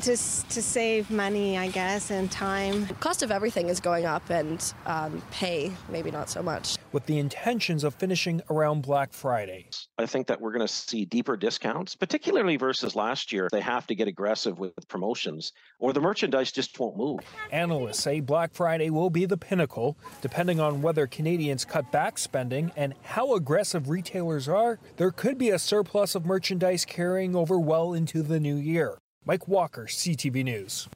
just 0.00 0.48
to 0.50 0.62
save 0.62 1.10
money, 1.10 1.58
I 1.58 1.68
guess, 1.68 2.10
and 2.10 2.30
time. 2.30 2.86
Cost 3.00 3.22
of 3.22 3.30
everything 3.30 3.68
is 3.68 3.80
going 3.80 4.06
up, 4.06 4.28
and 4.30 4.72
um, 4.86 5.22
pay 5.30 5.72
maybe 5.88 6.10
not 6.10 6.30
so 6.30 6.42
much. 6.42 6.76
With 6.92 7.06
the 7.06 7.18
intentions 7.18 7.84
of 7.84 7.94
finishing 7.94 8.42
around 8.50 8.82
Black 8.82 9.12
Friday. 9.12 9.68
I 9.98 10.06
think 10.06 10.26
that 10.26 10.40
we're 10.40 10.52
going 10.52 10.66
to 10.66 10.72
see 10.72 11.04
deeper 11.04 11.36
discounts, 11.36 11.94
particularly 11.94 12.56
versus 12.56 12.96
last 12.96 13.32
year. 13.32 13.48
They 13.52 13.60
have 13.60 13.86
to 13.88 13.94
get 13.94 14.08
aggressive 14.08 14.58
with 14.58 14.88
promotions, 14.88 15.52
or 15.78 15.92
the 15.92 16.00
merchandise 16.00 16.50
just 16.50 16.78
won't 16.80 16.96
move. 16.96 17.20
Analysts 17.52 18.00
say 18.00 18.20
Black 18.20 18.52
Friday 18.52 18.90
will 18.90 19.10
be 19.10 19.26
the 19.26 19.36
pinnacle, 19.36 19.96
depending 20.20 20.58
on 20.58 20.82
whether 20.82 21.06
Canadians 21.06 21.64
cut 21.64 21.90
back 21.92 22.18
spending 22.18 22.72
and 22.76 22.94
how 23.02 23.34
aggressive 23.34 23.88
retailers 23.88 24.48
are. 24.48 24.78
There 24.96 25.10
could 25.10 25.38
be 25.38 25.50
a 25.50 25.58
surplus 25.58 26.14
of 26.14 26.26
merchandise 26.26 26.84
carrying 26.84 27.36
over 27.36 27.58
well 27.58 27.94
into 27.94 28.22
the 28.22 28.40
new 28.40 28.56
year. 28.56 28.98
Mike 29.26 29.46
Walker, 29.46 29.84
CTV 29.84 30.42
News. 30.44 30.88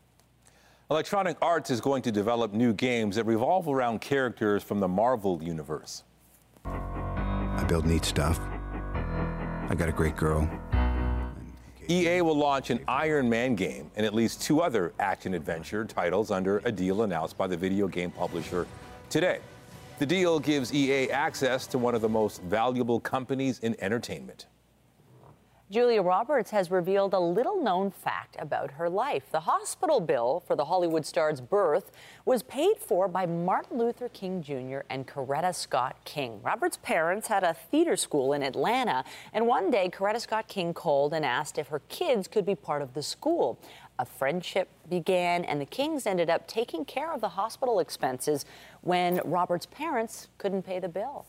Electronic 0.90 1.36
Arts 1.42 1.70
is 1.70 1.78
going 1.82 2.00
to 2.02 2.10
develop 2.10 2.54
new 2.54 2.72
games 2.72 3.16
that 3.16 3.24
revolve 3.24 3.68
around 3.68 4.00
characters 4.00 4.62
from 4.62 4.80
the 4.80 4.88
Marvel 4.88 5.42
Universe. 5.42 6.04
I 6.64 7.64
build 7.68 7.84
neat 7.84 8.02
stuff. 8.02 8.40
I 8.94 9.74
got 9.76 9.90
a 9.90 9.92
great 9.92 10.16
girl. 10.16 10.48
EA 11.90 12.22
will 12.22 12.36
launch 12.36 12.70
an 12.70 12.80
Iron 12.88 13.28
Man 13.28 13.54
game 13.54 13.90
and 13.94 14.06
at 14.06 14.14
least 14.14 14.40
two 14.40 14.62
other 14.62 14.94
action 14.98 15.34
adventure 15.34 15.84
titles 15.84 16.30
under 16.30 16.62
a 16.64 16.72
deal 16.72 17.02
announced 17.02 17.36
by 17.36 17.46
the 17.46 17.58
video 17.58 17.86
game 17.86 18.10
publisher 18.10 18.66
today. 19.10 19.40
The 19.98 20.06
deal 20.06 20.40
gives 20.40 20.72
EA 20.72 21.10
access 21.10 21.66
to 21.66 21.76
one 21.76 21.94
of 21.94 22.00
the 22.00 22.08
most 22.08 22.42
valuable 22.44 23.00
companies 23.00 23.58
in 23.58 23.76
entertainment. 23.80 24.46
Julia 25.70 26.02
Roberts 26.02 26.50
has 26.50 26.70
revealed 26.70 27.14
a 27.14 27.18
little 27.18 27.62
known 27.62 27.90
fact 27.90 28.36
about 28.38 28.72
her 28.72 28.90
life. 28.90 29.30
The 29.32 29.40
hospital 29.40 29.98
bill 29.98 30.44
for 30.46 30.54
the 30.54 30.66
Hollywood 30.66 31.06
star's 31.06 31.40
birth 31.40 31.90
was 32.26 32.42
paid 32.42 32.76
for 32.76 33.08
by 33.08 33.24
Martin 33.24 33.78
Luther 33.78 34.10
King 34.10 34.42
Jr. 34.42 34.80
and 34.90 35.08
Coretta 35.08 35.54
Scott 35.54 35.96
King. 36.04 36.42
Roberts' 36.42 36.76
parents 36.76 37.28
had 37.28 37.42
a 37.42 37.54
theater 37.54 37.96
school 37.96 38.34
in 38.34 38.42
Atlanta, 38.42 39.04
and 39.32 39.46
one 39.46 39.70
day 39.70 39.88
Coretta 39.88 40.20
Scott 40.20 40.48
King 40.48 40.74
called 40.74 41.14
and 41.14 41.24
asked 41.24 41.56
if 41.56 41.68
her 41.68 41.80
kids 41.88 42.28
could 42.28 42.44
be 42.44 42.54
part 42.54 42.82
of 42.82 42.92
the 42.92 43.02
school. 43.02 43.58
A 43.98 44.04
friendship 44.04 44.68
began, 44.90 45.46
and 45.46 45.62
the 45.62 45.66
Kings 45.66 46.06
ended 46.06 46.28
up 46.28 46.46
taking 46.46 46.84
care 46.84 47.10
of 47.10 47.22
the 47.22 47.30
hospital 47.30 47.80
expenses 47.80 48.44
when 48.82 49.18
Roberts' 49.24 49.64
parents 49.64 50.28
couldn't 50.36 50.64
pay 50.64 50.78
the 50.78 50.90
bill. 50.90 51.24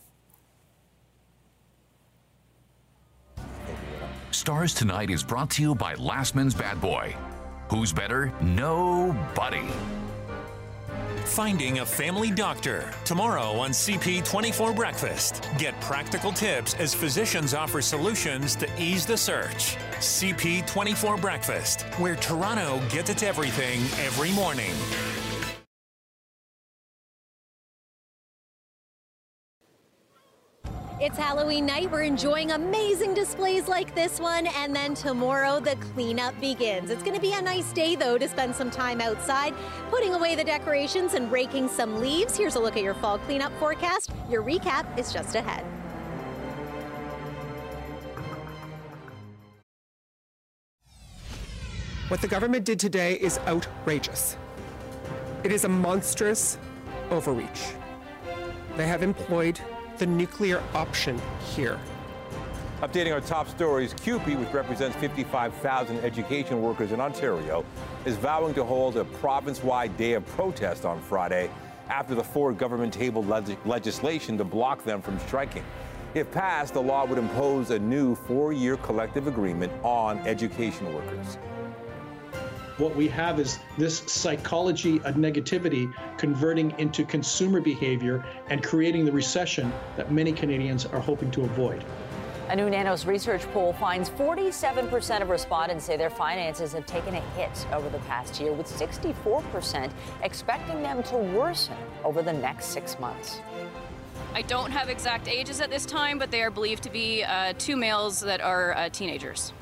Stars 4.36 4.74
Tonight 4.74 5.10
is 5.10 5.24
brought 5.24 5.50
to 5.52 5.62
you 5.62 5.74
by 5.74 5.96
Lastman's 5.96 6.54
Bad 6.54 6.82
Boy. 6.82 7.16
Who's 7.70 7.94
better? 7.94 8.34
Nobody. 8.42 9.64
Finding 11.24 11.80
a 11.80 11.86
family 11.86 12.32
doctor 12.32 12.92
tomorrow 13.06 13.54
on 13.54 13.72
CP24 13.72 14.76
Breakfast. 14.76 15.48
Get 15.58 15.80
practical 15.80 16.34
tips 16.34 16.74
as 16.74 16.94
physicians 16.94 17.54
offer 17.54 17.82
solutions 17.82 18.58
to 18.58 18.68
ease 18.78 19.06
the 19.06 19.18
search. 19.18 19.78
CP24 20.00 21.20
Breakfast, 21.20 21.84
where 21.98 22.18
Toronto 22.18 22.82
gets 22.90 23.10
its 23.10 23.24
everything 23.24 23.80
every 24.06 24.32
morning. 24.34 24.74
It's 31.02 31.18
Halloween 31.18 31.66
night. 31.66 31.92
We're 31.92 32.04
enjoying 32.04 32.52
amazing 32.52 33.14
displays 33.14 33.68
like 33.68 33.94
this 33.94 34.18
one, 34.18 34.48
and 34.48 34.74
then 34.74 34.94
tomorrow 34.94 35.60
the 35.60 35.76
cleanup 35.76 36.40
begins. 36.40 36.90
It's 36.90 37.04
going 37.04 37.16
to 37.16 37.22
be 37.22 37.34
a 37.34 37.42
nice 37.42 37.74
day, 37.74 37.98
though, 37.98 38.18
to 38.18 38.30
spend 38.30 38.56
some 38.56 38.72
time 38.72 39.02
outside, 39.02 39.54
putting 39.90 40.14
away 40.14 40.36
the 40.36 40.44
decorations 40.46 41.14
and 41.14 41.30
raking 41.30 41.68
some 41.68 42.00
leaves. 42.00 42.38
Here's 42.38 42.56
a 42.56 42.62
look 42.62 42.78
at 42.78 42.82
your 42.82 42.94
fall 42.94 43.18
cleanup 43.18 43.52
forecast. 43.60 44.12
Your 44.30 44.42
recap 44.42 44.98
is 44.98 45.12
just 45.12 45.36
ahead. 45.36 45.66
What 52.08 52.22
the 52.22 52.30
government 52.30 52.64
did 52.64 52.80
today 52.80 53.16
is 53.16 53.38
outrageous. 53.40 54.38
It 55.44 55.52
is 55.52 55.66
a 55.66 55.70
monstrous 55.70 56.58
overreach. 57.10 57.74
They 58.78 58.88
have 58.88 59.04
employed 59.04 59.60
the 59.98 60.06
nuclear 60.06 60.62
option 60.74 61.22
here. 61.56 61.80
Updating 62.82 63.14
our 63.14 63.22
top 63.22 63.48
stories, 63.48 63.94
CUPE, 63.94 64.36
which 64.36 64.52
represents 64.54 64.96
55,000 64.98 65.98
education 66.00 66.62
workers 66.62 66.92
in 66.92 67.00
Ontario, 67.00 67.66
is 68.06 68.18
vowing 68.18 68.54
to 68.54 68.64
hold 68.64 68.98
a 68.98 69.06
province-wide 69.06 69.96
day 69.98 70.14
of 70.14 70.26
protest 70.26 70.86
on 70.86 71.02
Friday 71.02 71.50
after 71.90 72.16
the 72.16 72.24
Ford 72.24 72.58
government 72.58 72.94
tabled 72.94 73.28
leg 73.28 73.58
legislation 73.66 74.38
to 74.38 74.44
block 74.44 74.84
them 74.84 75.02
from 75.02 75.18
striking. 75.20 75.64
If 76.14 76.32
passed, 76.32 76.74
the 76.74 76.82
law 76.82 77.06
would 77.06 77.18
impose 77.18 77.72
a 77.72 77.80
new 77.80 78.16
four-year 78.16 78.78
collective 78.78 79.28
agreement 79.28 79.72
on 79.84 80.20
education 80.20 80.94
workers 80.94 81.38
what 82.78 82.96
we 82.96 83.08
have 83.08 83.40
is 83.40 83.60
this 83.78 84.00
psychology 84.00 85.02
of 85.04 85.16
negativity 85.16 85.94
converting 86.18 86.78
into 86.78 87.06
consumer 87.06 87.62
behavior 87.62 88.26
and 88.50 88.64
creating 88.64 89.06
the 89.06 89.12
recession 89.12 89.72
that 89.96 90.12
many 90.12 90.34
Canadians 90.34 90.86
are 90.86 91.00
hoping 91.00 91.32
to 91.32 91.44
avoid. 91.44 91.84
A 92.50 92.56
new 92.56 92.70
Nanos 92.70 93.06
research 93.06 93.42
poll 93.54 93.74
finds 93.74 94.10
47% 94.10 95.22
of 95.22 95.30
respondents 95.30 95.86
say 95.86 95.98
their 95.98 96.12
finances 96.12 96.74
have 96.74 96.86
taken 96.86 97.16
a 97.16 97.22
hit 97.36 97.66
over 97.72 97.90
the 97.90 97.98
past 98.00 98.40
year, 98.40 98.54
with 98.54 98.68
64% 98.68 99.92
expecting 100.22 100.84
them 100.84 101.02
to 101.04 101.18
worsen 101.18 101.78
over 102.04 102.22
the 102.22 102.34
next 102.34 102.66
six 102.68 103.00
months. 103.00 103.40
I 104.36 104.44
don't 104.44 104.70
have 104.70 104.90
exact 104.90 105.28
ages 105.28 105.60
at 105.60 105.72
this 105.72 105.86
time, 105.86 106.20
but 106.20 106.30
they 106.30 106.44
are 106.44 106.52
believed 106.52 106.84
to 106.84 106.92
be 106.92 107.24
uh, 107.24 107.54
two 107.58 107.78
males 107.78 108.20
that 108.20 108.42
are 108.42 108.76
uh, 108.76 108.90
teenagers. 108.90 109.54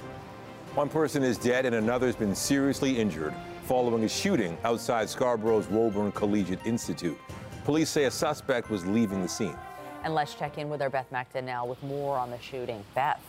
One 0.75 0.89
person 0.89 1.21
is 1.21 1.37
dead 1.37 1.67
and 1.67 1.75
another 1.75 2.07
has 2.07 2.15
been 2.15 2.33
seriously 2.33 2.97
injured 2.97 3.35
following 3.65 4.05
a 4.05 4.09
shooting 4.09 4.57
outside 4.63 5.07
Scarborough's 5.07 5.67
Woburn 5.67 6.11
Collegiate 6.13 6.65
Institute. 6.65 7.15
Police 7.63 7.91
say 7.91 8.05
a 8.05 8.11
suspect 8.11 8.71
was 8.71 8.83
leaving 8.83 9.21
the 9.21 9.27
scene. 9.27 9.55
And 10.03 10.15
let's 10.15 10.33
check 10.33 10.57
in 10.57 10.69
with 10.69 10.81
our 10.81 10.89
Beth 10.89 11.11
Macton 11.11 11.45
now 11.45 11.63
with 11.63 11.81
more 11.83 12.17
on 12.17 12.31
the 12.31 12.39
shooting. 12.39 12.83
Beth. 12.95 13.21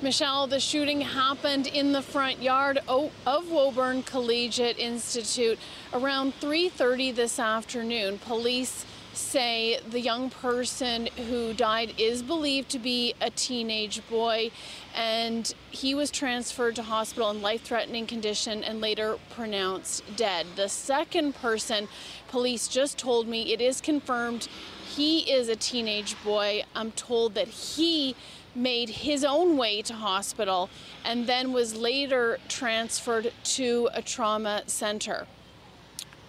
Michelle, 0.00 0.46
the 0.46 0.58
shooting 0.58 1.02
happened 1.02 1.66
in 1.66 1.92
the 1.92 2.02
front 2.02 2.40
yard 2.40 2.78
of 2.88 3.50
Woburn 3.50 4.04
Collegiate 4.04 4.78
Institute 4.78 5.58
around 5.92 6.32
3:30 6.40 7.14
this 7.14 7.38
afternoon. 7.38 8.18
Police 8.20 8.86
say 9.14 9.78
the 9.88 10.00
young 10.00 10.30
person 10.30 11.08
who 11.28 11.52
died 11.54 11.94
is 11.98 12.22
believed 12.22 12.68
to 12.70 12.78
be 12.78 13.14
a 13.20 13.30
teenage 13.30 14.00
boy 14.08 14.50
and 14.94 15.54
he 15.70 15.94
was 15.94 16.10
transferred 16.10 16.76
to 16.76 16.82
hospital 16.82 17.30
in 17.30 17.40
life-threatening 17.40 18.06
condition 18.06 18.62
and 18.64 18.80
later 18.80 19.16
pronounced 19.30 20.02
dead. 20.16 20.46
The 20.56 20.68
second 20.68 21.34
person, 21.34 21.88
police 22.28 22.68
just 22.68 22.98
told 22.98 23.28
me 23.28 23.52
it 23.52 23.60
is 23.60 23.80
confirmed 23.80 24.48
he 24.96 25.30
is 25.30 25.48
a 25.48 25.56
teenage 25.56 26.16
boy. 26.22 26.64
I'm 26.74 26.92
told 26.92 27.34
that 27.34 27.48
he 27.48 28.14
made 28.54 28.88
his 28.88 29.24
own 29.24 29.56
way 29.56 29.82
to 29.82 29.94
hospital 29.94 30.70
and 31.04 31.26
then 31.26 31.52
was 31.52 31.74
later 31.74 32.38
transferred 32.48 33.32
to 33.42 33.88
a 33.92 34.02
trauma 34.02 34.62
center. 34.66 35.26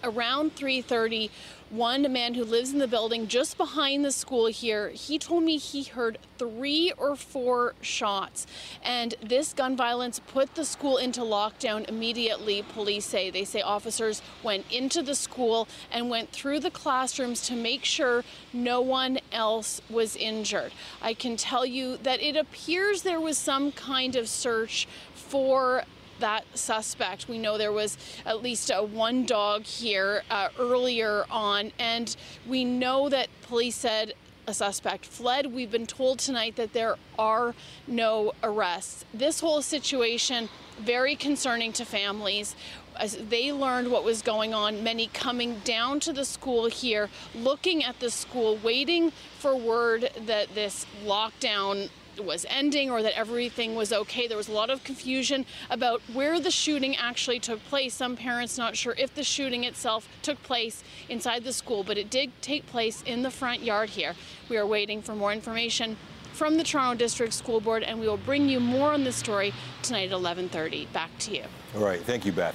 around 0.02 0.54
3:30 0.54 1.30
one 1.70 2.10
man 2.12 2.34
who 2.34 2.44
lives 2.44 2.72
in 2.72 2.78
the 2.78 2.86
building 2.86 3.26
just 3.26 3.56
behind 3.56 4.04
the 4.04 4.12
school 4.12 4.46
here. 4.46 4.90
He 4.90 5.18
told 5.18 5.42
me 5.42 5.56
he 5.56 5.82
heard 5.82 6.18
three 6.38 6.92
or 6.96 7.16
four 7.16 7.74
shots 7.80 8.46
and 8.84 9.14
this 9.22 9.52
gun 9.52 9.76
violence 9.76 10.20
put 10.20 10.54
the 10.54 10.64
school 10.64 10.96
into 10.96 11.22
lockdown 11.22 11.88
immediately 11.88 12.62
police 12.62 13.04
say. 13.04 13.30
They 13.30 13.44
say 13.44 13.62
officers 13.62 14.22
went 14.42 14.70
into 14.70 15.02
the 15.02 15.14
school 15.14 15.66
and 15.90 16.08
went 16.08 16.30
through 16.30 16.60
the 16.60 16.70
classrooms 16.70 17.40
to 17.48 17.56
make 17.56 17.84
sure 17.84 18.22
no 18.52 18.80
one 18.80 19.18
else 19.32 19.80
was 19.90 20.14
injured. 20.16 20.72
I 21.02 21.14
can 21.14 21.36
tell 21.36 21.66
you 21.66 21.96
that 21.98 22.22
it 22.22 22.36
appears 22.36 23.02
there 23.02 23.20
was 23.20 23.38
some 23.38 23.72
kind 23.72 24.14
of 24.14 24.28
search 24.28 24.86
for 25.14 25.82
that 26.20 26.44
suspect. 26.54 27.28
We 27.28 27.38
know 27.38 27.58
there 27.58 27.72
was 27.72 27.96
at 28.24 28.42
least 28.42 28.70
one 28.70 29.24
dog 29.24 29.64
here 29.64 30.22
uh, 30.30 30.48
earlier 30.58 31.24
on, 31.30 31.72
and 31.78 32.14
we 32.46 32.64
know 32.64 33.08
that 33.08 33.28
police 33.42 33.76
said 33.76 34.14
a 34.46 34.54
suspect 34.54 35.04
fled. 35.04 35.52
We've 35.52 35.70
been 35.70 35.86
told 35.86 36.18
tonight 36.18 36.56
that 36.56 36.72
there 36.72 36.96
are 37.18 37.54
no 37.86 38.32
arrests. 38.42 39.04
This 39.12 39.40
whole 39.40 39.62
situation 39.62 40.48
very 40.78 41.16
concerning 41.16 41.72
to 41.72 41.84
families 41.84 42.54
as 42.98 43.16
they 43.28 43.52
learned 43.52 43.90
what 43.90 44.04
was 44.04 44.22
going 44.22 44.54
on, 44.54 44.82
many 44.82 45.08
coming 45.08 45.60
down 45.64 46.00
to 46.00 46.12
the 46.12 46.24
school 46.24 46.66
here, 46.66 47.10
looking 47.34 47.84
at 47.84 48.00
the 48.00 48.10
school, 48.10 48.58
waiting 48.62 49.12
for 49.38 49.54
word 49.54 50.10
that 50.26 50.54
this 50.54 50.86
lockdown 51.04 51.90
was 52.24 52.46
ending 52.48 52.90
or 52.90 53.02
that 53.02 53.16
everything 53.16 53.74
was 53.74 53.92
okay. 53.92 54.26
There 54.26 54.36
was 54.36 54.48
a 54.48 54.52
lot 54.52 54.70
of 54.70 54.84
confusion 54.84 55.46
about 55.70 56.00
where 56.12 56.40
the 56.40 56.50
shooting 56.50 56.96
actually 56.96 57.40
took 57.40 57.64
place. 57.66 57.94
Some 57.94 58.16
parents 58.16 58.58
not 58.58 58.76
sure 58.76 58.94
if 58.98 59.14
the 59.14 59.24
shooting 59.24 59.64
itself 59.64 60.08
took 60.22 60.42
place 60.42 60.82
inside 61.08 61.44
the 61.44 61.52
school, 61.52 61.84
but 61.84 61.98
it 61.98 62.10
did 62.10 62.30
take 62.42 62.66
place 62.66 63.02
in 63.02 63.22
the 63.22 63.30
front 63.30 63.62
yard 63.62 63.90
here. 63.90 64.14
We 64.48 64.56
are 64.56 64.66
waiting 64.66 65.02
for 65.02 65.14
more 65.14 65.32
information 65.32 65.96
from 66.32 66.58
the 66.58 66.64
Toronto 66.64 66.98
District 66.98 67.32
School 67.32 67.60
Board, 67.60 67.82
and 67.82 67.98
we 67.98 68.06
will 68.06 68.18
bring 68.18 68.48
you 68.48 68.60
more 68.60 68.92
on 68.92 69.04
this 69.04 69.16
story 69.16 69.54
tonight 69.82 70.12
at 70.12 70.18
11:30. 70.18 70.86
Back 70.92 71.10
to 71.20 71.34
you. 71.34 71.44
All 71.74 71.82
right, 71.82 72.00
thank 72.02 72.26
you, 72.26 72.32
Beth. 72.32 72.54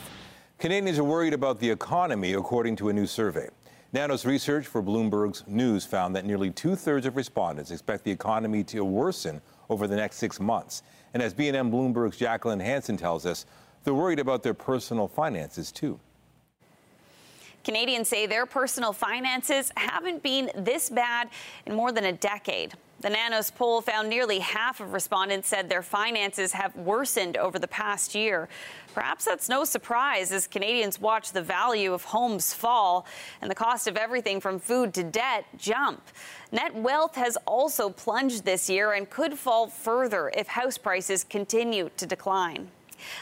Canadians 0.60 1.00
are 1.00 1.04
worried 1.04 1.34
about 1.34 1.60
the 1.60 1.70
economy, 1.70 2.34
according 2.34 2.76
to 2.76 2.90
a 2.90 2.94
new 2.94 3.08
survey. 3.08 3.50
Nanos 3.94 4.26
research 4.26 4.68
for 4.68 4.82
Bloomberg's 4.82 5.44
News 5.48 5.84
found 5.84 6.16
that 6.16 6.24
nearly 6.24 6.52
two 6.52 6.76
thirds 6.76 7.06
of 7.06 7.18
respondents 7.18 7.72
expect 7.72 8.04
the 8.06 8.12
economy 8.12 8.64
to 8.66 8.86
worsen 8.86 9.42
over 9.72 9.88
the 9.88 9.96
next 9.96 10.18
six 10.18 10.40
months. 10.40 10.84
And 11.14 11.24
as 11.24 11.34
BNN 11.34 11.72
Bloomberg's 11.72 12.18
Jacqueline 12.18 12.60
Hansen 12.60 12.98
tells 12.98 13.26
us, 13.26 13.46
they're 13.84 13.94
worried 13.94 14.20
about 14.20 14.44
their 14.44 14.54
personal 14.54 15.08
finances 15.08 15.72
too. 15.72 16.00
Canadians 17.64 18.10
say 18.10 18.26
their 18.26 18.46
personal 18.46 18.92
finances 18.92 19.72
haven't 19.78 20.22
been 20.22 20.52
this 20.56 20.90
bad 20.90 21.30
in 21.66 21.74
more 21.74 21.92
than 21.92 22.06
a 22.06 22.12
decade. 22.12 22.74
The 23.02 23.10
Nanos 23.10 23.50
poll 23.50 23.82
found 23.82 24.10
nearly 24.10 24.38
half 24.38 24.80
of 24.80 24.94
respondents 24.94 25.48
said 25.48 25.68
their 25.68 25.82
finances 25.82 26.52
have 26.52 26.76
worsened 26.76 27.36
over 27.36 27.58
the 27.58 27.68
past 27.68 28.14
year. 28.14 28.48
Perhaps 28.94 29.26
that's 29.26 29.50
no 29.50 29.64
surprise 29.64 30.32
as 30.32 30.46
Canadians 30.46 31.02
watch 31.02 31.32
the 31.32 31.42
value 31.42 31.94
of 31.94 32.04
homes 32.04 32.54
fall 32.54 33.08
and 33.42 33.50
the 33.50 33.56
cost 33.56 33.88
of 33.88 33.98
everything 33.98 34.40
from 34.40 34.60
food 34.60 34.94
to 34.94 35.04
debt 35.04 35.46
jump. 35.58 36.04
Net 36.52 36.76
wealth 36.76 37.16
has 37.16 37.38
also 37.48 37.90
plunged 37.90 38.46
this 38.46 38.70
year 38.70 38.92
and 38.94 39.10
could 39.10 39.34
fall 39.34 39.66
further 39.66 40.32
if 40.38 40.46
house 40.46 40.78
prices 40.78 41.24
continue 41.24 41.90
to 41.98 42.06
decline. 42.06 42.70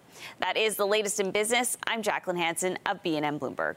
That 0.40 0.56
is 0.56 0.76
the 0.76 0.86
latest 0.86 1.20
in 1.20 1.30
business. 1.30 1.76
I'm 1.86 2.02
Jacqueline 2.02 2.36
Hansen 2.36 2.78
of 2.86 3.02
BNN 3.02 3.38
Bloomberg. 3.38 3.76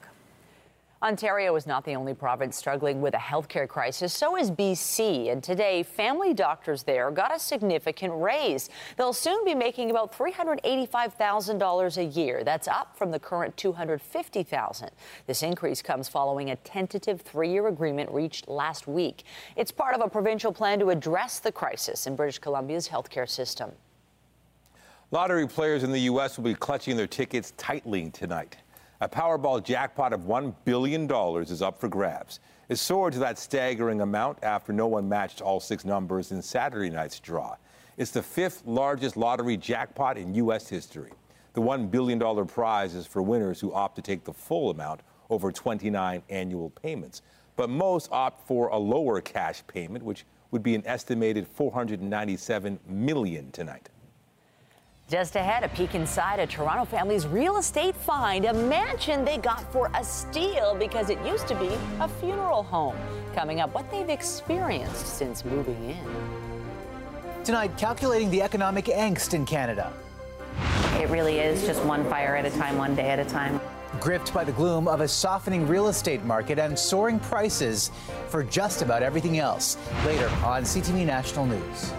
Ontario 1.04 1.56
is 1.56 1.66
not 1.66 1.84
the 1.84 1.96
only 1.96 2.14
province 2.14 2.56
struggling 2.56 3.02
with 3.02 3.16
a 3.16 3.18
healthcare 3.18 3.68
crisis. 3.68 4.14
So 4.14 4.38
is 4.38 4.52
BC. 4.52 5.32
And 5.32 5.44
today, 5.44 5.82
family 5.82 6.32
doctors 6.36 6.84
there 6.84 7.10
got 7.10 7.36
a 7.36 7.40
significant 7.40 8.14
raise. 8.22 8.70
They'll 8.98 9.12
soon 9.12 9.44
be 9.44 9.56
making 9.56 9.90
about 9.90 10.16
$385,000 10.16 11.98
a 11.98 12.04
year. 12.04 12.44
That's 12.44 12.68
up 12.68 12.96
from 12.96 13.10
the 13.10 13.18
current 13.18 13.58
250,000. 13.58 14.92
This 15.26 15.42
increase 15.42 15.82
comes 15.82 16.08
following 16.08 16.52
a 16.52 16.56
tentative 16.58 17.22
three-year 17.22 17.68
agreement 17.68 18.12
reached 18.12 18.48
last 18.48 18.88
week. 18.88 19.24
It's 19.56 19.72
part 19.72 19.96
of 19.96 20.02
a 20.02 20.08
provincial 20.08 20.54
plan 20.54 20.78
to 20.82 20.92
address 20.92 21.40
the 21.40 21.52
crisis 21.52 22.06
in 22.06 22.16
British 22.16 22.38
Columbia's 22.38 22.88
healthcare 22.88 23.28
system. 23.28 23.72
Lottery 25.14 25.46
players 25.46 25.84
in 25.84 25.92
the 25.92 26.00
U.S. 26.00 26.38
will 26.38 26.46
be 26.46 26.54
clutching 26.54 26.96
their 26.96 27.06
tickets 27.06 27.52
tightly 27.58 28.10
tonight. 28.12 28.56
A 29.02 29.10
Powerball 29.10 29.62
jackpot 29.62 30.14
of 30.14 30.22
$1 30.22 30.56
billion 30.64 31.12
is 31.42 31.62
up 31.62 31.82
for 31.82 31.90
grabs. 31.90 32.40
It 32.70 32.78
soared 32.78 33.12
to 33.12 33.20
that 33.20 33.38
staggering 33.38 34.00
amount 34.00 34.38
after 34.42 34.72
no 34.72 34.88
one 34.88 35.10
matched 35.10 35.42
all 35.42 35.60
six 35.60 35.84
numbers 35.84 36.32
in 36.32 36.42
Saturday 36.42 36.90
night's 36.90 37.20
draw. 37.20 37.58
It's 37.98 38.12
the 38.12 38.24
fifth 38.24 38.64
largest 38.66 39.18
lottery 39.18 39.58
jackpot 39.58 40.18
in 40.18 40.34
U.S. 40.36 40.70
history. 40.70 41.12
The 41.56 41.62
$1 41.62 41.92
billion 41.92 42.48
prize 42.48 42.96
is 42.96 43.06
for 43.06 43.22
winners 43.22 43.60
who 43.60 43.74
opt 43.74 43.98
to 43.98 44.02
take 44.02 44.24
the 44.24 44.32
full 44.32 44.70
amount 44.70 45.02
over 45.30 45.52
29 45.52 46.24
annual 46.30 46.70
payments. 46.70 47.22
But 47.58 47.70
most 47.70 48.10
opt 48.14 48.48
for 48.48 48.70
a 48.70 48.78
lower 48.78 49.20
cash 49.20 49.62
payment, 49.68 50.06
which 50.06 50.24
would 50.52 50.64
be 50.64 50.74
an 50.74 50.84
estimated 50.86 51.50
497 51.50 52.80
million 52.88 53.52
tonight. 53.52 53.90
Just 55.12 55.36
ahead, 55.36 55.66
a 55.66 55.68
peek 55.68 55.94
inside 55.94 56.40
a 56.40 56.48
Toronto 56.48 56.86
family's 56.86 57.28
real 57.28 57.58
estate 57.58 57.98
find, 57.98 58.46
a 58.46 58.54
mansion 58.54 59.26
they 59.26 59.38
got 59.38 59.70
for 59.70 59.92
a 59.94 60.06
steal 60.06 60.74
because 60.74 61.10
it 61.10 61.20
used 61.26 61.50
to 61.50 61.56
be 61.56 61.68
a 62.00 62.08
funeral 62.08 62.64
home. 62.64 62.96
Coming 63.36 63.60
up, 63.60 63.74
what 63.74 63.92
they've 63.92 64.08
experienced 64.08 65.06
since 65.06 65.44
moving 65.44 65.90
in. 65.90 67.44
Tonight, 67.44 67.78
calculating 67.78 68.32
the 68.32 68.42
economic 68.42 68.86
angst 68.86 69.34
in 69.34 69.46
Canada. 69.46 69.92
It 70.94 71.10
really 71.10 71.40
is 71.40 71.66
just 71.66 71.84
one 71.84 72.10
fire 72.10 72.38
at 72.38 72.46
a 72.46 72.52
time, 72.52 72.78
one 72.78 72.96
day 72.96 73.10
at 73.10 73.20
a 73.20 73.26
time. 73.26 73.60
Gripped 74.00 74.34
by 74.34 74.46
the 74.46 74.54
gloom 74.54 74.88
of 74.88 75.02
a 75.02 75.08
softening 75.10 75.68
real 75.68 75.90
estate 75.90 76.24
market 76.24 76.58
and 76.58 76.80
soaring 76.80 77.20
prices 77.20 77.92
for 78.30 78.46
just 78.46 78.82
about 78.82 79.04
everything 79.04 79.40
else. 79.40 79.76
Later 80.06 80.30
on 80.46 80.64
CTV 80.64 81.06
National 81.06 81.46
News. 81.46 81.92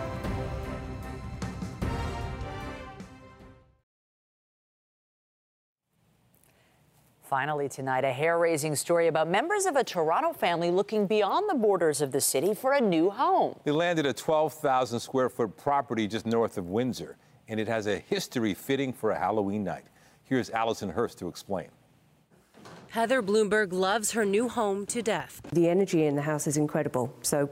Finally, 7.32 7.66
tonight, 7.66 8.04
a 8.04 8.12
hair 8.12 8.38
raising 8.38 8.76
story 8.76 9.06
about 9.06 9.26
members 9.26 9.64
of 9.64 9.74
a 9.74 9.82
Toronto 9.82 10.34
family 10.34 10.70
looking 10.70 11.06
beyond 11.06 11.48
the 11.48 11.54
borders 11.54 12.02
of 12.02 12.12
the 12.12 12.20
city 12.20 12.52
for 12.52 12.74
a 12.74 12.80
new 12.82 13.08
home. 13.08 13.58
They 13.64 13.70
landed 13.70 14.04
a 14.04 14.12
12,000 14.12 15.00
square 15.00 15.30
foot 15.30 15.56
property 15.56 16.06
just 16.06 16.26
north 16.26 16.58
of 16.58 16.66
Windsor, 16.68 17.16
and 17.48 17.58
it 17.58 17.66
has 17.68 17.86
a 17.86 17.96
history 18.00 18.52
fitting 18.52 18.92
for 18.92 19.12
a 19.12 19.18
Halloween 19.18 19.64
night. 19.64 19.84
Here's 20.24 20.50
Allison 20.50 20.90
Hurst 20.90 21.18
to 21.20 21.28
explain. 21.28 21.68
Heather 22.90 23.22
Bloomberg 23.22 23.72
loves 23.72 24.10
her 24.10 24.26
new 24.26 24.50
home 24.50 24.84
to 24.84 25.00
death. 25.00 25.40
The 25.54 25.70
energy 25.70 26.04
in 26.04 26.16
the 26.16 26.20
house 26.20 26.46
is 26.46 26.58
incredible, 26.58 27.14
so 27.22 27.48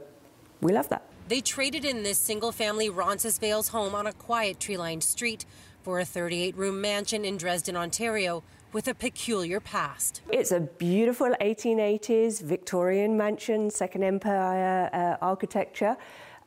we 0.61 0.73
love 0.73 0.89
that. 0.89 1.07
They 1.27 1.41
traded 1.41 1.85
in 1.85 2.03
this 2.03 2.19
single 2.19 2.51
family 2.51 2.91
Roncesvalles 2.91 3.69
home 3.69 3.95
on 3.95 4.05
a 4.05 4.13
quiet 4.13 4.59
tree 4.59 4.77
lined 4.77 5.03
street 5.03 5.45
for 5.81 5.99
a 5.99 6.05
38 6.05 6.55
room 6.55 6.79
mansion 6.79 7.25
in 7.25 7.37
Dresden, 7.37 7.75
Ontario, 7.75 8.43
with 8.73 8.87
a 8.87 8.93
peculiar 8.93 9.59
past. 9.59 10.21
It's 10.31 10.51
a 10.51 10.59
beautiful 10.59 11.35
1880s 11.41 12.41
Victorian 12.41 13.17
mansion, 13.17 13.69
Second 13.69 14.03
Empire 14.03 14.89
uh, 14.93 15.23
architecture, 15.23 15.97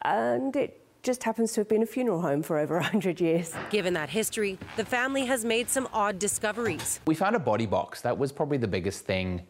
and 0.02 0.54
it 0.56 0.80
just 1.02 1.22
happens 1.22 1.52
to 1.52 1.60
have 1.60 1.68
been 1.68 1.82
a 1.82 1.86
funeral 1.86 2.20
home 2.20 2.42
for 2.42 2.58
over 2.58 2.74
100 2.80 3.20
years. 3.20 3.54
Given 3.70 3.94
that 3.94 4.10
history, 4.10 4.58
the 4.76 4.84
family 4.84 5.26
has 5.26 5.44
made 5.44 5.68
some 5.68 5.88
odd 5.92 6.18
discoveries. 6.18 7.00
We 7.06 7.14
found 7.14 7.36
a 7.36 7.40
body 7.40 7.66
box. 7.66 8.00
That 8.00 8.16
was 8.16 8.32
probably 8.32 8.58
the 8.58 8.68
biggest 8.68 9.04
thing 9.04 9.46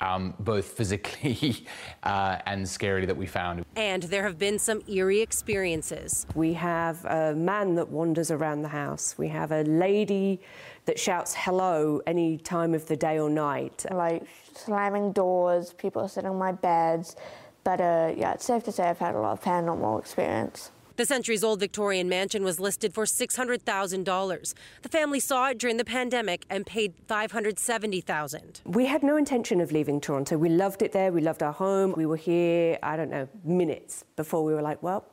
um, 0.00 0.34
both 0.38 0.66
physically 0.66 1.66
uh, 2.02 2.38
and 2.46 2.68
scary 2.68 3.06
that 3.06 3.16
we 3.16 3.26
found. 3.26 3.64
And 3.76 4.04
there 4.04 4.22
have 4.22 4.38
been 4.38 4.58
some 4.58 4.82
eerie 4.88 5.20
experiences. 5.20 6.26
We 6.34 6.52
have 6.54 7.04
a 7.04 7.34
man 7.34 7.74
that 7.76 7.88
wanders 7.88 8.30
around 8.30 8.62
the 8.62 8.68
house. 8.68 9.16
We 9.18 9.28
have 9.28 9.52
a 9.52 9.62
lady 9.62 10.40
that 10.88 10.98
shouts 10.98 11.34
hello 11.36 12.00
any 12.06 12.38
time 12.38 12.72
of 12.72 12.86
the 12.86 12.96
day 12.96 13.18
or 13.18 13.28
night. 13.28 13.84
Like 13.90 14.22
slamming 14.54 15.12
doors, 15.12 15.74
people 15.74 16.08
sitting 16.08 16.30
on 16.30 16.38
my 16.38 16.50
beds. 16.50 17.14
But 17.62 17.78
uh, 17.82 18.14
yeah, 18.16 18.32
it's 18.32 18.46
safe 18.46 18.64
to 18.64 18.72
say 18.72 18.84
I've 18.84 18.98
had 18.98 19.14
a 19.14 19.20
lot 19.20 19.32
of 19.32 19.42
paranormal 19.42 20.00
experience. 20.00 20.70
The 20.96 21.04
centuries 21.04 21.44
old 21.44 21.60
Victorian 21.60 22.08
mansion 22.08 22.42
was 22.42 22.58
listed 22.58 22.94
for 22.94 23.04
$600,000. 23.04 24.54
The 24.80 24.88
family 24.88 25.20
saw 25.20 25.50
it 25.50 25.58
during 25.58 25.76
the 25.76 25.84
pandemic 25.84 26.46
and 26.48 26.64
paid 26.64 26.94
570,000. 27.06 28.62
We 28.64 28.86
had 28.86 29.02
no 29.02 29.18
intention 29.18 29.60
of 29.60 29.70
leaving 29.70 30.00
Toronto. 30.00 30.38
We 30.38 30.48
loved 30.48 30.80
it 30.80 30.92
there. 30.92 31.12
We 31.12 31.20
loved 31.20 31.42
our 31.42 31.52
home. 31.52 31.92
We 31.98 32.06
were 32.06 32.16
here, 32.16 32.78
I 32.82 32.96
don't 32.96 33.10
know, 33.10 33.28
minutes 33.44 34.06
before 34.16 34.42
we 34.42 34.54
were 34.54 34.62
like, 34.62 34.82
well, 34.82 35.04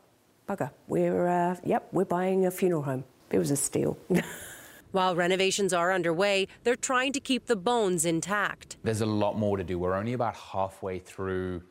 bugger, 0.47 0.71
we're, 0.87 1.27
uh, 1.27 1.57
yep, 1.65 1.89
we're 1.91 2.05
buying 2.05 2.45
a 2.45 2.51
funeral 2.51 2.81
home. 2.81 3.03
It 3.29 3.39
was 3.39 3.51
a 3.51 3.57
steal. 3.57 3.97
While 4.95 5.13
renovations 5.13 5.73
are 5.73 5.91
underway, 5.91 6.47
they're 6.63 6.77
trying 6.77 7.11
to 7.11 7.19
keep 7.19 7.47
the 7.47 7.57
bones 7.57 8.05
intact. 8.05 8.77
There's 8.81 9.01
a 9.01 9.05
lot 9.05 9.37
more 9.37 9.57
to 9.57 9.63
do. 9.65 9.77
We're 9.77 9.93
only 9.93 10.13
about 10.13 10.37
halfway 10.37 10.99
through 10.99 11.63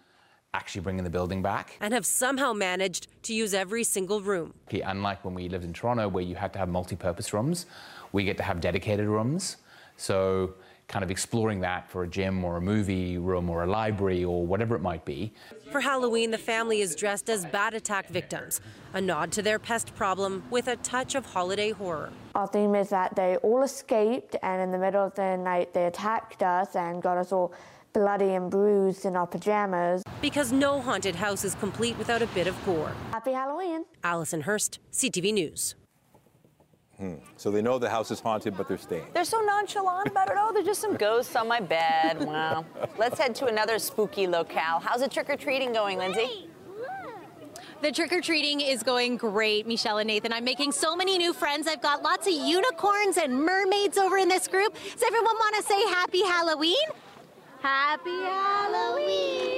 actually 0.52 0.82
bringing 0.82 1.04
the 1.04 1.10
building 1.10 1.40
back. 1.40 1.78
And 1.80 1.94
have 1.94 2.04
somehow 2.04 2.52
managed 2.52 3.06
to 3.22 3.32
use 3.32 3.54
every 3.54 3.82
single 3.82 4.20
room. 4.20 4.52
Okay, 4.68 4.82
unlike 4.82 5.24
when 5.24 5.32
we 5.32 5.48
lived 5.48 5.64
in 5.64 5.72
Toronto, 5.72 6.06
where 6.06 6.22
you 6.22 6.34
had 6.34 6.52
to 6.52 6.58
have 6.58 6.68
multi 6.68 6.96
purpose 6.96 7.32
rooms, 7.32 7.64
we 8.12 8.24
get 8.24 8.36
to 8.36 8.42
have 8.42 8.60
dedicated 8.60 9.06
rooms. 9.06 9.56
So, 9.96 10.56
kind 10.89 11.03
of 11.03 11.11
exploring 11.11 11.61
that 11.61 11.91
for 11.91 12.03
a 12.03 12.09
gym 12.09 12.45
or 12.45 12.57
a 12.57 12.61
movie 12.61 13.18
room 13.18 13.49
or 13.49 13.64
a 13.64 13.66
library 13.66 14.24
or 14.24 14.47
whatever 14.47 14.76
it 14.76 14.82
might 14.82 15.05
be. 15.05 15.32
For 15.72 15.80
Halloween, 15.80 16.30
the 16.30 16.39
family 16.39 16.80
is 16.80 16.95
dressed 16.95 17.28
as 17.30 17.45
bat 17.47 17.74
attack 17.74 18.09
victims, 18.09 18.61
a 18.93 19.01
nod 19.01 19.32
to 19.32 19.43
their 19.43 19.59
pest 19.59 19.95
problem 19.95 20.45
with 20.51 20.68
a 20.68 20.76
touch 20.76 21.14
of 21.14 21.26
holiday 21.26 21.70
horror. 21.70 22.12
Our 22.35 22.47
theme 22.47 22.74
is 22.74 22.91
that 22.91 23.16
they 23.16 23.37
all 23.39 23.62
escaped, 23.62 24.37
and 24.43 24.62
in 24.62 24.70
the 24.70 24.78
middle 24.78 25.05
of 25.05 25.14
the 25.14 25.37
night, 25.37 25.72
they 25.72 25.87
attacked 25.87 26.43
us 26.43 26.76
and 26.76 27.03
got 27.03 27.18
us 27.18 27.32
all 27.32 27.53
bloody 27.93 28.35
and 28.35 28.51
bruised 28.51 29.05
in 29.05 29.16
our 29.16 29.26
pajamas. 29.26 30.03
Because 30.20 30.53
no 30.53 30.80
haunted 30.80 31.14
house 31.14 31.45
is 31.45 31.55
complete 31.55 31.97
without 31.97 32.22
a 32.22 32.26
bit 32.28 32.47
of 32.47 32.64
gore. 32.66 32.93
Happy 33.12 33.32
Halloween. 33.32 33.85
Allison 34.03 34.43
Hurst, 34.43 34.80
CTV 34.93 35.32
News. 35.32 35.76
Hmm. 36.99 37.14
So 37.36 37.51
they 37.51 37.61
know 37.61 37.78
the 37.78 37.90
house 37.90 38.11
is 38.11 38.20
haunted, 38.20 38.57
but 38.57 38.68
they're 38.68 38.78
staying. 38.78 39.07
They're 39.12 39.24
so 39.24 39.40
nonchalant 39.40 40.09
about 40.09 40.28
it. 40.28 40.34
Oh, 40.38 40.53
there's 40.53 40.66
just 40.66 40.80
some 40.80 40.97
ghosts 40.97 41.34
on 41.34 41.49
my 41.49 41.61
bed. 41.61 42.24
Wow. 42.24 42.64
Let's 42.97 43.18
head 43.18 43.34
to 43.36 43.47
another 43.47 43.78
spooky 43.78 44.26
locale. 44.26 44.80
How's 44.80 45.01
the 45.01 45.09
trick 45.09 45.28
or 45.28 45.36
treating 45.36 45.72
going, 45.72 45.99
Lindsay? 45.99 46.49
The 47.82 47.92
trick 47.92 48.12
or 48.12 48.20
treating 48.20 48.61
is 48.61 48.82
going 48.82 49.18
great, 49.18 49.66
Michelle 49.66 49.99
and 49.99 50.07
Nathan. 50.07 50.32
I'm 50.32 50.45
making 50.45 50.72
so 50.72 50.97
many 50.97 51.18
new 51.18 51.34
friends. 51.34 51.66
I've 51.66 51.82
got 51.82 52.03
lots 52.03 52.26
of 52.26 52.32
unicorns 52.32 53.18
and 53.18 53.34
mermaids 53.34 53.99
over 53.99 54.16
in 54.16 54.28
this 54.28 54.49
group. 54.49 54.72
Does 54.74 55.03
everyone 55.03 55.34
want 55.36 55.57
to 55.57 55.62
say 55.62 55.80
happy 55.88 56.22
Halloween? 56.22 56.86
Happy 57.61 58.11
Halloween! 58.11 59.53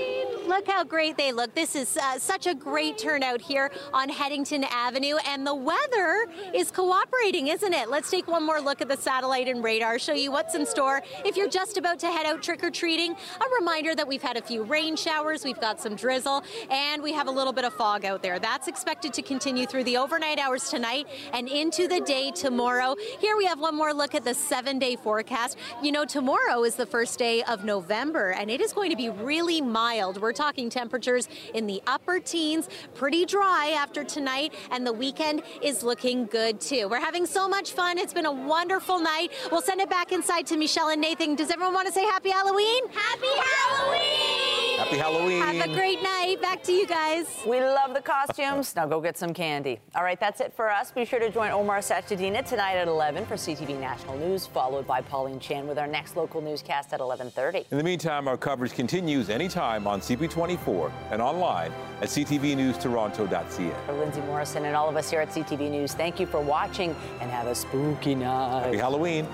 Look 0.47 0.69
how 0.69 0.85
great 0.85 1.17
they 1.17 1.33
look. 1.33 1.57
This 1.57 1.75
is 1.75 1.97
uh, 1.97 2.21
such 2.21 2.47
a 2.47 2.55
great 2.55 2.99
turnout 2.99 3.41
here 3.41 3.73
on 3.93 4.09
Haddington 4.09 4.63
Avenue, 4.63 5.17
and 5.27 5.45
the 5.45 5.55
weather 5.55 6.27
is 6.55 6.71
cooperating, 6.71 7.49
isn't 7.49 7.75
it? 7.75 7.91
Let's 7.91 8.13
take 8.13 8.29
one 8.29 8.47
more 8.47 8.61
look 8.61 8.81
at 8.81 8.87
the 8.87 8.97
satellite 8.97 9.49
and 9.49 9.65
radar, 9.65 9.99
show 9.99 10.13
you 10.13 10.31
what's 10.31 10.55
in 10.55 10.65
store. 10.65 11.03
If 11.25 11.37
you're 11.37 11.49
just 11.49 11.79
about 11.79 11.99
to 11.99 12.07
head 12.07 12.27
out 12.27 12.45
trick 12.45 12.63
or 12.63 12.71
treating, 12.71 13.13
a 13.13 13.45
reminder 13.59 13.97
that 13.97 14.07
we've 14.07 14.23
had 14.23 14.37
a 14.37 14.41
few 14.41 14.63
rain 14.63 14.95
showers, 14.95 15.45
we've 15.45 15.61
got 15.61 15.81
some 15.81 15.97
drizzle, 15.97 16.45
and 16.71 17.03
we 17.03 17.13
have 17.13 17.27
a 17.27 17.31
little 17.31 17.53
bit 17.53 17.65
of 17.65 17.75
fog 17.75 18.05
out 18.05 18.23
there. 18.23 18.39
That's 18.39 18.69
expected 18.69 19.13
to 19.15 19.23
continue 19.23 19.67
through 19.67 19.83
the 19.83 19.97
overnight 19.97 20.39
hours 20.39 20.71
tonight 20.71 21.09
and 21.33 21.49
into 21.49 21.89
the 21.89 22.01
day 22.03 22.31
tomorrow. 22.31 22.95
Here 23.19 23.37
we 23.37 23.47
have 23.47 23.59
one 23.59 23.75
more 23.75 23.93
look 23.93 24.15
at 24.15 24.23
the 24.23 24.35
seven 24.35 24.79
day 24.79 24.95
forecast. 24.95 25.59
You 25.83 25.91
know, 25.91 26.05
tomorrow 26.05 26.63
is 26.63 26.77
the 26.77 26.87
first 26.87 27.19
day 27.19 27.43
of 27.43 27.65
November, 27.65 28.31
and 28.31 28.49
it 28.49 28.61
is 28.61 28.73
going 28.73 28.91
to 28.91 28.97
be 28.97 29.09
really 29.09 29.61
mild. 29.61 30.23
We're 30.23 30.36
talking 30.37 30.71
temperatures 30.71 31.29
in 31.55 31.67
the 31.67 31.83
upper 31.87 32.21
teens, 32.21 32.69
pretty 32.95 33.25
dry 33.25 33.75
after 33.77 34.05
tonight, 34.05 34.55
and 34.71 34.87
the 34.87 34.93
weekend 34.93 35.43
is 35.63 35.83
looking 35.83 36.27
good 36.27 36.61
too. 36.61 36.89
We're 36.89 37.01
having 37.01 37.27
so 37.27 37.49
much 37.49 37.73
fun. 37.73 37.99
It's 37.99 38.13
been 38.13 38.27
a 38.27 38.33
wonderful 38.33 39.01
night. 39.01 39.33
We'll 39.51 39.63
send 39.63 39.81
it 39.81 39.91
back 39.91 40.13
inside 40.13 40.47
to 40.49 40.57
Michelle 40.57 40.91
and 40.91 41.01
Nathan. 41.01 41.35
Does 41.35 41.51
everyone 41.51 41.75
want 41.75 41.89
to 41.89 41.93
say 41.93 42.05
happy 42.05 42.31
Halloween? 42.31 42.85
Happy 42.89 43.27
Halloween! 43.27 44.66
Happy 44.87 44.99
Halloween. 44.99 45.43
Have 45.43 45.69
a 45.69 45.75
great 45.75 46.01
night. 46.01 46.41
Back 46.41 46.63
to 46.63 46.73
you 46.73 46.87
guys. 46.87 47.27
We 47.45 47.59
love 47.59 47.93
the 47.93 48.01
costumes. 48.01 48.77
now 48.77 48.87
go 48.87 49.01
get 49.01 49.19
some 49.19 49.35
candy. 49.35 49.81
All 49.97 50.05
right, 50.05 50.19
that's 50.21 50.41
it 50.41 50.53
for 50.55 50.71
us. 50.71 50.93
Be 50.93 51.05
sure 51.05 51.19
to 51.19 51.29
join 51.29 51.51
Omar 51.51 51.81
Sachedina 51.81 52.47
tonight 52.47 52.77
at 52.77 52.87
11 52.87 53.27
for 53.27 53.35
CTV 53.35 53.81
National 53.81 54.17
News, 54.17 54.47
followed 54.47 54.87
by 54.87 55.01
Pauline 55.01 55.41
Chan 55.41 55.67
with 55.67 55.77
our 55.77 55.89
next 55.89 56.17
local 56.17 56.41
newscast 56.41 56.93
at 56.93 57.01
11:30. 57.01 57.67
In 57.73 57.79
the 57.79 57.83
meantime, 57.83 58.29
our 58.29 58.37
coverage 58.37 58.75
continues 58.75 59.29
anytime 59.29 59.89
on 59.89 60.01
CP24 60.01 60.93
and 61.11 61.21
online 61.21 61.73
at 62.01 62.09
ctvnewstoronto.ca. 62.09 63.73
For 63.87 63.93
Lindsay 63.93 64.21
Morrison 64.21 64.67
and 64.67 64.77
all 64.77 64.89
of 64.89 64.95
us 64.95 65.11
here 65.11 65.21
at 65.21 65.31
CTV 65.31 65.69
News, 65.69 65.95
thank 65.95 66.21
you 66.21 66.27
for 66.27 66.41
watching 66.41 66.95
and 67.21 67.29
have 67.29 67.49
a 67.49 67.57
spooky 67.57 68.15
night. 68.15 68.67
Happy 68.67 68.77
Halloween. 68.77 69.27